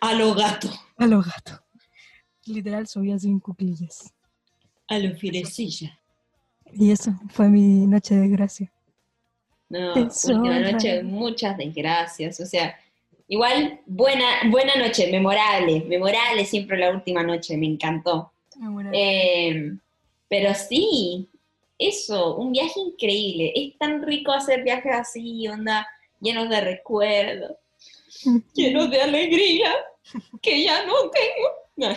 A 0.00 0.12
lo 0.14 0.34
gato, 0.34 0.68
a 0.96 1.06
los 1.06 1.24
gatos. 1.24 1.60
Literal 2.46 2.86
subí 2.86 3.12
así 3.12 3.28
en 3.28 3.40
cuclillas. 3.40 4.12
a 4.88 4.98
lo 4.98 5.14
filecilla. 5.16 5.98
Y 6.72 6.90
eso 6.90 7.12
fue 7.30 7.48
mi 7.48 7.86
noche 7.86 8.14
de 8.14 8.28
desgracia. 8.28 8.72
No, 9.68 9.94
última 9.94 10.60
noche, 10.60 11.02
muchas 11.02 11.56
desgracias. 11.56 12.38
O 12.40 12.46
sea, 12.46 12.78
igual, 13.28 13.80
buena, 13.86 14.24
buena 14.50 14.76
noche, 14.76 15.10
memorable, 15.10 15.84
memorable 15.86 16.44
siempre 16.44 16.78
la 16.78 16.90
última 16.90 17.22
noche, 17.22 17.56
me 17.56 17.66
encantó. 17.66 18.32
Eh, 18.92 19.72
pero 20.28 20.54
sí, 20.54 21.28
eso, 21.78 22.36
un 22.36 22.52
viaje 22.52 22.80
increíble. 22.80 23.52
Es 23.54 23.76
tan 23.78 24.02
rico 24.02 24.32
hacer 24.32 24.62
viajes 24.62 24.92
así, 24.92 25.46
onda, 25.48 25.86
llenos 26.20 26.48
de 26.48 26.60
recuerdos, 26.60 27.52
llenos 28.54 28.90
de 28.90 29.02
alegría, 29.02 29.72
que 30.40 30.62
ya 30.62 30.86
no 30.86 30.94
tengo. 31.10 31.96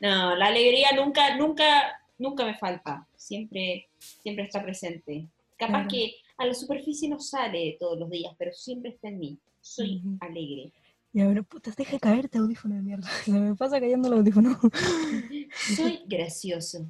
No, 0.00 0.34
la 0.34 0.46
alegría 0.46 0.90
nunca, 0.96 1.36
nunca, 1.36 2.02
nunca 2.18 2.44
me 2.44 2.56
falta. 2.56 3.06
Siempre, 3.22 3.86
siempre 4.22 4.44
está 4.44 4.62
presente. 4.62 5.28
Capaz 5.56 5.72
Claro. 5.86 5.88
que 5.90 6.14
a 6.38 6.46
la 6.46 6.54
superficie 6.54 7.08
no 7.08 7.20
sale 7.20 7.76
todos 7.78 7.96
los 7.98 8.10
días, 8.10 8.34
pero 8.36 8.52
siempre 8.52 8.90
está 8.90 9.08
en 9.08 9.18
mí. 9.20 9.38
Soy 9.60 9.98
Ujú. 10.04 10.16
alegre. 10.20 10.72
Y 11.14 11.20
ahora, 11.20 11.42
puta, 11.42 11.70
deja 11.76 11.98
caerte 12.00 12.38
audífono 12.38 12.74
de 12.74 12.82
mierda. 12.82 13.06
Se 13.24 13.30
me 13.30 13.54
pasa 13.54 13.78
cayendo 13.78 14.08
el 14.08 14.14
audífono. 14.14 14.58
Soy 15.76 16.00
gracioso. 16.06 16.84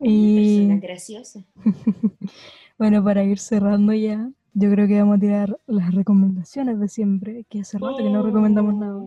Y 0.00 0.56
Persona 0.66 0.80
graciosa. 0.80 1.44
bueno, 2.78 3.04
para 3.04 3.22
ir 3.22 3.38
cerrando 3.38 3.92
ya, 3.92 4.30
yo 4.54 4.70
creo 4.70 4.88
que 4.88 4.98
vamos 4.98 5.18
a 5.18 5.20
tirar 5.20 5.60
las 5.66 5.94
recomendaciones 5.94 6.80
de 6.80 6.88
siempre, 6.88 7.44
que 7.48 7.60
hace 7.60 7.78
rato 7.78 7.98
que 7.98 8.10
no 8.10 8.22
recomendamos 8.24 8.74
nada. 8.74 9.00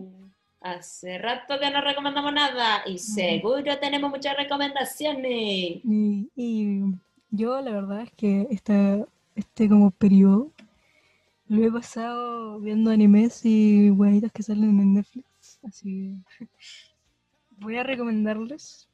Hace 0.66 1.18
rato 1.18 1.60
que 1.60 1.70
no 1.70 1.80
recomendamos 1.80 2.32
nada 2.32 2.82
y 2.86 2.98
seguro 2.98 3.78
tenemos 3.78 4.10
muchas 4.10 4.36
recomendaciones. 4.36 5.80
Y, 5.84 6.28
y 6.34 6.80
yo 7.30 7.60
la 7.60 7.70
verdad 7.70 8.02
es 8.02 8.10
que 8.12 8.48
esta, 8.50 9.06
este 9.36 9.68
como 9.68 9.92
periodo 9.92 10.50
lo 11.46 11.64
he 11.64 11.70
pasado 11.70 12.58
viendo 12.58 12.90
animes 12.90 13.44
y 13.44 13.90
huevitas 13.90 14.32
que 14.32 14.42
salen 14.42 14.80
en 14.80 14.94
Netflix. 14.94 15.60
Así 15.62 16.18
que 16.36 16.48
voy 17.58 17.76
a 17.76 17.84
recomendarles 17.84 18.88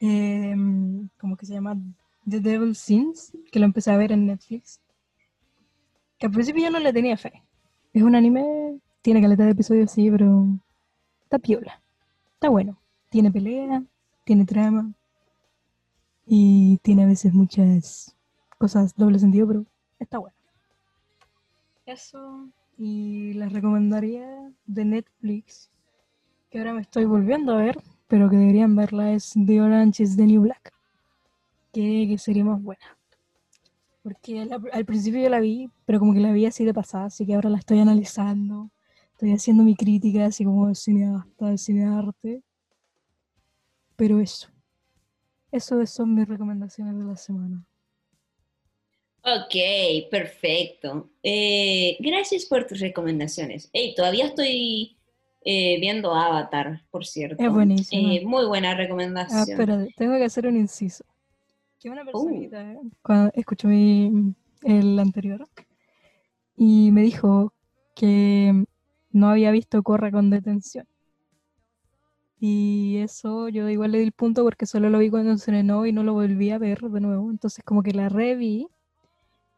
em, 0.00 1.08
como 1.20 1.36
que 1.36 1.46
se 1.46 1.54
llama 1.54 1.76
The 2.28 2.40
Devil 2.40 2.74
Sins, 2.74 3.32
que 3.52 3.60
lo 3.60 3.64
empecé 3.64 3.92
a 3.92 3.96
ver 3.96 4.10
en 4.10 4.26
Netflix. 4.26 4.80
Que 6.18 6.26
al 6.26 6.32
principio 6.32 6.64
yo 6.64 6.70
no 6.72 6.80
le 6.80 6.92
tenía 6.92 7.16
fe. 7.16 7.44
Es 7.92 8.02
un 8.02 8.16
anime, 8.16 8.80
tiene 9.02 9.20
caleta 9.20 9.44
de 9.44 9.50
episodios, 9.50 9.90
sí, 9.90 10.10
pero 10.10 10.46
está 11.22 11.38
piola. 11.38 11.80
Está 12.34 12.48
bueno. 12.48 12.78
Tiene 13.10 13.30
pelea, 13.30 13.82
tiene 14.24 14.44
trama, 14.44 14.92
y 16.30 16.76
tiene 16.82 17.04
a 17.04 17.06
veces 17.06 17.32
muchas 17.32 18.14
cosas 18.58 18.94
doble 18.94 19.18
sentido, 19.18 19.46
pero 19.48 19.64
está 19.98 20.18
bueno. 20.18 20.36
Eso, 21.86 22.48
y 22.76 23.32
les 23.32 23.50
recomendaría 23.50 24.52
de 24.66 24.84
Netflix, 24.84 25.70
que 26.50 26.58
ahora 26.58 26.74
me 26.74 26.82
estoy 26.82 27.06
volviendo 27.06 27.54
a 27.54 27.62
ver, 27.62 27.80
pero 28.08 28.28
que 28.28 28.36
deberían 28.36 28.76
verla, 28.76 29.12
es 29.12 29.32
The 29.46 29.60
Orange 29.62 30.02
is 30.02 30.16
the 30.16 30.26
New 30.26 30.42
Black, 30.42 30.70
que, 31.72 32.06
que 32.06 32.18
sería 32.18 32.44
más 32.44 32.62
buena. 32.62 32.98
Porque 34.02 34.42
al, 34.42 34.50
al 34.70 34.84
principio 34.84 35.22
yo 35.22 35.30
la 35.30 35.40
vi, 35.40 35.70
pero 35.86 35.98
como 35.98 36.12
que 36.12 36.20
la 36.20 36.32
vi 36.32 36.44
así 36.44 36.66
de 36.66 36.74
pasada, 36.74 37.06
así 37.06 37.24
que 37.24 37.34
ahora 37.34 37.48
la 37.48 37.58
estoy 37.58 37.78
analizando, 37.80 38.68
estoy 39.18 39.32
haciendo 39.32 39.64
mi 39.64 39.74
crítica, 39.74 40.26
así 40.26 40.44
como 40.44 40.68
de 40.68 40.76
cineasta, 40.76 41.50
de 41.50 41.58
cine 41.58 41.80
de 41.80 41.86
arte. 41.92 42.42
Pero 43.96 44.20
eso. 44.20 44.46
Eso 45.50 45.84
son 45.86 46.14
mis 46.14 46.28
recomendaciones 46.28 46.96
de 46.96 47.04
la 47.04 47.16
semana. 47.16 47.66
Ok, 49.24 50.08
perfecto. 50.08 51.10
Eh, 51.24 51.96
gracias 51.98 52.44
por 52.44 52.64
tus 52.68 52.78
recomendaciones. 52.78 53.68
Hey, 53.72 53.92
todavía 53.96 54.26
estoy 54.26 54.96
eh, 55.44 55.80
viendo 55.80 56.14
Avatar, 56.14 56.84
por 56.92 57.04
cierto. 57.04 57.42
Es 57.42 57.52
buenísima. 57.52 58.14
Eh, 58.14 58.24
muy 58.24 58.46
buena 58.46 58.70
Ah, 58.70 58.74
recomendación. 58.76 59.50
espérate, 59.60 59.92
tengo 59.96 60.14
que 60.16 60.24
hacer 60.24 60.46
un 60.46 60.56
inciso. 60.56 61.04
Que 61.80 61.88
Uh. 61.88 61.92
una 61.92 62.04
personita 62.04 62.72
eh, 62.72 62.78
cuando 63.02 63.32
escuchó 63.34 63.66
mi, 63.66 64.32
el 64.62 64.96
anterior 65.00 65.44
y 66.56 66.90
me 66.92 67.02
dijo 67.02 67.52
que 67.96 68.64
no 69.10 69.28
había 69.28 69.50
visto 69.50 69.82
Corra 69.82 70.10
con 70.10 70.30
detención. 70.30 70.86
Y 72.40 72.98
eso 72.98 73.48
yo 73.48 73.68
igual 73.68 73.92
le 73.92 73.98
di 73.98 74.04
el 74.04 74.12
punto 74.12 74.44
porque 74.44 74.66
solo 74.66 74.90
lo 74.90 74.98
vi 74.98 75.10
cuando 75.10 75.30
se 75.30 75.36
estrenó 75.36 75.86
y 75.86 75.92
no 75.92 76.04
lo 76.04 76.12
volví 76.12 76.50
a 76.50 76.58
ver 76.58 76.80
de 76.80 77.00
nuevo. 77.00 77.30
Entonces 77.30 77.64
como 77.64 77.82
que 77.82 77.92
la 77.92 78.08
reví 78.08 78.68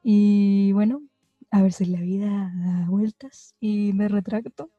y 0.03 0.72
bueno, 0.72 1.03
a 1.51 1.62
ver 1.62 1.72
si 1.72 1.86
la 1.86 2.01
vida 2.01 2.53
da 2.57 2.86
vueltas 2.88 3.55
y 3.61 3.92
me 3.92 4.09
retracto. 4.09 4.70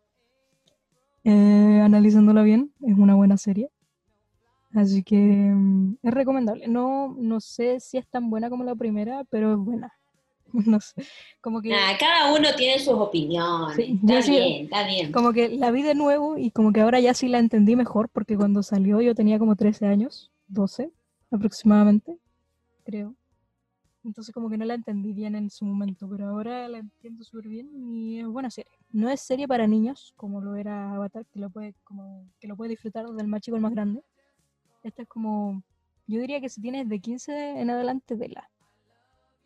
Eh, 1.24 1.82
analizándola 1.84 2.42
bien, 2.42 2.74
es 2.82 2.98
una 2.98 3.16
buena 3.16 3.38
serie. 3.38 3.70
Así 4.74 5.04
que 5.04 5.18
mm, 5.18 5.98
es 6.02 6.14
recomendable. 6.14 6.68
No, 6.68 7.16
no 7.20 7.40
sé 7.42 7.80
si 7.80 7.98
es 7.98 8.08
tan 8.08 8.30
buena 8.30 8.50
como 8.50 8.64
la 8.64 8.76
primera, 8.76 9.24
pero 9.30 9.54
es 9.54 9.58
buena. 9.60 9.94
No 10.66 10.80
sé. 10.80 11.04
Como 11.42 11.62
que, 11.62 11.70
Nah, 11.70 11.98
cada 12.00 12.34
uno 12.34 12.50
tiene 12.56 12.80
sus 12.80 12.94
opiniones. 12.94 13.76
Sí, 13.76 14.00
está 14.02 14.22
sí- 14.22 14.32
bien, 14.32 14.64
está 14.66 14.86
bien. 14.88 15.12
como 15.12 15.34
que 15.34 15.50
la 15.50 15.72
vi 15.72 15.82
de 15.82 15.96
nuevo 15.96 16.38
y 16.38 16.52
como 16.52 16.72
que 16.74 16.82
ahora 16.82 17.00
ya 17.00 17.14
sí 17.14 17.28
la 17.28 17.40
entendí 17.40 17.76
mejor 17.76 18.10
porque 18.10 18.36
cuando 18.38 18.64
salió 18.64 19.02
yo 19.02 19.16
tenía 19.16 19.40
como 19.40 19.56
13 19.56 19.86
años, 19.88 20.32
12 20.48 20.92
aproximadamente, 21.32 22.18
creo. 22.84 23.16
Entonces 24.04 24.34
como 24.34 24.50
que 24.50 24.58
no 24.58 24.66
la 24.66 24.74
entendí 24.74 25.14
bien 25.14 25.36
en 25.36 25.50
su 25.52 25.64
momento, 25.64 26.10
pero 26.10 26.28
ahora 26.28 26.68
la 26.68 26.80
entiendo 26.80 27.24
súper 27.24 27.48
bien 27.48 27.70
y 27.94 28.20
es 28.20 28.26
buena 28.28 28.50
serie. 28.50 28.72
No 28.92 29.10
es 29.10 29.22
serie 29.22 29.48
para 29.48 29.68
niños 29.68 30.14
como 30.18 30.42
lo 30.42 30.56
era 30.56 30.94
Avatar, 30.96 31.26
que 31.32 31.40
lo 31.40 31.50
puede, 31.52 31.76
como, 31.84 32.28
que 32.40 32.48
lo 32.48 32.56
puede 32.58 32.72
disfrutar 32.72 33.06
desde 33.06 33.22
el 33.22 33.28
más 33.28 33.42
chico 33.42 33.56
al 33.58 33.62
más 33.62 33.72
grande. 33.74 34.02
Esta 34.84 35.04
es 35.04 35.08
como, 35.08 35.64
yo 36.08 36.20
diría 36.20 36.42
que 36.42 36.50
si 36.50 36.60
tienes 36.62 36.90
de 36.90 37.00
15 37.00 37.32
en 37.62 37.70
adelante, 37.70 38.16
vela. 38.16 38.50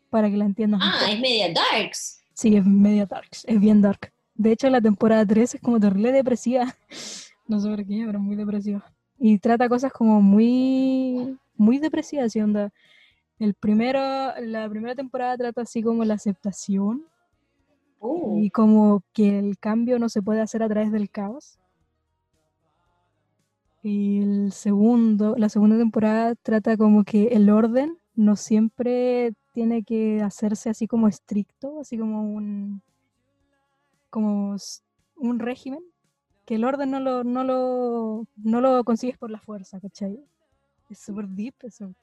Para 0.09 0.29
que 0.29 0.37
la 0.37 0.45
entiendas 0.45 0.81
Ah, 0.83 0.91
mejor. 1.01 1.09
es 1.09 1.19
media 1.19 1.53
darks. 1.53 2.21
Sí, 2.33 2.55
es 2.55 2.65
media 2.65 3.05
dark, 3.05 3.29
es 3.45 3.59
bien 3.59 3.81
dark. 3.81 4.11
De 4.35 4.51
hecho, 4.51 4.69
la 4.69 4.81
temporada 4.81 5.25
3 5.25 5.55
es 5.55 5.61
como 5.61 5.79
terrible 5.79 6.11
depresiva. 6.11 6.73
No 7.47 7.59
sé 7.59 7.69
por 7.69 7.85
qué, 7.85 8.03
pero 8.07 8.19
muy 8.19 8.35
depresiva. 8.35 8.83
Y 9.19 9.37
trata 9.37 9.69
cosas 9.69 9.91
como 9.93 10.19
muy, 10.19 11.37
muy 11.55 11.77
depresivas, 11.77 12.31
¿sí? 12.31 12.41
onda. 12.41 12.71
El 13.37 13.53
primero, 13.53 13.99
la 14.41 14.67
primera 14.67 14.95
temporada 14.95 15.37
trata 15.37 15.61
así 15.61 15.83
como 15.83 16.03
la 16.05 16.15
aceptación 16.15 17.03
Uh, 17.99 18.43
y 18.43 18.49
como 18.51 19.03
que 19.13 19.39
el 19.39 19.57
cambio 19.57 19.97
no 19.99 20.09
se 20.09 20.21
puede 20.21 20.41
hacer 20.41 20.61
a 20.63 20.67
través 20.69 20.91
del 20.91 21.09
caos. 21.09 21.57
Y 23.83 24.21
el 24.21 24.51
segundo, 24.51 25.35
la 25.37 25.49
segunda 25.49 25.77
temporada 25.77 26.33
trata 26.35 26.77
como 26.77 27.03
que 27.03 27.27
el 27.27 27.49
orden 27.49 27.97
no 28.15 28.35
siempre 28.35 29.33
tiene 29.55 29.83
que 29.83 30.21
hacerse 30.21 30.69
así 30.69 30.85
como 30.85 31.07
estricto, 31.07 31.79
así 31.79 31.97
como 31.97 32.21
un 32.21 32.83
como 34.09 34.55
un 35.15 35.39
régimen, 35.39 35.83
que 36.45 36.55
el 36.55 36.63
orden 36.65 36.91
no 36.91 36.99
lo, 36.99 37.23
no 37.23 37.43
lo, 37.43 38.27
no 38.35 38.61
lo 38.61 38.83
consigues 38.83 39.17
por 39.17 39.31
la 39.31 39.39
fuerza, 39.39 39.79
¿cachai? 39.79 40.19
Es 40.89 40.99
súper 40.99 41.27
deep 41.27 41.55
cuestión. 41.59 41.95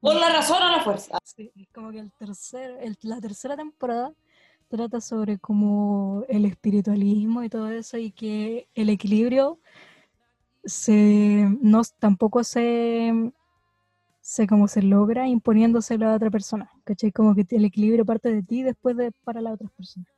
por 0.00 0.14
la 0.14 0.28
razón 0.30 0.62
o 0.62 0.68
la 0.76 0.80
fuerza. 0.80 1.18
Sí, 1.24 1.50
es 1.56 1.68
como 1.70 1.90
que 1.90 1.98
el 1.98 2.12
tercer, 2.12 2.78
el- 2.80 2.96
la 3.02 3.20
tercera 3.20 3.56
temporada 3.56 4.14
trata 4.68 5.00
sobre 5.00 5.38
como 5.38 6.24
el 6.28 6.44
espiritualismo 6.44 7.42
y 7.42 7.48
todo 7.48 7.68
eso 7.68 7.98
y 7.98 8.10
que 8.12 8.68
el 8.74 8.88
equilibrio 8.88 9.58
se 10.64 11.48
no 11.60 11.82
tampoco 11.98 12.44
se 12.44 13.32
se 14.32 14.46
como 14.46 14.66
se 14.66 14.80
logra 14.82 15.28
imponiéndoselo 15.28 16.08
a 16.08 16.14
otra 16.14 16.30
persona, 16.30 16.70
¿cachai? 16.84 17.12
Como 17.12 17.34
que 17.34 17.44
el 17.50 17.66
equilibrio 17.66 18.06
parte 18.06 18.32
de 18.32 18.42
ti 18.42 18.62
después 18.62 18.96
de 18.96 19.12
para 19.24 19.42
las 19.42 19.52
otras 19.54 19.70
personas. 19.72 20.08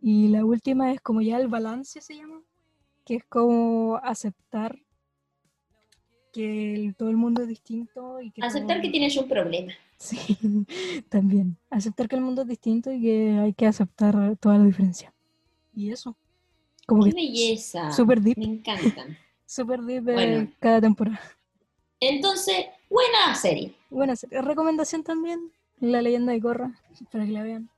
Y 0.00 0.28
la 0.28 0.44
última 0.44 0.92
es 0.92 1.00
como 1.00 1.20
ya 1.20 1.38
el 1.38 1.48
balance 1.48 2.00
se 2.00 2.14
llama, 2.14 2.40
que 3.04 3.16
es 3.16 3.24
como 3.24 3.96
aceptar 4.04 4.78
que 6.32 6.74
el- 6.74 6.94
todo 6.94 7.10
el 7.10 7.16
mundo 7.16 7.42
es 7.42 7.48
distinto 7.48 8.20
y 8.20 8.30
que 8.30 8.40
Aceptar 8.42 8.76
todo- 8.76 8.82
que 8.82 8.90
tienes 8.90 9.16
un 9.16 9.28
problema. 9.28 9.72
Sí, 10.02 10.64
también. 11.08 11.56
Aceptar 11.70 12.08
que 12.08 12.16
el 12.16 12.22
mundo 12.22 12.42
es 12.42 12.48
distinto 12.48 12.90
y 12.92 13.00
que 13.00 13.38
hay 13.38 13.52
que 13.52 13.66
aceptar 13.66 14.36
toda 14.38 14.58
la 14.58 14.64
diferencia. 14.64 15.12
Y 15.74 15.90
eso. 15.92 16.16
Como 16.86 17.04
Qué 17.04 17.12
belleza. 17.12 17.90
súper 17.92 18.20
deep, 18.20 18.36
Me 18.38 18.44
encantan. 18.44 19.16
súper 19.46 19.80
deep 19.82 20.02
de 20.04 20.12
Bueno. 20.14 20.50
cada 20.60 20.80
temporada. 20.80 21.20
Entonces, 22.00 22.66
buena 22.92 23.34
serie. 23.34 23.74
Buena 23.90 24.16
serie. 24.16 24.40
recomendación 24.42 25.02
también, 25.02 25.50
La 25.80 26.02
leyenda 26.02 26.32
de 26.32 26.40
Korra, 26.40 26.72
para 27.10 27.24
que 27.24 27.32
la 27.32 27.42
vean. 27.42 27.70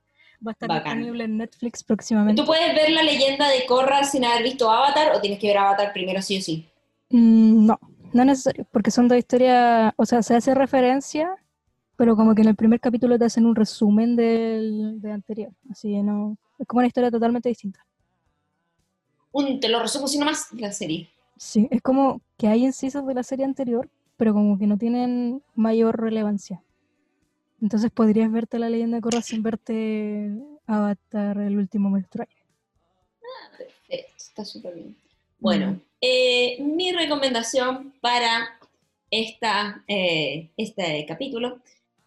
Va 0.45 0.51
a 0.51 0.53
estar 0.53 0.69
Bacán. 0.69 0.97
disponible 0.99 1.23
en 1.23 1.37
Netflix 1.37 1.83
próximamente. 1.83 2.41
¿Tú 2.41 2.45
puedes 2.45 2.75
ver 2.75 2.91
la 2.91 3.01
leyenda 3.01 3.47
de 3.49 3.65
Korra 3.65 4.03
sin 4.03 4.25
haber 4.25 4.43
visto 4.43 4.69
Avatar 4.69 5.15
o 5.15 5.21
tienes 5.21 5.39
que 5.39 5.47
ver 5.47 5.57
Avatar 5.57 5.93
primero 5.93 6.21
sí 6.21 6.37
o 6.37 6.41
sí? 6.41 6.67
Mm, 7.09 7.65
no, 7.65 7.79
no 8.13 8.21
es 8.21 8.27
necesario, 8.27 8.67
porque 8.71 8.91
son 8.91 9.07
dos 9.07 9.17
historias, 9.17 9.93
o 9.95 10.05
sea, 10.05 10.21
se 10.21 10.35
hace 10.35 10.53
referencia, 10.53 11.35
pero 11.95 12.15
como 12.15 12.35
que 12.35 12.41
en 12.41 12.49
el 12.49 12.55
primer 12.55 12.79
capítulo 12.79 13.17
te 13.17 13.25
hacen 13.25 13.45
un 13.45 13.55
resumen 13.55 14.15
del, 14.15 15.01
del 15.01 15.11
anterior. 15.11 15.51
Así 15.71 15.91
que 15.93 16.03
no, 16.03 16.37
es 16.59 16.67
como 16.67 16.79
una 16.79 16.87
historia 16.87 17.09
totalmente 17.09 17.49
distinta. 17.49 17.85
Un, 19.31 19.59
te 19.59 19.69
lo 19.69 19.79
resumo 19.81 20.05
así 20.05 20.17
nomás, 20.17 20.47
la 20.53 20.71
serie. 20.71 21.09
Sí, 21.37 21.67
es 21.71 21.81
como 21.81 22.21
que 22.37 22.47
hay 22.47 22.65
incisos 22.65 23.05
de 23.07 23.13
la 23.13 23.23
serie 23.23 23.45
anterior, 23.45 23.89
pero 24.17 24.33
como 24.33 24.57
que 24.57 24.67
no 24.67 24.77
tienen 24.77 25.41
mayor 25.55 25.99
relevancia. 25.99 26.61
Entonces 27.61 27.89
podrías 27.91 28.31
verte 28.31 28.59
la 28.59 28.69
leyenda 28.69 28.97
de 28.97 29.01
Korra 29.01 29.21
sin 29.21 29.41
verte 29.43 30.31
Avatar, 30.67 31.37
el 31.37 31.57
último 31.57 31.89
maestro 31.89 32.23
aire. 32.27 32.41
Perfecto, 33.57 34.13
está 34.17 34.45
súper 34.45 34.75
bien. 34.75 34.95
Bueno, 35.39 35.71
Mm. 35.71 35.81
eh, 36.01 36.57
mi 36.61 36.91
recomendación 36.91 37.93
para 38.01 38.57
esta, 39.11 39.83
eh, 39.87 40.49
este 40.57 41.05
capítulo 41.07 41.59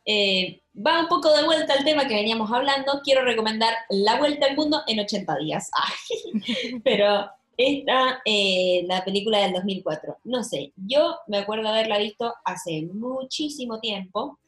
eh, 0.04 0.60
va 0.74 1.00
un 1.00 1.08
poco 1.08 1.34
de 1.36 1.44
vuelta 1.44 1.74
al 1.74 1.84
tema 1.84 2.06
que 2.08 2.14
veníamos 2.14 2.50
hablando. 2.50 3.00
Quiero 3.04 3.24
recomendar 3.24 3.74
La 3.90 4.16
Vuelta 4.18 4.46
al 4.46 4.56
Mundo 4.56 4.82
en 4.86 5.00
80 5.00 5.36
días. 5.36 5.70
Ay, 5.74 6.80
pero 6.82 7.30
esta, 7.58 8.22
eh, 8.24 8.84
la 8.86 9.04
película 9.04 9.40
del 9.40 9.52
2004. 9.52 10.18
No 10.24 10.44
sé, 10.44 10.72
yo 10.76 11.16
me 11.26 11.38
acuerdo 11.38 11.68
haberla 11.68 11.98
visto 11.98 12.32
hace 12.44 12.82
muchísimo 12.82 13.80
tiempo. 13.80 14.38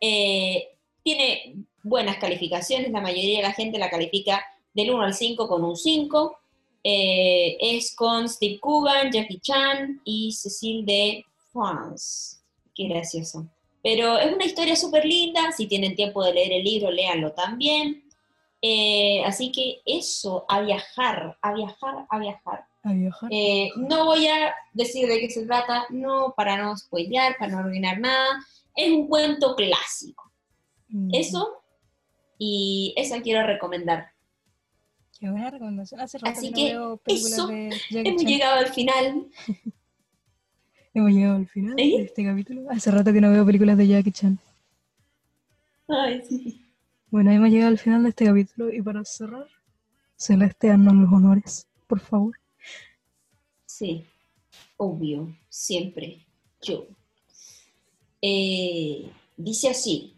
Eh, 0.00 0.68
tiene 1.04 1.54
buenas 1.84 2.18
calificaciones, 2.18 2.90
la 2.90 3.00
mayoría 3.00 3.38
de 3.38 3.44
la 3.44 3.52
gente 3.52 3.78
la 3.78 3.88
califica 3.88 4.44
del 4.74 4.90
1 4.90 5.02
al 5.02 5.14
5 5.14 5.48
con 5.48 5.64
un 5.64 5.76
5. 5.76 6.36
Eh, 6.82 7.56
es 7.60 7.94
con 7.94 8.28
Steve 8.28 8.58
Coogan, 8.58 9.12
Jackie 9.12 9.40
Chan 9.40 10.00
y 10.04 10.32
Cecile 10.32 10.82
de 10.84 11.24
France. 11.52 12.38
Qué 12.74 12.88
gracioso. 12.88 13.46
Pero 13.82 14.18
es 14.18 14.32
una 14.34 14.44
historia 14.44 14.74
súper 14.74 15.04
linda. 15.04 15.52
Si 15.52 15.68
tienen 15.68 15.94
tiempo 15.94 16.24
de 16.24 16.34
leer 16.34 16.52
el 16.54 16.64
libro, 16.64 16.90
léanlo 16.90 17.32
también. 17.32 18.07
Eh, 18.60 19.22
así 19.24 19.52
que 19.52 19.80
eso, 19.86 20.44
a 20.48 20.60
viajar, 20.62 21.38
a 21.42 21.52
viajar, 21.54 22.06
a 22.08 22.18
viajar. 22.18 22.64
A 22.82 22.92
viajar. 22.92 23.28
Eh, 23.32 23.70
no 23.76 24.06
voy 24.06 24.26
a 24.26 24.54
decir 24.72 25.06
de 25.08 25.20
qué 25.20 25.30
se 25.30 25.46
trata, 25.46 25.86
no 25.90 26.34
para 26.36 26.56
no 26.56 26.76
spoilear, 26.76 27.36
para 27.38 27.52
no 27.52 27.58
arruinar 27.58 28.00
nada. 28.00 28.26
Es 28.74 28.90
un 28.90 29.06
cuento 29.08 29.54
clásico. 29.54 30.30
Mm, 30.88 31.10
Eso, 31.14 31.62
y 32.38 32.94
esa 32.96 33.20
quiero 33.20 33.46
recomendar. 33.46 34.10
Qué 35.18 35.28
buena 35.30 35.50
recomendación. 35.50 36.00
Hace 36.00 36.18
rato 36.18 36.38
Así 36.38 36.52
que, 36.52 36.54
que 36.68 36.74
no 36.74 36.80
veo 36.80 36.96
películas 36.98 37.32
eso, 37.32 37.46
de 37.48 37.70
Jackie 37.90 38.08
Hemos 38.08 38.22
Chan. 38.22 38.30
llegado 38.30 38.58
al 38.60 38.66
final. 38.68 39.26
Hemos 40.94 41.10
llegado 41.12 41.36
al 41.36 41.46
final 41.48 41.74
¿Eh? 41.78 41.96
de 41.98 42.02
este 42.04 42.24
capítulo. 42.24 42.70
Hace 42.70 42.90
rato 42.90 43.12
que 43.12 43.20
no 43.20 43.30
veo 43.30 43.44
películas 43.46 43.76
de 43.76 43.86
Jackie 43.88 44.12
Chan. 44.12 44.38
Ay, 45.88 46.22
sí. 46.28 46.64
Bueno, 47.10 47.30
hemos 47.30 47.48
llegado 47.48 47.70
al 47.70 47.78
final 47.78 48.02
de 48.02 48.10
este 48.10 48.26
capítulo 48.26 48.70
y 48.70 48.82
para 48.82 49.02
cerrar, 49.02 49.46
Celeste, 50.14 50.70
haznos 50.70 50.92
los 50.92 51.10
honores, 51.10 51.66
por 51.86 52.00
favor. 52.00 52.38
Sí, 53.64 54.04
obvio, 54.76 55.34
siempre, 55.48 56.26
yo. 56.60 56.86
Eh, 58.20 59.10
dice 59.38 59.70
así, 59.70 60.16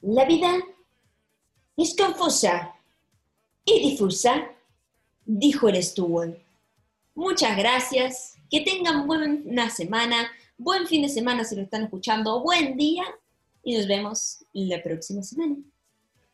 la 0.00 0.26
vida 0.26 0.58
es 1.76 1.96
confusa 1.96 2.76
y 3.64 3.90
difusa, 3.90 4.48
dijo 5.24 5.68
el 5.68 5.82
Stewart. 5.82 6.38
Muchas 7.16 7.56
gracias, 7.56 8.36
que 8.48 8.60
tengan 8.60 9.08
buena 9.08 9.70
semana, 9.70 10.30
buen 10.56 10.86
fin 10.86 11.02
de 11.02 11.08
semana 11.08 11.42
si 11.42 11.56
lo 11.56 11.62
están 11.62 11.82
escuchando, 11.82 12.40
buen 12.44 12.76
día 12.76 13.02
y 13.62 13.76
nos 13.76 13.86
vemos 13.86 14.44
la 14.52 14.82
próxima 14.82 15.22
semana. 15.22 15.56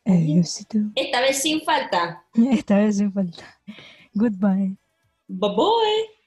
Adiósito. 0.05 0.79
Esta 0.95 1.21
vez 1.21 1.41
sin 1.41 1.61
falta. 1.61 2.25
Esta 2.51 2.77
vez 2.77 2.97
sin 2.97 3.11
falta. 3.11 3.43
Goodbye. 4.13 4.77
Bye 5.27 5.49
bye. 5.55 6.18